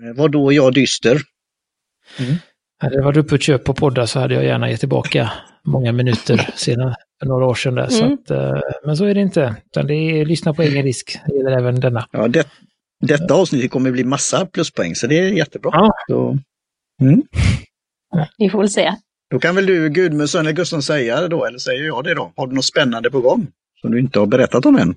Eh, 0.03 0.14
var 0.16 0.28
då 0.28 0.53
jag 0.53 0.74
dyster? 0.74 1.20
Mm. 2.18 2.34
Hade 2.78 2.95
jag 2.95 3.05
varit 3.05 3.16
uppe 3.16 3.34
och 3.34 3.42
köpt 3.42 3.64
på 3.64 3.74
poddar 3.74 4.07
så 4.07 4.20
hade 4.20 4.34
jag 4.34 4.45
gärna 4.45 4.70
gett 4.70 4.80
tillbaka 4.80 5.32
många 5.64 5.92
minuter 5.92 6.51
senare, 6.55 6.95
för 7.20 7.26
några 7.26 7.47
år 7.47 7.55
sedan. 7.55 7.74
Där, 7.74 8.03
mm. 8.03 8.18
så 8.26 8.34
att, 8.34 8.62
men 8.84 8.97
så 8.97 9.05
är 9.05 9.14
det 9.14 9.20
inte, 9.20 9.57
utan 9.66 9.86
det 9.86 9.95
är 9.95 10.24
lyssna 10.24 10.55
på 10.55 10.62
egen 10.62 10.82
risk, 10.82 11.18
det 11.26 11.36
gäller 11.36 11.59
även 11.59 11.80
denna. 11.80 12.09
Ja, 12.12 12.28
det, 12.28 12.47
detta 13.07 13.34
avsnitt 13.34 13.70
kommer 13.70 13.90
bli 13.90 14.05
massa 14.05 14.46
pluspoäng, 14.46 14.94
så 14.94 15.07
det 15.07 15.18
är 15.18 15.28
jättebra. 15.28 15.70
Ja. 15.72 15.92
Så, 16.09 16.38
mm. 17.00 17.22
Vi 18.38 18.50
får 18.50 18.59
väl 18.59 18.70
se. 18.70 18.94
Då 19.30 19.38
kan 19.38 19.55
väl 19.55 19.66
du, 19.66 19.88
Gudmundsson 19.88 20.40
eller 20.40 20.52
Gustavsson 20.52 20.82
säga 20.82 21.20
det 21.20 21.28
då, 21.28 21.44
eller 21.44 21.59
säger 21.59 21.84
jag 21.84 22.05
det 22.05 22.14
då? 22.14 22.32
Har 22.36 22.46
du 22.46 22.55
något 22.55 22.64
spännande 22.64 23.11
på 23.11 23.20
gång 23.20 23.46
som 23.80 23.90
du 23.90 24.00
inte 24.00 24.18
har 24.18 24.26
berättat 24.26 24.66
om 24.66 24.76
än, 24.76 24.94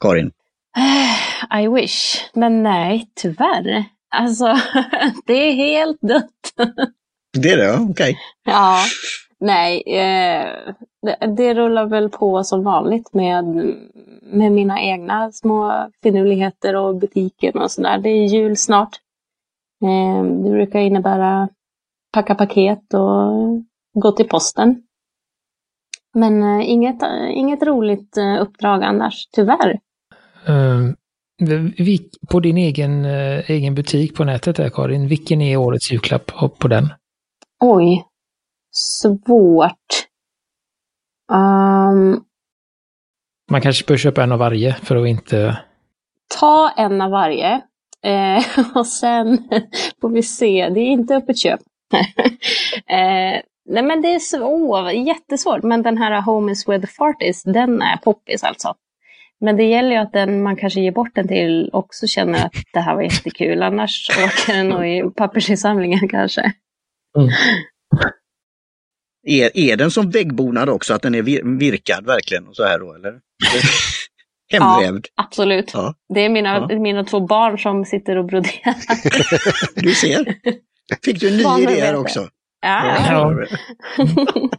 Karin? 0.00 0.30
I 1.62 1.68
wish, 1.68 2.16
men 2.34 2.62
nej, 2.62 3.10
tyvärr. 3.14 3.84
Alltså, 4.14 4.44
det 5.26 5.32
är 5.32 5.52
helt 5.52 6.00
dött. 6.00 6.68
Det 7.38 7.50
är 7.50 7.56
det, 7.56 7.72
okej. 7.72 7.90
Okay. 7.90 8.14
Ja, 8.44 8.84
nej. 9.42 9.82
Eh, 9.86 10.74
det, 11.02 11.26
det, 11.36 11.54
rullar 11.54 11.86
väl 11.86 12.08
på 12.08 12.44
som 12.44 12.62
vanligt 12.62 13.14
med, 13.14 13.44
med 14.22 14.52
mina 14.52 14.80
egna 14.80 15.32
små 15.32 15.88
finurligheter 16.02 16.76
och 16.76 16.96
butiken 16.96 17.58
och 17.58 17.70
sådär. 17.70 17.98
Det 17.98 18.08
är 18.08 18.26
jul 18.26 18.56
snart. 18.56 19.00
Eh, 19.84 20.24
det 20.24 20.50
brukar 20.50 20.80
innebära 20.80 21.48
packa 22.12 22.34
paket 22.34 22.94
och 22.94 23.62
gå 23.94 24.12
till 24.12 24.28
posten. 24.28 24.82
Men 26.14 26.42
eh, 26.42 26.70
inget, 26.70 27.02
inget 27.30 27.62
roligt 27.62 28.16
eh, 28.16 28.42
uppdrag 28.42 28.82
annars, 28.82 29.28
tyvärr. 29.32 29.78
Um, 30.46 30.96
på 32.30 32.40
din 32.40 32.56
egen, 32.56 33.04
eh, 33.04 33.50
egen 33.50 33.74
butik 33.74 34.14
på 34.16 34.24
nätet 34.24 34.56
där 34.56 34.70
Karin, 34.70 35.08
vilken 35.08 35.40
är 35.40 35.56
årets 35.56 35.92
julklapp 35.92 36.32
på 36.58 36.68
den? 36.68 36.88
Oj, 37.60 38.04
svårt. 38.72 40.06
Um, 41.32 42.24
Man 43.50 43.60
kanske 43.60 43.84
bör 43.86 43.96
köpa 43.96 44.22
en 44.22 44.32
av 44.32 44.38
varje 44.38 44.74
för 44.74 44.96
att 44.96 45.08
inte... 45.08 45.58
Ta 46.40 46.70
en 46.76 47.00
av 47.00 47.10
varje. 47.10 47.60
Eh, 48.04 48.44
och 48.74 48.86
sen 48.86 49.48
får 50.00 50.08
vi 50.08 50.22
se, 50.22 50.68
det 50.68 50.80
är 50.80 50.86
inte 50.86 51.16
öppet 51.16 51.38
köp. 51.38 51.60
eh, 52.86 53.40
nej 53.68 53.82
men 53.82 54.02
det 54.02 54.14
är 54.14 54.18
så, 54.18 54.90
jättesvårt, 55.06 55.62
men 55.62 55.82
den 55.82 55.98
här 55.98 56.20
Home 56.20 56.52
is 56.52 56.68
where 56.68 56.80
the 56.80 56.86
fart 56.86 57.22
is, 57.22 57.42
den 57.42 57.82
är 57.82 57.96
poppis 57.96 58.44
alltså. 58.44 58.74
Men 59.40 59.56
det 59.56 59.64
gäller 59.64 59.90
ju 59.90 59.96
att 59.96 60.12
den 60.12 60.42
man 60.42 60.56
kanske 60.56 60.80
ger 60.80 60.92
bort 60.92 61.14
den 61.14 61.28
till 61.28 61.70
också 61.72 62.06
känner 62.06 62.46
att 62.46 62.52
det 62.72 62.80
här 62.80 62.94
var 62.94 63.02
jättekul. 63.02 63.62
Annars 63.62 64.10
åker 64.10 64.56
den 64.56 64.68
nog 64.68 64.86
i 64.86 65.02
pappersinsamlingen 65.16 66.08
kanske. 66.08 66.52
Mm. 67.18 67.30
Är, 69.26 69.56
är 69.56 69.76
den 69.76 69.90
som 69.90 70.10
väggbonad 70.10 70.68
också, 70.68 70.94
att 70.94 71.02
den 71.02 71.14
är 71.14 71.22
virkad 71.58 72.06
verkligen? 72.06 72.44
så 72.52 72.64
här 72.64 72.78
då, 72.78 72.94
eller? 72.94 73.12
Hemvävd? 74.52 75.06
Ja, 75.16 75.24
absolut. 75.24 75.70
Ja. 75.74 75.94
Det 76.14 76.20
är 76.20 76.28
mina, 76.28 76.66
ja. 76.70 76.78
mina 76.78 77.04
två 77.04 77.20
barn 77.20 77.58
som 77.58 77.84
sitter 77.84 78.16
och 78.16 78.24
broderar. 78.24 78.74
du 79.82 79.94
ser. 79.94 80.34
Fick 81.04 81.20
du 81.20 81.28
en 81.28 81.36
ny 81.36 81.62
idé 81.62 81.80
här 81.80 81.96
också? 81.96 82.28
Ja, 82.62 82.96
Ja. 83.10 83.46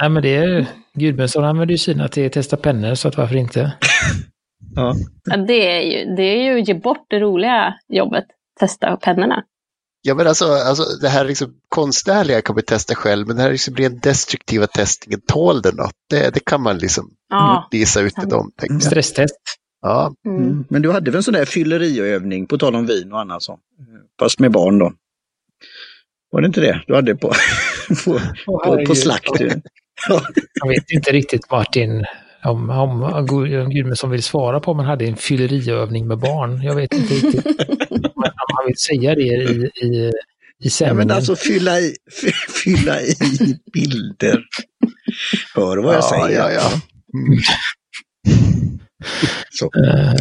Nej, 0.00 0.10
men 0.10 0.22
det 0.22 0.36
är 0.36 0.66
Gudmundsson 0.94 1.44
använder 1.44 1.72
ju 1.72 1.78
sina 1.78 2.08
till 2.08 2.26
att 2.26 2.32
testa 2.32 2.56
pennor, 2.56 2.94
så 2.94 3.08
att 3.08 3.16
varför 3.16 3.36
inte? 3.36 3.72
Ja. 4.74 4.94
Ja, 5.24 5.36
det 5.36 5.76
är 5.76 5.80
ju, 5.80 6.14
det 6.14 6.22
är 6.22 6.42
ju 6.42 6.60
att 6.60 6.68
ge 6.68 6.74
bort 6.74 7.06
det 7.08 7.20
roliga 7.20 7.74
jobbet, 7.88 8.24
testa 8.60 8.96
pennorna. 8.96 9.44
Ja, 10.02 10.14
men 10.14 10.26
alltså, 10.26 10.44
alltså 10.52 10.82
det 11.00 11.08
här 11.08 11.24
liksom 11.24 11.54
konstnärliga 11.68 12.42
kan 12.42 12.56
vi 12.56 12.62
testa 12.62 12.94
själv, 12.94 13.26
men 13.26 13.36
det 13.36 13.42
här 13.42 13.50
liksom 13.52 13.76
rent 13.76 14.02
destruktiva 14.02 14.66
testningen, 14.66 15.20
tål 15.26 15.62
det 15.62 15.72
något? 15.72 15.92
Det, 16.10 16.34
det 16.34 16.40
kan 16.44 16.62
man 16.62 16.78
liksom 16.78 17.10
Ja. 17.28 17.68
visa 17.70 18.00
ut 18.00 18.14
till 18.14 18.20
sant. 18.22 18.30
dem, 18.30 18.52
jag. 18.62 18.82
Stresstest. 18.82 19.34
Ja, 19.82 20.14
Mm. 20.26 20.42
Mm. 20.42 20.64
Men 20.70 20.82
du 20.82 20.92
hade 20.92 21.10
väl 21.10 21.16
en 21.16 21.22
sån 21.22 21.34
där 21.34 21.44
fylleriövning, 21.44 22.46
på 22.46 22.58
tal 22.58 22.74
om 22.76 22.86
vin 22.86 23.12
och 23.12 23.20
annat 23.20 23.42
sånt. 23.42 23.60
Fast 24.20 24.38
med 24.40 24.52
barn 24.52 24.78
då. 24.78 24.92
Var 26.30 26.40
det 26.40 26.46
inte 26.46 26.60
det 26.60 26.82
du 26.86 26.94
hade 26.94 27.14
på, 27.16 27.32
på, 28.04 28.20
på, 28.46 28.84
på 28.86 28.94
slakt? 28.94 29.40
Jag 30.60 30.68
vet 30.68 30.90
inte 30.90 31.12
riktigt 31.12 31.50
Martin 31.50 32.04
om, 32.44 32.70
om, 32.70 33.02
om 33.02 33.26
Gudmundsson 33.70 34.10
vill 34.10 34.22
svara 34.22 34.60
på 34.60 34.70
om 34.70 34.76
man 34.76 34.86
hade 34.86 35.04
en 35.04 35.16
fylleriövning 35.16 36.06
med 36.06 36.18
barn. 36.18 36.62
Jag 36.62 36.74
vet 36.74 36.94
inte 36.94 37.14
riktigt 37.14 37.46
om 37.46 38.22
han 38.56 38.66
vill 38.66 38.76
säga 38.76 39.14
det 39.14 39.22
i, 39.22 39.70
i, 39.82 39.86
i 39.86 40.12
Ja, 40.60 40.70
sändningen. 40.70 40.96
men 41.08 41.16
alltså 41.16 41.36
fylla 41.36 41.80
i, 41.80 41.94
fy- 42.22 42.32
fylla 42.64 43.00
i 43.02 43.14
bilder. 43.72 44.44
Hör 45.54 45.76
vad 45.76 45.94
jag 45.94 46.02
ja, 46.02 46.08
säger. 46.26 46.38
ja, 46.38 46.50
ja. 46.52 46.70
Så, 49.50 49.64
Eh, 49.84 50.14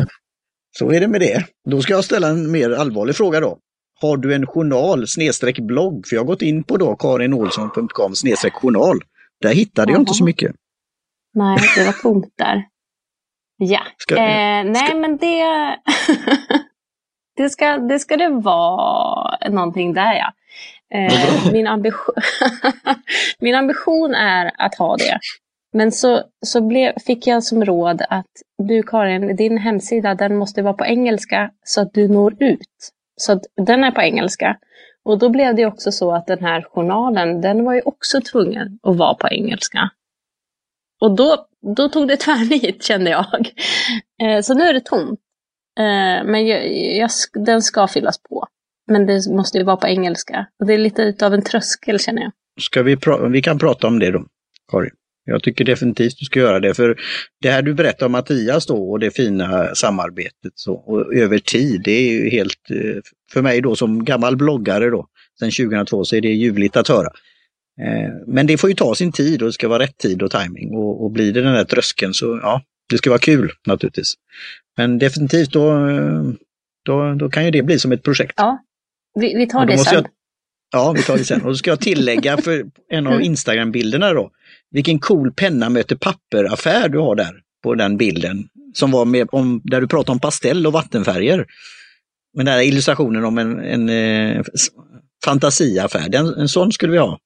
så 0.78 0.92
är 0.92 1.00
det 1.00 1.08
med 1.08 1.22
det. 1.22 1.46
Då 1.70 1.82
ska 1.82 1.94
jag 1.94 2.04
ställa 2.04 2.28
en 2.28 2.52
mer 2.52 2.70
allvarlig 2.72 3.16
fråga 3.16 3.40
då. 3.40 3.58
Har 4.02 4.18
du 4.18 4.34
en 4.34 4.46
journal 4.48 5.08
snedstreck 5.08 5.60
blogg? 5.60 6.08
För 6.08 6.16
jag 6.16 6.22
har 6.22 6.28
gått 6.28 6.42
in 6.42 6.64
på 6.64 6.78
då 6.78 6.96
karinolsson.com 6.96 8.16
snedstreck 8.16 8.54
journal. 8.54 9.00
Där 9.42 9.54
hittade 9.54 9.92
jag 9.92 10.02
inte 10.02 10.14
så 10.14 10.24
mycket. 10.24 10.52
Nej, 11.38 11.58
det 11.76 11.86
var 11.86 12.02
tomt 12.02 12.34
där. 12.38 12.64
Ja, 13.58 13.82
eh, 14.12 14.64
nej 14.66 14.96
men 14.96 15.18
det... 15.18 15.46
det, 17.38 17.50
ska, 17.50 17.78
det 17.78 18.00
ska 18.00 18.18
det 18.18 18.30
vara 18.30 19.50
någonting 19.50 19.94
där 19.94 20.14
ja. 20.14 20.34
Eh, 20.98 21.52
min, 21.52 21.68
ambition 21.68 22.16
min 23.40 23.56
ambition 23.56 24.16
är 24.16 24.52
att 24.58 24.76
ha 24.76 24.98
det. 24.98 25.20
Men 25.74 25.92
så, 25.92 26.24
så 26.46 26.62
blev, 26.62 26.94
fick 27.06 27.28
jag 27.28 27.44
som 27.44 27.66
råd 27.66 28.02
att 28.10 28.32
du 28.58 28.84
Karin, 28.84 29.36
din 29.36 29.58
hemsida 29.58 30.16
den 30.16 30.38
måste 30.38 30.62
vara 30.62 30.74
på 30.74 30.86
engelska 30.86 31.52
så 31.64 31.82
att 31.82 31.94
du 31.94 32.08
når 32.08 32.44
ut. 32.44 32.92
Så 33.16 33.32
att 33.32 33.42
den 33.58 33.84
är 33.84 33.92
på 33.92 34.02
engelska. 34.02 34.58
Och 35.06 35.20
då 35.20 35.30
blev 35.30 35.56
det 35.56 35.66
också 35.66 35.92
så 35.92 36.12
att 36.12 36.28
den 36.28 36.44
här 36.44 36.62
journalen, 36.62 37.42
den 37.42 37.66
var 37.66 37.74
ju 37.74 37.82
också 37.82 38.22
tvungen 38.22 38.80
att 38.84 38.98
vara 38.98 39.14
på 39.14 39.28
engelska. 39.28 39.90
Och 41.02 41.16
då, 41.16 41.48
då 41.76 41.90
tog 41.90 42.08
det 42.08 42.18
tvärnit 42.28 42.84
kände 42.84 43.10
jag. 43.10 43.50
Eh, 44.24 44.42
så 44.42 44.54
nu 44.54 44.64
är 44.64 44.74
det 44.74 44.86
tomt. 44.86 45.20
Eh, 45.80 46.26
men 46.32 46.48
jag, 46.48 46.78
jag, 46.98 47.10
den 47.34 47.62
ska 47.62 47.88
fyllas 47.88 48.22
på. 48.30 48.48
Men 48.92 49.06
det 49.06 49.30
måste 49.30 49.58
ju 49.58 49.64
vara 49.64 49.78
på 49.78 49.88
engelska. 49.88 50.48
Och 50.60 50.68
det 50.68 50.74
är 50.74 50.78
lite 50.78 51.16
av 51.26 51.34
en 51.34 51.42
tröskel 51.42 52.00
känner 52.00 52.22
jag. 52.22 52.32
Ska 52.62 52.84
vi, 52.84 52.96
pra- 52.96 53.30
vi 53.32 53.42
kan 53.42 53.60
prata 53.60 53.88
om 53.88 54.00
det 54.00 54.12
då, 54.12 54.26
Karin. 54.72 54.92
Jag 55.30 55.44
tycker 55.44 55.66
definitivt 55.66 56.20
du 56.20 56.26
ska 56.26 56.40
göra 56.40 56.60
det. 56.60 56.74
För 56.74 56.96
det 57.42 57.50
här 57.50 57.62
du 57.62 57.74
berättar 57.74 58.06
om 58.06 58.12
Mattias 58.12 58.66
då 58.66 58.92
och 58.92 59.00
det 59.00 59.12
fina 59.12 59.76
samarbetet 59.76 60.52
så, 60.56 60.74
och 60.74 61.16
över 61.16 61.40
tid, 61.40 61.82
det 61.84 61.92
är 61.92 62.12
ju 62.12 62.30
helt, 62.30 62.70
eh, 62.70 63.02
för 63.34 63.42
mig 63.42 63.62
då 63.62 63.76
som 63.76 64.06
gammal 64.06 64.38
bloggare 64.38 64.90
då, 64.90 65.08
sedan 65.40 65.52
2002, 65.52 66.06
så 66.06 66.16
är 66.16 66.22
det 66.22 66.28
ljuvligt 66.30 66.78
att 66.78 66.88
höra. 66.88 67.10
Eh, 67.82 68.12
Men 68.28 68.48
det 68.48 68.58
får 68.58 68.70
ju 68.70 68.76
ta 68.76 68.96
sin 68.96 69.12
tid 69.12 69.42
och 69.42 69.48
det 69.48 69.54
ska 69.54 69.68
vara 69.68 69.84
rätt 69.84 69.98
tid 69.98 70.22
och 70.22 70.32
timing 70.32 70.76
och, 70.76 71.04
och 71.04 71.12
blir 71.12 71.34
det 71.34 71.42
den 71.42 71.54
där 71.54 71.64
tröskeln 71.64 72.14
så 72.14 72.40
ja, 72.42 72.62
det 72.90 72.98
ska 72.98 73.10
vara 73.10 73.20
kul 73.20 73.52
naturligtvis. 73.68 74.14
Men 74.78 74.98
definitivt 75.00 75.52
då, 75.52 75.88
eh, 75.90 76.24
då, 76.86 77.14
då 77.14 77.30
kan 77.30 77.46
ju 77.46 77.52
det 77.52 77.64
bli 77.64 77.80
som 77.80 77.92
ett 77.92 78.04
projekt. 78.04 78.34
Ja, 78.38 78.60
vi, 79.20 79.36
vi 79.36 79.48
tar 79.48 79.66
det 79.66 79.78
sen. 79.78 79.94
jag- 79.94 80.08
Ja, 80.72 80.92
vi 80.92 81.04
tar 81.04 81.18
det 81.18 81.24
sen. 81.26 81.42
Och 81.42 81.48
då 81.48 81.56
ska 81.56 81.70
jag 81.70 81.80
tillägga 81.80 82.38
för 82.38 82.66
en 82.92 83.08
av 83.08 83.14
Mm. 83.18 83.26
Instagram-bilderna 83.26 84.14
då. 84.14 84.32
Vilken 84.72 85.00
cool 85.00 85.32
penna 85.34 85.70
möter 85.70 85.96
papper-affär 85.96 86.90
du 86.90 87.00
har 87.00 87.16
där 87.16 87.34
på 87.64 87.76
den 87.76 87.98
bilden. 87.98 88.48
Som 88.74 88.92
var 88.92 89.06
med 89.06 89.28
om, 89.32 89.62
där 89.64 89.82
du 89.82 89.88
pratar 89.88 90.14
om 90.14 90.20
pastell 90.20 90.68
och 90.68 90.74
vattenfärger. 90.74 91.46
Men 92.36 92.46
den 92.46 92.54
här 92.56 92.62
illustrationen 92.62 93.26
om 93.26 93.38
en, 93.38 93.60
en 93.60 93.90
eh, 93.90 94.44
fantasiaffär, 95.26 96.10
den, 96.10 96.26
en 96.34 96.48
sån 96.50 96.72
skulle 96.72 96.92
vi 96.92 96.98
ha. 96.98 97.20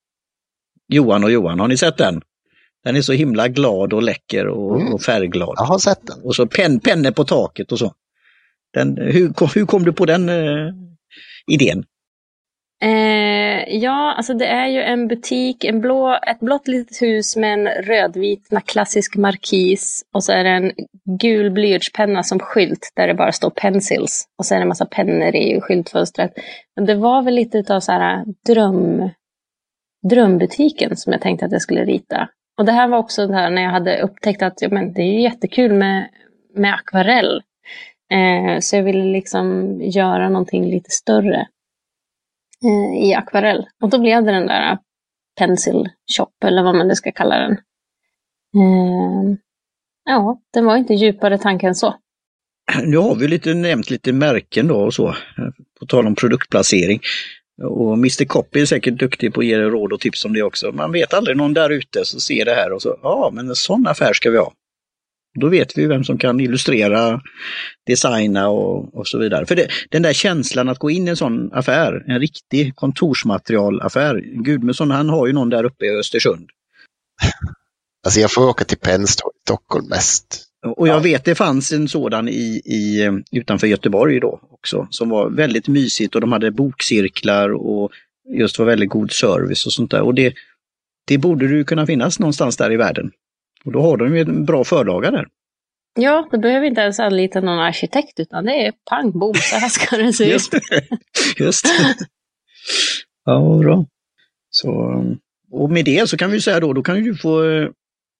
Johan 0.91 1.23
och 1.23 1.31
Johan, 1.31 1.59
har 1.59 1.67
ni 1.67 1.77
sett 1.77 1.97
den? 1.97 2.21
Den 2.83 2.95
är 2.95 3.01
så 3.01 3.13
himla 3.13 3.47
glad 3.47 3.93
och 3.93 4.03
läcker 4.03 4.47
och, 4.47 4.81
Mm. 4.81 4.93
och 4.93 5.01
färgglad. 5.01 5.53
Jag 5.57 5.63
har 5.65 5.79
sett 5.79 6.07
den. 6.07 6.21
Och 6.23 6.35
så 6.35 6.47
pen, 6.47 6.79
pennor 6.79 7.11
på 7.11 7.23
taket 7.23 7.71
och 7.71 7.79
så. 7.79 7.93
Den, 8.73 8.97
hur, 8.97 9.33
kom- 9.33 9.49
hur 9.55 9.65
kom 9.65 9.83
du 9.83 9.93
på 9.93 10.05
den 10.05 10.29
eh, 10.29 10.73
idén? 11.51 11.83
Eh, 12.83 13.75
ja, 13.77 14.13
alltså 14.17 14.33
det 14.33 14.45
är 14.45 14.67
ju 14.67 14.81
en 14.81 15.07
butik, 15.07 15.63
en 15.63 15.81
blå, 15.81 16.19
ett 16.27 16.39
blått 16.39 16.67
litet 16.67 17.01
hus 17.01 17.35
med 17.35 17.53
en 17.53 17.67
rödvit 17.67 18.49
klassisk 18.65 19.15
markis. 19.15 20.03
Och 20.13 20.23
så 20.23 20.31
är 20.31 20.43
det 20.43 20.49
en 20.49 20.71
gul 21.19 21.51
blyertspenna 21.51 22.23
som 22.23 22.39
skylt 22.39 22.91
där 22.95 23.07
det 23.07 23.13
bara 23.13 23.31
står 23.31 23.49
pencils. 23.49 24.25
Och 24.37 24.45
så 24.45 24.53
är 24.53 24.57
det 24.59 24.61
en 24.61 24.67
massa 24.67 24.85
pennor 24.85 25.35
i 25.35 25.61
skyltfönstret. 25.61 26.31
Men 26.75 26.85
det 26.85 26.95
var 26.95 27.21
väl 27.23 27.33
lite 27.35 27.57
utav 27.57 27.79
så 27.79 27.91
här 27.91 28.25
dröm, 28.47 29.09
drömbutiken 30.09 30.97
som 30.97 31.13
jag 31.13 31.21
tänkte 31.21 31.45
att 31.45 31.51
jag 31.51 31.61
skulle 31.61 31.85
rita. 31.85 32.29
Och 32.57 32.65
det 32.65 32.71
här 32.71 32.87
var 32.87 32.97
också 32.97 33.27
det 33.27 33.33
här 33.33 33.49
när 33.49 33.61
jag 33.61 33.71
hade 33.71 34.01
upptäckt 34.01 34.41
att 34.41 34.61
ja, 34.61 34.69
men 34.71 34.93
det 34.93 35.01
är 35.01 35.19
jättekul 35.19 35.73
med, 35.73 36.09
med 36.55 36.73
akvarell. 36.73 37.41
Eh, 38.11 38.59
så 38.59 38.75
jag 38.75 38.83
ville 38.83 39.03
liksom 39.03 39.77
göra 39.81 40.29
någonting 40.29 40.69
lite 40.69 40.89
större 40.89 41.47
eh, 42.65 43.07
i 43.07 43.13
akvarell. 43.13 43.67
Och 43.81 43.89
då 43.89 43.99
blev 43.99 44.23
det 44.23 44.31
den 44.31 44.47
där 44.47 44.71
eh, 44.71 44.77
pencil 45.39 45.89
shop, 46.17 46.45
eller 46.45 46.63
vad 46.63 46.75
man 46.75 46.87
nu 46.87 46.95
ska 46.95 47.11
kalla 47.11 47.37
den. 47.39 47.51
Eh, 48.55 49.37
ja, 50.05 50.41
den 50.53 50.65
var 50.65 50.77
inte 50.77 50.93
djupare 50.93 51.37
tanke 51.37 51.67
än 51.67 51.75
så. 51.75 51.95
Nu 52.83 52.97
har 52.97 53.15
vi 53.15 53.27
lite 53.27 53.53
nämnt 53.53 53.89
lite 53.89 54.13
märken 54.13 54.67
då 54.67 54.75
och 54.75 54.93
så, 54.93 55.15
på 55.79 55.85
tal 55.85 56.07
om 56.07 56.15
produktplacering. 56.15 56.99
Och 57.63 57.93
Mr 57.93 58.25
Copy 58.25 58.61
är 58.61 58.65
säkert 58.65 58.99
duktig 58.99 59.33
på 59.33 59.39
att 59.39 59.45
ge 59.45 59.57
råd 59.57 59.93
och 59.93 59.99
tips 59.99 60.25
om 60.25 60.33
det 60.33 60.43
också. 60.43 60.71
Man 60.71 60.91
vet 60.91 61.13
aldrig 61.13 61.37
någon 61.37 61.53
där 61.53 61.69
ute 61.69 62.05
som 62.05 62.19
ser 62.19 62.45
det 62.45 62.53
här 62.53 62.71
och 62.71 62.81
så, 62.81 62.99
ja 63.03 63.31
men 63.33 63.49
en 63.49 63.55
sån 63.55 63.87
affär 63.87 64.13
ska 64.13 64.31
vi 64.31 64.37
ha. 64.37 64.53
Då 65.39 65.49
vet 65.49 65.77
vi 65.77 65.85
vem 65.85 66.03
som 66.03 66.17
kan 66.17 66.39
illustrera, 66.39 67.21
designa 67.87 68.49
och, 68.49 68.95
och 68.95 69.07
så 69.07 69.19
vidare. 69.19 69.45
För 69.45 69.55
det, 69.55 69.67
den 69.89 70.01
där 70.01 70.13
känslan 70.13 70.69
att 70.69 70.79
gå 70.79 70.91
in 70.91 71.07
i 71.07 71.09
en 71.09 71.17
sån 71.17 71.53
affär, 71.53 72.03
en 72.07 72.19
riktig 72.19 72.75
kontorsmaterialaffär. 72.75 74.21
Gudmundsson 74.43 74.91
han 74.91 75.09
har 75.09 75.27
ju 75.27 75.33
någon 75.33 75.49
där 75.49 75.63
uppe 75.63 75.85
i 75.85 75.89
Östersund. 75.89 76.49
Alltså 78.03 78.19
jag 78.19 78.31
får 78.31 78.49
åka 78.49 78.65
till 78.65 78.77
Penstore 78.77 79.31
i 79.35 79.41
Stockholm 79.41 79.87
mest. 79.89 80.50
Och 80.65 80.87
jag 80.87 80.95
Ja. 80.95 80.99
vet 80.99 81.25
det 81.25 81.35
fanns 81.35 81.71
en 81.71 81.87
sådan 81.87 82.29
i, 82.29 82.61
i, 82.65 83.03
eh, 83.05 83.13
utanför 83.31 83.67
Göteborg 83.67 84.19
då 84.19 84.39
också 84.51 84.87
som 84.89 85.09
var 85.09 85.29
väldigt 85.29 85.67
mysigt 85.67 86.15
och 86.15 86.21
de 86.21 86.31
hade 86.31 86.51
bokcirklar 86.51 87.49
och 87.53 87.91
just 88.29 88.59
var 88.59 88.65
väldigt 88.65 88.89
god 88.89 89.11
service 89.11 89.65
och 89.65 89.73
sånt 89.73 89.91
där. 89.91 90.01
Och 90.01 90.15
det, 90.15 90.33
det 91.07 91.17
borde 91.17 91.45
ju 91.45 91.63
kunna 91.63 91.85
finnas 91.85 92.19
någonstans 92.19 92.57
där 92.57 92.71
i 92.71 92.77
världen. 92.77 93.11
Och 93.65 93.71
då 93.71 93.81
har 93.81 93.97
de 93.97 94.15
ju 94.15 94.21
en 94.21 94.45
bra 94.45 94.63
förlaga 94.63 95.11
där. 95.11 95.27
Ja, 95.99 96.29
då 96.31 96.37
behöver 96.37 96.61
vi 96.61 96.67
inte 96.67 96.81
ens 96.81 96.99
anlita 96.99 97.41
någon 97.41 97.59
arkitekt, 97.59 98.19
utan 98.19 98.45
det 98.45 98.65
är 98.65 98.73
pang 98.89 99.11
bom, 99.11 99.33
så 99.35 99.55
här 99.55 99.69
ska 99.69 99.97
det 99.97 100.13
se 100.13 100.23
ut. 100.23 100.29
Just 100.31 100.51
det. 100.51 100.61
Just 101.43 101.65
det. 101.65 102.05
Ja, 103.25 103.59
bra. 103.63 103.85
Så, 104.49 104.71
och 105.51 105.69
med 105.69 105.85
det 105.85 106.09
så 106.09 106.17
kan 106.17 106.31
vi 106.31 106.41
säga 106.41 106.59
då, 106.59 106.73
då 106.73 106.83
kan 106.83 107.03
du 107.03 107.15
få 107.15 107.43
eh, 107.49 107.69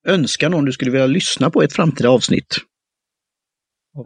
önska 0.07 0.49
någon 0.49 0.65
du 0.65 0.71
skulle 0.71 0.91
vilja 0.91 1.07
lyssna 1.07 1.49
på 1.49 1.61
i 1.61 1.65
ett 1.65 1.73
framtida 1.73 2.09
avsnitt. 2.09 2.55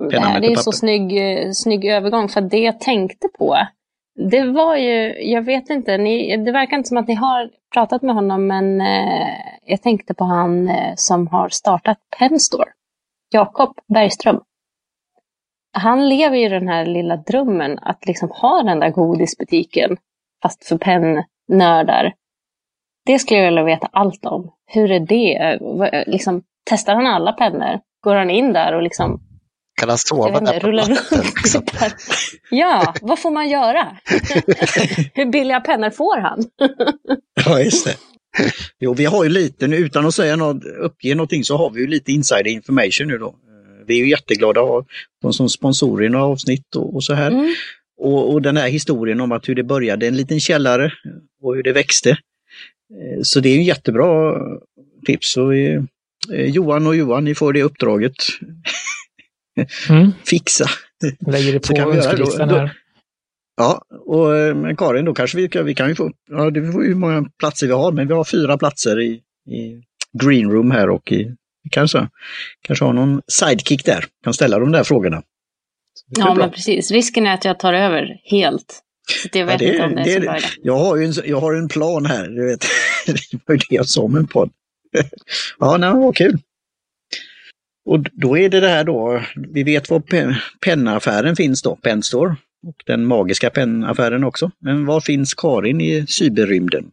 det 0.10 0.16
är 0.16 0.42
papper. 0.42 0.56
så 0.56 0.72
snygg, 0.72 1.18
eh, 1.18 1.52
snygg 1.52 1.86
övergång, 1.86 2.30
för 2.30 2.42
det 2.42 2.60
jag 2.60 2.80
tänkte 2.80 3.28
på, 3.38 3.58
det 4.30 4.44
var 4.44 4.76
ju, 4.76 5.24
jag 5.32 5.42
vet 5.42 5.70
inte, 5.70 5.98
ni, 5.98 6.38
det 6.38 6.52
verkar 6.52 6.78
inte 6.78 6.90
som 6.90 6.98
att 6.98 7.08
ni 7.08 7.14
har 7.14 7.50
pratat 7.74 8.02
med 8.02 8.16
honom, 8.16 8.48
men 8.48 8.82
eh, 8.82 9.28
jag 9.66 9.82
tänkte 9.82 10.14
på 10.14 10.24
han 10.24 10.68
eh, 10.68 10.94
som 10.96 11.28
har 11.28 11.50
startat 11.50 11.98
Penstore, 12.20 12.70
Jakob 13.30 13.80
Bergström. 13.94 14.42
Han 15.78 16.10
lever 16.10 16.38
ju 16.38 16.50
den 16.50 16.68
här 16.68 16.86
lilla 16.86 17.18
drömmen 17.18 17.80
att 17.80 18.06
liksom 18.06 18.30
ha 18.30 18.64
den 18.64 18.80
där 18.80 18.90
godisbutiken, 18.90 19.98
fast 20.44 20.66
för 20.66 20.78
pennnördar. 20.78 22.14
Det 23.06 23.20
skulle 23.20 23.40
jag 23.40 23.46
vilja 23.46 23.64
veta 23.64 23.90
allt 23.92 24.26
om. 24.26 24.52
Hur 24.68 24.92
är 24.92 25.00
det? 25.00 25.60
Liksom, 26.12 26.44
testar 26.70 26.96
han 26.96 27.08
alla 27.08 27.32
pennor? 27.32 27.80
Går 28.04 28.16
han 28.16 28.30
in 28.30 28.54
där 28.54 28.76
och 28.76 28.84
liksom 28.84 29.22
Kan 29.80 29.90
han 29.90 29.98
sova 29.98 30.32
vet 30.40 30.46
där 30.46 30.54
inte, 30.54 30.66
på 30.66 30.72
natten? 30.72 31.26
Liksom? 31.36 31.64
Ja, 32.50 32.94
vad 33.02 33.20
får 33.20 33.32
man 33.32 33.50
göra? 33.50 33.98
Hur 35.14 35.26
billiga 35.32 35.60
pennor 35.60 35.90
får 35.90 36.18
han? 36.18 36.44
Ja, 37.46 37.60
just 37.60 37.86
det. 37.86 37.96
Jo, 38.80 38.94
vi 38.94 39.06
har 39.06 39.24
ju 39.24 39.30
lite, 39.30 39.68
nu 39.68 39.76
utan 39.76 40.06
att 40.06 40.16
säga 40.16 40.36
något, 40.36 40.64
uppge 40.64 41.16
någonting, 41.16 41.44
så 41.44 41.58
har 41.58 41.70
vi 41.70 41.82
ju 41.82 41.88
lite 41.88 42.12
insider 42.12 42.48
information 42.48 43.08
nu 43.08 43.18
då. 43.18 43.28
Eh, 43.28 43.86
Vi 43.88 44.00
är 44.00 44.04
ju 44.06 44.10
jätteglada 44.10 44.62
att 44.62 44.68
ha 44.68 44.86
dem 45.22 45.34
som 45.34 45.50
sponsorer 45.50 46.06
i 46.06 46.10
några 46.10 46.26
avsnitt 46.26 46.76
och, 46.76 46.96
och 46.96 47.04
så 47.04 47.14
här. 47.14 47.32
Mm. 47.32 47.54
Och, 48.02 48.34
och 48.34 48.42
den 48.42 48.58
här 48.58 48.70
historien 48.70 49.22
om 49.22 49.32
att 49.32 49.50
hur 49.50 49.56
det 49.56 49.64
började, 49.64 50.08
en 50.08 50.18
liten 50.18 50.40
källare 50.40 50.92
och 51.44 51.56
hur 51.56 51.64
det 51.64 51.72
växte. 51.72 52.18
Eh, 52.94 53.22
Så 53.24 53.40
det 53.40 53.50
är 53.50 53.54
ju 53.54 53.60
en 53.60 53.64
jättebra 53.66 54.36
tips. 55.06 55.32
Så, 55.34 55.52
eh, 55.52 55.82
Johan 56.36 56.88
och 56.88 56.96
Johan, 56.96 57.24
ni 57.26 57.36
får 57.36 57.54
det 57.54 57.64
uppdraget. 57.64 58.14
Mm. 59.90 60.12
Fixa. 60.26 60.66
Lägger 61.28 61.54
det 61.54 61.66
Så 61.66 61.74
på 61.74 61.78
kan 61.80 61.92
vi 61.92 61.96
göra 61.98 62.04
då- 62.06 62.10
önskelistan 62.10 62.48
då- 62.50 62.56
här. 62.56 62.72
Ja, 63.58 63.82
och 64.06 64.38
eh, 64.38 64.56
men 64.56 64.76
Karin, 64.76 65.06
då 65.06 65.14
kanske 65.14 65.38
vi 65.38 65.50
kan, 65.50 65.66
vi 65.66 65.76
kan 65.76 65.90
ju 65.90 65.96
få, 65.96 66.12
ja 66.30 66.50
det 66.50 66.72
får 66.72 66.84
hur 66.84 66.96
många 66.96 67.30
platser 67.40 67.68
vi 67.68 67.74
har, 67.74 67.92
men 67.92 68.08
vi 68.08 68.14
har 68.14 68.24
fyra 68.24 68.58
platser 68.58 69.00
i, 69.02 69.12
i 69.50 69.84
green 70.24 70.52
room 70.52 70.72
här 70.72 70.90
och 70.90 71.12
i, 71.12 71.24
vi 71.64 71.70
kanske, 71.72 72.08
kanske 72.62 72.86
har 72.86 72.94
någon 72.94 73.22
sidekick 73.28 73.86
där, 73.86 74.06
kan 74.24 74.34
ställa 74.34 74.60
de 74.60 74.72
där 74.72 74.84
frågorna. 74.84 75.22
Ja, 76.18 76.26
bra. 76.26 76.34
men 76.36 76.50
precis. 76.52 76.92
Risken 76.92 77.26
är 77.28 77.34
att 77.34 77.46
jag 77.46 77.60
tar 77.60 77.74
över 77.74 78.08
helt. 78.32 78.80
Jag 79.34 79.46
vet 79.46 79.60
det- 79.60 79.66
inte 79.72 79.84
om 79.84 79.96
det 79.96 80.02
är 80.02 80.20
det- 80.20 80.26
idé. 80.38 80.40
Jag 80.64 80.78
har 80.78 80.96
ju 80.98 81.06
en, 81.06 81.14
jag 81.26 81.42
har 81.42 81.54
en 81.54 81.68
plan 81.68 82.06
här, 82.06 82.28
du 82.28 82.46
vet. 82.46 82.60
det 83.32 83.40
var 83.46 83.56
ju 83.56 83.60
det 83.70 83.76
jag 83.76 83.88
sa 83.88 84.02
om 84.02 84.16
en 84.16 84.28
podd. 84.28 84.50
ja, 85.60 85.78
nej, 85.78 85.90
vad 85.94 86.16
kul. 86.16 86.38
Och 87.90 88.00
då 88.14 88.38
är 88.38 88.50
det 88.50 88.60
det 88.60 88.68
här 88.70 88.84
då, 88.84 89.22
vi 89.36 89.64
vet 89.64 89.90
var 89.90 90.00
pe- 90.00 90.36
pennaffären 90.66 91.36
finns 91.36 91.62
då, 91.62 91.76
Penstore. 91.76 92.36
Och 92.68 92.76
den 92.86 93.06
magiska 93.06 93.50
pennaffären 93.50 94.24
också. 94.24 94.52
Men 94.60 94.86
var 94.86 95.02
finns 95.02 95.34
Karin 95.34 95.82
i 95.82 96.06
cyberrymden? 96.08 96.86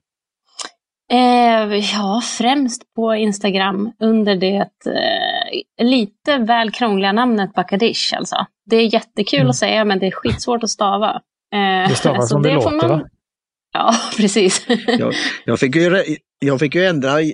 Eh, 1.13 1.77
ja, 1.95 2.23
främst 2.39 2.95
på 2.95 3.15
Instagram 3.15 3.93
under 4.01 4.37
det 4.37 4.69
eh, 4.87 5.85
lite 5.87 6.39
väl 6.39 6.71
krångliga 6.71 7.13
namnet 7.13 7.55
Bakadish 7.55 8.15
alltså. 8.17 8.47
Det 8.71 8.77
är 8.77 8.95
jättekul 8.95 9.39
Mm. 9.41 9.51
att 9.51 9.57
säga 9.57 9.85
men 9.85 9.99
det 9.99 10.07
är 10.07 10.11
skitsvårt 10.11 10.63
att 10.63 10.71
stava. 10.71 11.21
Eh, 11.53 11.89
Det 11.89 11.95
stavas 11.95 12.29
som 12.29 12.43
det 12.43 12.55
får 12.63 12.71
låter 12.71 12.89
va? 12.89 13.03
Ja, 13.73 13.95
precis. 14.17 14.67
Jag, 14.87 15.15
jag, 15.45 15.61
fick 15.61 15.77
ju, 15.77 16.05
jag 16.39 16.61
fick 16.61 16.75
ju 16.75 16.85
ändra, 16.85 17.21
eh, 17.21 17.27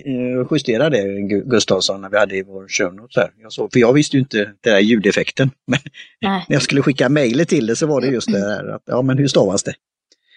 justera 0.51 0.89
det 0.89 0.97
Gu- 1.03 1.49
Gustavsson 1.49 2.01
när 2.01 2.09
vi 2.09 2.17
hade 2.17 2.35
i 2.37 2.43
vår 2.43 2.67
show 2.67 2.93
notes 2.95 3.15
här. 3.17 3.29
Jag 3.41 3.51
såg, 3.51 3.73
för 3.73 3.79
jag 3.79 3.93
visste 3.93 4.17
ju 4.17 4.21
inte 4.21 4.37
den 4.37 4.55
där 4.63 4.79
ljudeffekten. 4.79 5.51
Men 5.67 5.79
Nej. 6.21 6.45
när 6.49 6.55
jag 6.55 6.61
skulle 6.61 6.81
skicka 6.81 7.09
mejlet 7.09 7.49
till 7.49 7.65
det 7.67 7.75
så 7.75 7.87
var 7.87 8.01
det 8.01 8.07
just 8.07 8.31
det 8.31 8.39
här 8.39 8.67
att, 8.75 8.81
ja 8.85 9.01
men 9.01 9.17
hur 9.17 9.27
stavas 9.27 9.63
det? 9.63 9.73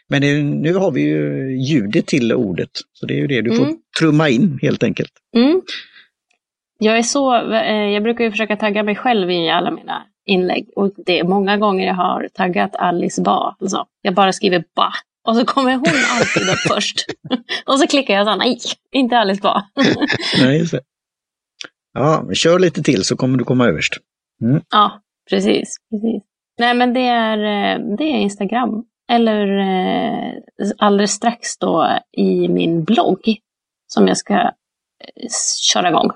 Men 0.08 0.22
det, 0.22 0.42
nu 0.42 0.74
har 0.74 0.90
vi 0.90 1.00
ju 1.02 1.50
ljudet 1.62 2.06
till 2.06 2.32
ordet. 2.32 2.70
Så 2.92 3.06
det 3.06 3.14
är 3.14 3.18
ju 3.18 3.26
det 3.26 3.40
du 3.42 3.56
får 3.56 3.64
Mm. 3.64 3.76
trumma 3.98 4.28
in 4.28 4.58
helt 4.62 4.82
enkelt. 4.82 5.12
Mm. 5.36 5.62
Jag 6.78 6.98
är 6.98 7.02
så, 7.02 7.52
eh, 7.52 7.74
jag 7.90 8.02
brukar 8.02 8.24
ju 8.24 8.30
försöka 8.30 8.56
tagga 8.56 8.82
mig 8.82 8.96
själv 8.96 9.30
i 9.30 9.50
alla 9.50 9.70
mina 9.70 10.02
inlägg. 10.26 10.68
Och 10.76 10.90
det 10.96 11.18
är 11.18 11.24
många 11.24 11.56
gånger 11.56 11.86
jag 11.86 11.94
har 11.94 12.28
taggat 12.34 12.76
Alice 12.76 13.22
Ba. 13.22 13.56
Alltså, 13.60 13.86
jag 14.02 14.14
bara 14.14 14.32
skriver 14.32 14.64
Ba. 14.76 14.92
Och 15.28 15.36
så 15.36 15.44
kommer 15.44 15.72
hon 15.72 15.86
alltid 16.10 16.50
upp 16.50 16.58
först. 16.74 17.04
och 17.66 17.78
så 17.78 17.86
klickar 17.86 18.14
jag 18.14 18.26
så, 18.26 18.36
nej, 18.36 18.58
inte 18.92 19.18
Alice 19.18 19.42
Ba. 19.42 19.62
Nej. 20.42 20.66
Ja, 21.94 22.22
men 22.26 22.34
kör 22.34 22.58
lite 22.58 22.82
till 22.82 23.04
så 23.04 23.16
kommer 23.16 23.38
du 23.38 23.44
komma 23.44 23.66
överst. 23.66 23.96
ja, 24.70 25.00
precis, 25.30 25.76
precis. 25.90 26.22
Nej, 26.58 26.74
men 26.74 26.94
det 26.94 27.00
är, 27.00 27.38
eh, 27.38 27.96
det 27.96 28.04
är 28.04 28.16
Instagram. 28.16 28.84
Eller 29.12 29.58
eh, 29.58 30.32
alldeles 30.78 31.10
strax 31.10 31.58
då 31.58 31.98
i 32.12 32.48
min 32.48 32.84
blogg. 32.84 33.36
Som 33.86 34.08
jag 34.08 34.16
ska 34.16 34.34
eh, 34.34 34.50
köra 35.72 35.88
igång. 35.88 36.10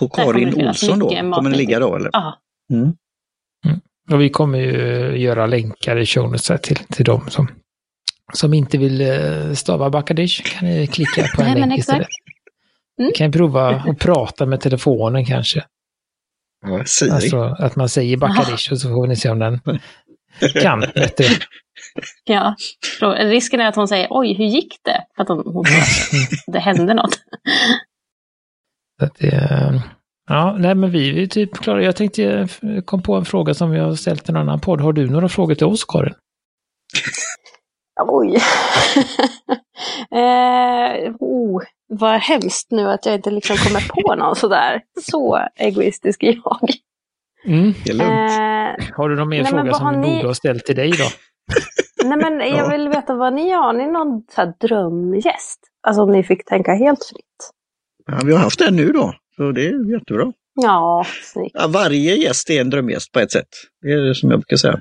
På 0.00 0.08
Karin 0.08 0.68
Olsson 0.68 0.98
då? 0.98 1.08
Kommer 1.08 1.42
den 1.42 1.52
ligga 1.52 1.78
då 1.78 1.96
eller? 1.96 2.10
Ja, 2.12 2.38
Mm. 2.72 2.96
Och 4.10 4.20
vi 4.20 4.30
kommer 4.30 4.58
ju 4.58 5.16
göra 5.16 5.46
länkar 5.46 5.96
i 5.96 6.06
show 6.06 6.36
till, 6.36 6.76
till 6.76 7.04
dem 7.04 7.30
som, 7.30 7.48
som 8.32 8.54
inte 8.54 8.78
vill 8.78 9.00
eh, 9.00 9.52
stava 9.52 9.90
Bakadish. 9.90 10.42
Kan 10.42 10.68
ni 10.68 10.86
klicka 10.86 11.26
på 11.36 11.42
en 11.42 11.48
Nej, 11.52 11.60
länk 11.60 11.78
istället. 11.78 12.08
Mm. 13.00 13.12
Kan 13.14 13.32
prova 13.32 13.68
att 13.68 13.98
prata 13.98 14.46
med 14.46 14.60
telefonen 14.60 15.24
kanske. 15.24 15.64
Ja, 16.66 16.84
Siri. 16.84 17.10
Alltså 17.10 17.40
att 17.42 17.76
man 17.76 17.88
säger 17.88 18.16
Bakadish 18.16 18.72
och 18.72 18.78
så 18.78 18.88
får 18.88 19.06
ni 19.06 19.16
se 19.16 19.30
om 19.30 19.38
den 19.38 19.60
kan 20.62 20.80
bättre. 20.80 21.24
Ja, 22.24 22.56
risken 23.16 23.60
är 23.60 23.68
att 23.68 23.76
hon 23.76 23.88
säger 23.88 24.06
oj, 24.10 24.34
hur 24.34 24.44
gick 24.44 24.78
det? 24.84 25.04
För 25.16 25.22
att 25.22 25.28
hon, 25.28 25.42
hon 25.54 25.64
det 26.46 26.58
hände 26.58 26.94
något. 26.94 27.14
Så 28.98 29.04
att 29.04 29.14
det, 29.18 29.82
ja, 30.28 30.56
nej 30.58 30.74
men 30.74 30.90
vi 30.90 31.22
är 31.22 31.26
typ 31.26 31.54
klara. 31.58 31.82
Jag 31.82 31.96
tänkte, 31.96 32.48
jag 32.60 32.86
kom 32.86 33.02
på 33.02 33.14
en 33.14 33.24
fråga 33.24 33.54
som 33.54 33.70
vi 33.70 33.78
har 33.78 33.94
ställt 33.94 34.28
i 34.28 34.32
en 34.32 34.36
annan 34.36 34.60
podd. 34.60 34.80
Har 34.80 34.92
du 34.92 35.10
några 35.10 35.28
frågor 35.28 35.54
till 35.54 35.66
oss 35.66 35.84
Karin? 35.84 36.14
Oj. 38.00 38.36
eh, 40.10 41.12
oh, 41.20 41.62
vad 41.88 42.20
hemskt 42.20 42.70
nu 42.70 42.90
att 42.90 43.06
jag 43.06 43.14
inte 43.14 43.30
liksom 43.30 43.56
kommer 43.56 43.88
på 44.02 44.14
någon 44.14 44.36
sådär. 44.36 44.82
Så 45.10 45.38
egoistisk 45.56 46.22
är 46.22 46.40
jag. 46.44 46.58
Mm. 47.46 47.74
Det 47.84 47.90
är 47.90 47.94
lugnt. 47.94 48.90
Eh, 48.90 48.96
Har 48.96 49.08
du 49.08 49.16
någon 49.16 49.28
mer 49.28 49.42
Nej, 49.42 49.50
fråga 49.52 49.72
som 49.74 50.00
ni- 50.00 50.16
borde 50.16 50.26
ha 50.28 50.34
ställt 50.34 50.64
till 50.66 50.76
dig 50.76 50.90
då? 50.90 51.04
nej 52.08 52.18
men 52.18 52.38
jag 52.48 52.58
Ja. 52.58 52.68
vill 52.68 52.88
veta 52.88 53.14
vad 53.14 53.32
ni 53.34 53.50
har. 53.50 53.62
Har 53.62 53.72
ni 53.72 53.86
någon 53.86 54.22
så 54.34 54.40
här 54.40 54.52
drömgäst? 54.60 55.60
Alltså 55.86 56.02
om 56.02 56.12
ni 56.12 56.22
fick 56.24 56.44
tänka 56.44 56.74
helt 56.74 57.04
fritt. 57.04 57.50
Ja, 58.06 58.18
vi 58.24 58.32
har 58.32 58.38
haft 58.38 58.60
en 58.60 58.76
nu 58.76 58.92
då, 58.92 59.14
så 59.38 59.52
det 59.52 59.66
är 59.66 59.92
jättebra. 59.92 60.32
Ja, 60.54 61.06
snyggt. 61.32 61.50
Ja, 61.54 61.66
varje 61.66 62.14
gäst 62.16 62.50
är 62.50 62.60
en 62.60 62.70
drömgäst 62.70 63.12
på 63.12 63.20
ett 63.20 63.32
sätt. 63.32 63.48
Det 63.82 63.92
är 63.92 63.96
det 64.00 64.14
som 64.14 64.30
jag 64.30 64.40
brukar 64.40 64.56
säga. 64.56 64.80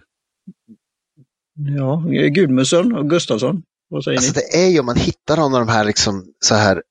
Ja, 1.77 2.03
Gudmundsson 2.29 2.95
och 2.97 3.09
Gustafsson. 3.09 3.63
Vad 3.89 4.03
säger 4.03 4.17
Alltså 4.17 4.33
ni? 4.35 4.41
det 4.51 4.65
är 4.65 4.69
ju 4.69 4.79
om 4.79 4.85
man 4.85 4.95
hittar 4.95 5.37
någon 5.37 5.53
av 5.53 5.59
de 5.59 5.69
här, 5.71 5.85
liksom, 5.85 6.25
så 6.39 6.55
här 6.55 6.81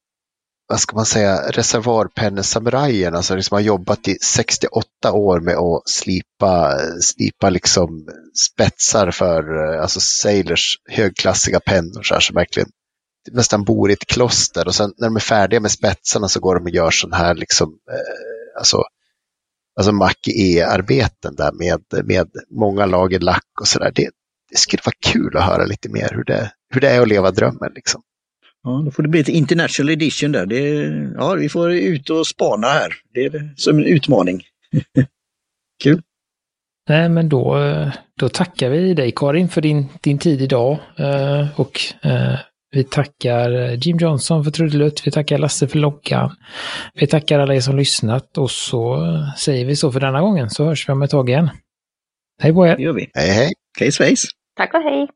vad 0.69 0.81
ska 0.81 0.97
man 0.97 1.07
säga, 1.07 1.51
reservoarpennesamurajerna 1.51 3.23
som 3.23 3.37
liksom 3.37 3.55
har 3.55 3.62
jobbat 3.62 4.09
i 4.09 4.14
68 4.14 5.12
år 5.12 5.41
med 5.41 5.55
att 5.57 5.89
slipa, 5.89 6.79
slipa 7.01 7.51
liksom 7.51 8.09
spetsar 8.53 9.11
för 9.11 9.73
eh, 9.75 9.83
alltså 9.83 10.01
sailors 10.01 10.79
högklassiga 10.91 11.61
pennor 11.61 12.03
så 12.03 12.14
här, 12.14 12.21
som 12.21 12.35
verkligen 12.35 12.69
nästan 13.33 13.64
bor 13.64 13.91
i 13.91 13.93
ett 13.93 14.07
kloster 14.07 14.66
och 14.66 14.74
sen 14.74 14.93
när 14.97 15.07
de 15.07 15.16
är 15.16 15.20
färdiga 15.20 15.61
med 15.61 15.70
spetsarna 15.70 16.29
så 16.29 16.41
går 16.41 16.55
de 16.55 16.64
och 16.64 16.70
gör 16.70 16.91
sån 16.91 17.12
här 17.12 17.35
liksom, 17.35 17.68
eh, 17.91 18.59
alltså, 18.59 18.83
alltså 19.77 19.93
Mac-E-arbeten 19.93 21.35
där 21.35 21.53
med, 21.53 22.07
med 22.07 22.29
många 22.51 22.87
lager 22.87 23.20
lack 23.20 23.61
och 23.61 23.68
sådär. 23.68 23.93
Det, 23.95 24.11
det 24.51 24.57
skulle 24.59 24.83
vara 24.85 25.12
kul 25.12 25.37
att 25.37 25.45
höra 25.45 25.64
lite 25.64 25.89
mer 25.89 26.09
hur 26.14 26.24
det, 26.24 26.53
hur 26.74 26.81
det 26.81 26.89
är 26.91 27.01
att 27.03 27.09
leva 27.09 27.31
drömmen. 27.31 27.72
Liksom. 27.74 28.03
Ja, 28.62 28.83
då 28.85 28.91
får 28.91 29.03
det 29.03 29.09
bli 29.09 29.20
ett 29.20 29.29
international 29.29 29.91
edition 29.91 30.33
där. 30.33 30.47
Det 30.47 30.61
ja, 31.16 31.35
vi 31.35 31.49
får 31.49 31.72
ut 31.72 32.11
och 32.11 32.27
spana 32.27 32.66
här. 32.66 32.93
Det 33.14 33.20
är 33.20 33.55
som 33.57 33.79
en 33.79 33.85
utmaning. 33.85 34.43
Kul. 35.83 36.03
Nej, 36.89 37.09
men 37.09 37.29
då, 37.29 37.59
eh, 37.59 37.93
då 38.20 38.29
tackar 38.29 38.70
vi 38.70 38.95
dig 38.95 39.12
Karin 39.16 39.49
för 39.49 39.61
din, 39.61 39.87
din 40.01 40.18
tid 40.18 40.43
idag. 40.43 40.79
Eh, 40.97 41.61
Och 41.61 41.81
eh, 42.03 42.39
vi 42.77 42.85
tackar 42.85 43.53
eh, 43.53 43.79
Jim 43.81 43.99
Johnson 43.99 44.45
för 44.45 44.51
trudelutt. 44.51 45.07
Vi 45.07 45.11
tackar 45.11 45.39
Lasse 45.39 45.68
för 45.68 45.79
loggan. 45.79 46.37
Vi 46.95 47.07
tackar 47.07 47.39
alla 47.39 47.55
er 47.55 47.61
som 47.61 47.77
lyssnat 47.77 48.39
och 48.39 48.51
så 48.51 48.95
eh, 48.95 49.35
säger 49.35 49.64
vi 49.64 49.77
så 49.77 49.93
för 49.93 50.01
denna 50.01 50.20
gången 50.20 50.51
så 50.51 50.64
hörs 50.64 50.89
vi 50.89 50.93
om 50.93 51.03
ett 51.03 51.11
tag 51.11 51.29
igen. 51.29 51.51
Hej 52.43 52.53
på 52.53 52.66
er! 52.66 52.77
Det 52.77 52.83
gör 52.83 52.93
vi. 52.93 53.11
Hej 53.14 53.31
hej! 53.31 53.53
Case 53.79 54.05
face. 54.05 54.29
Tack 54.57 54.74
och 54.74 54.81
hej! 54.81 55.09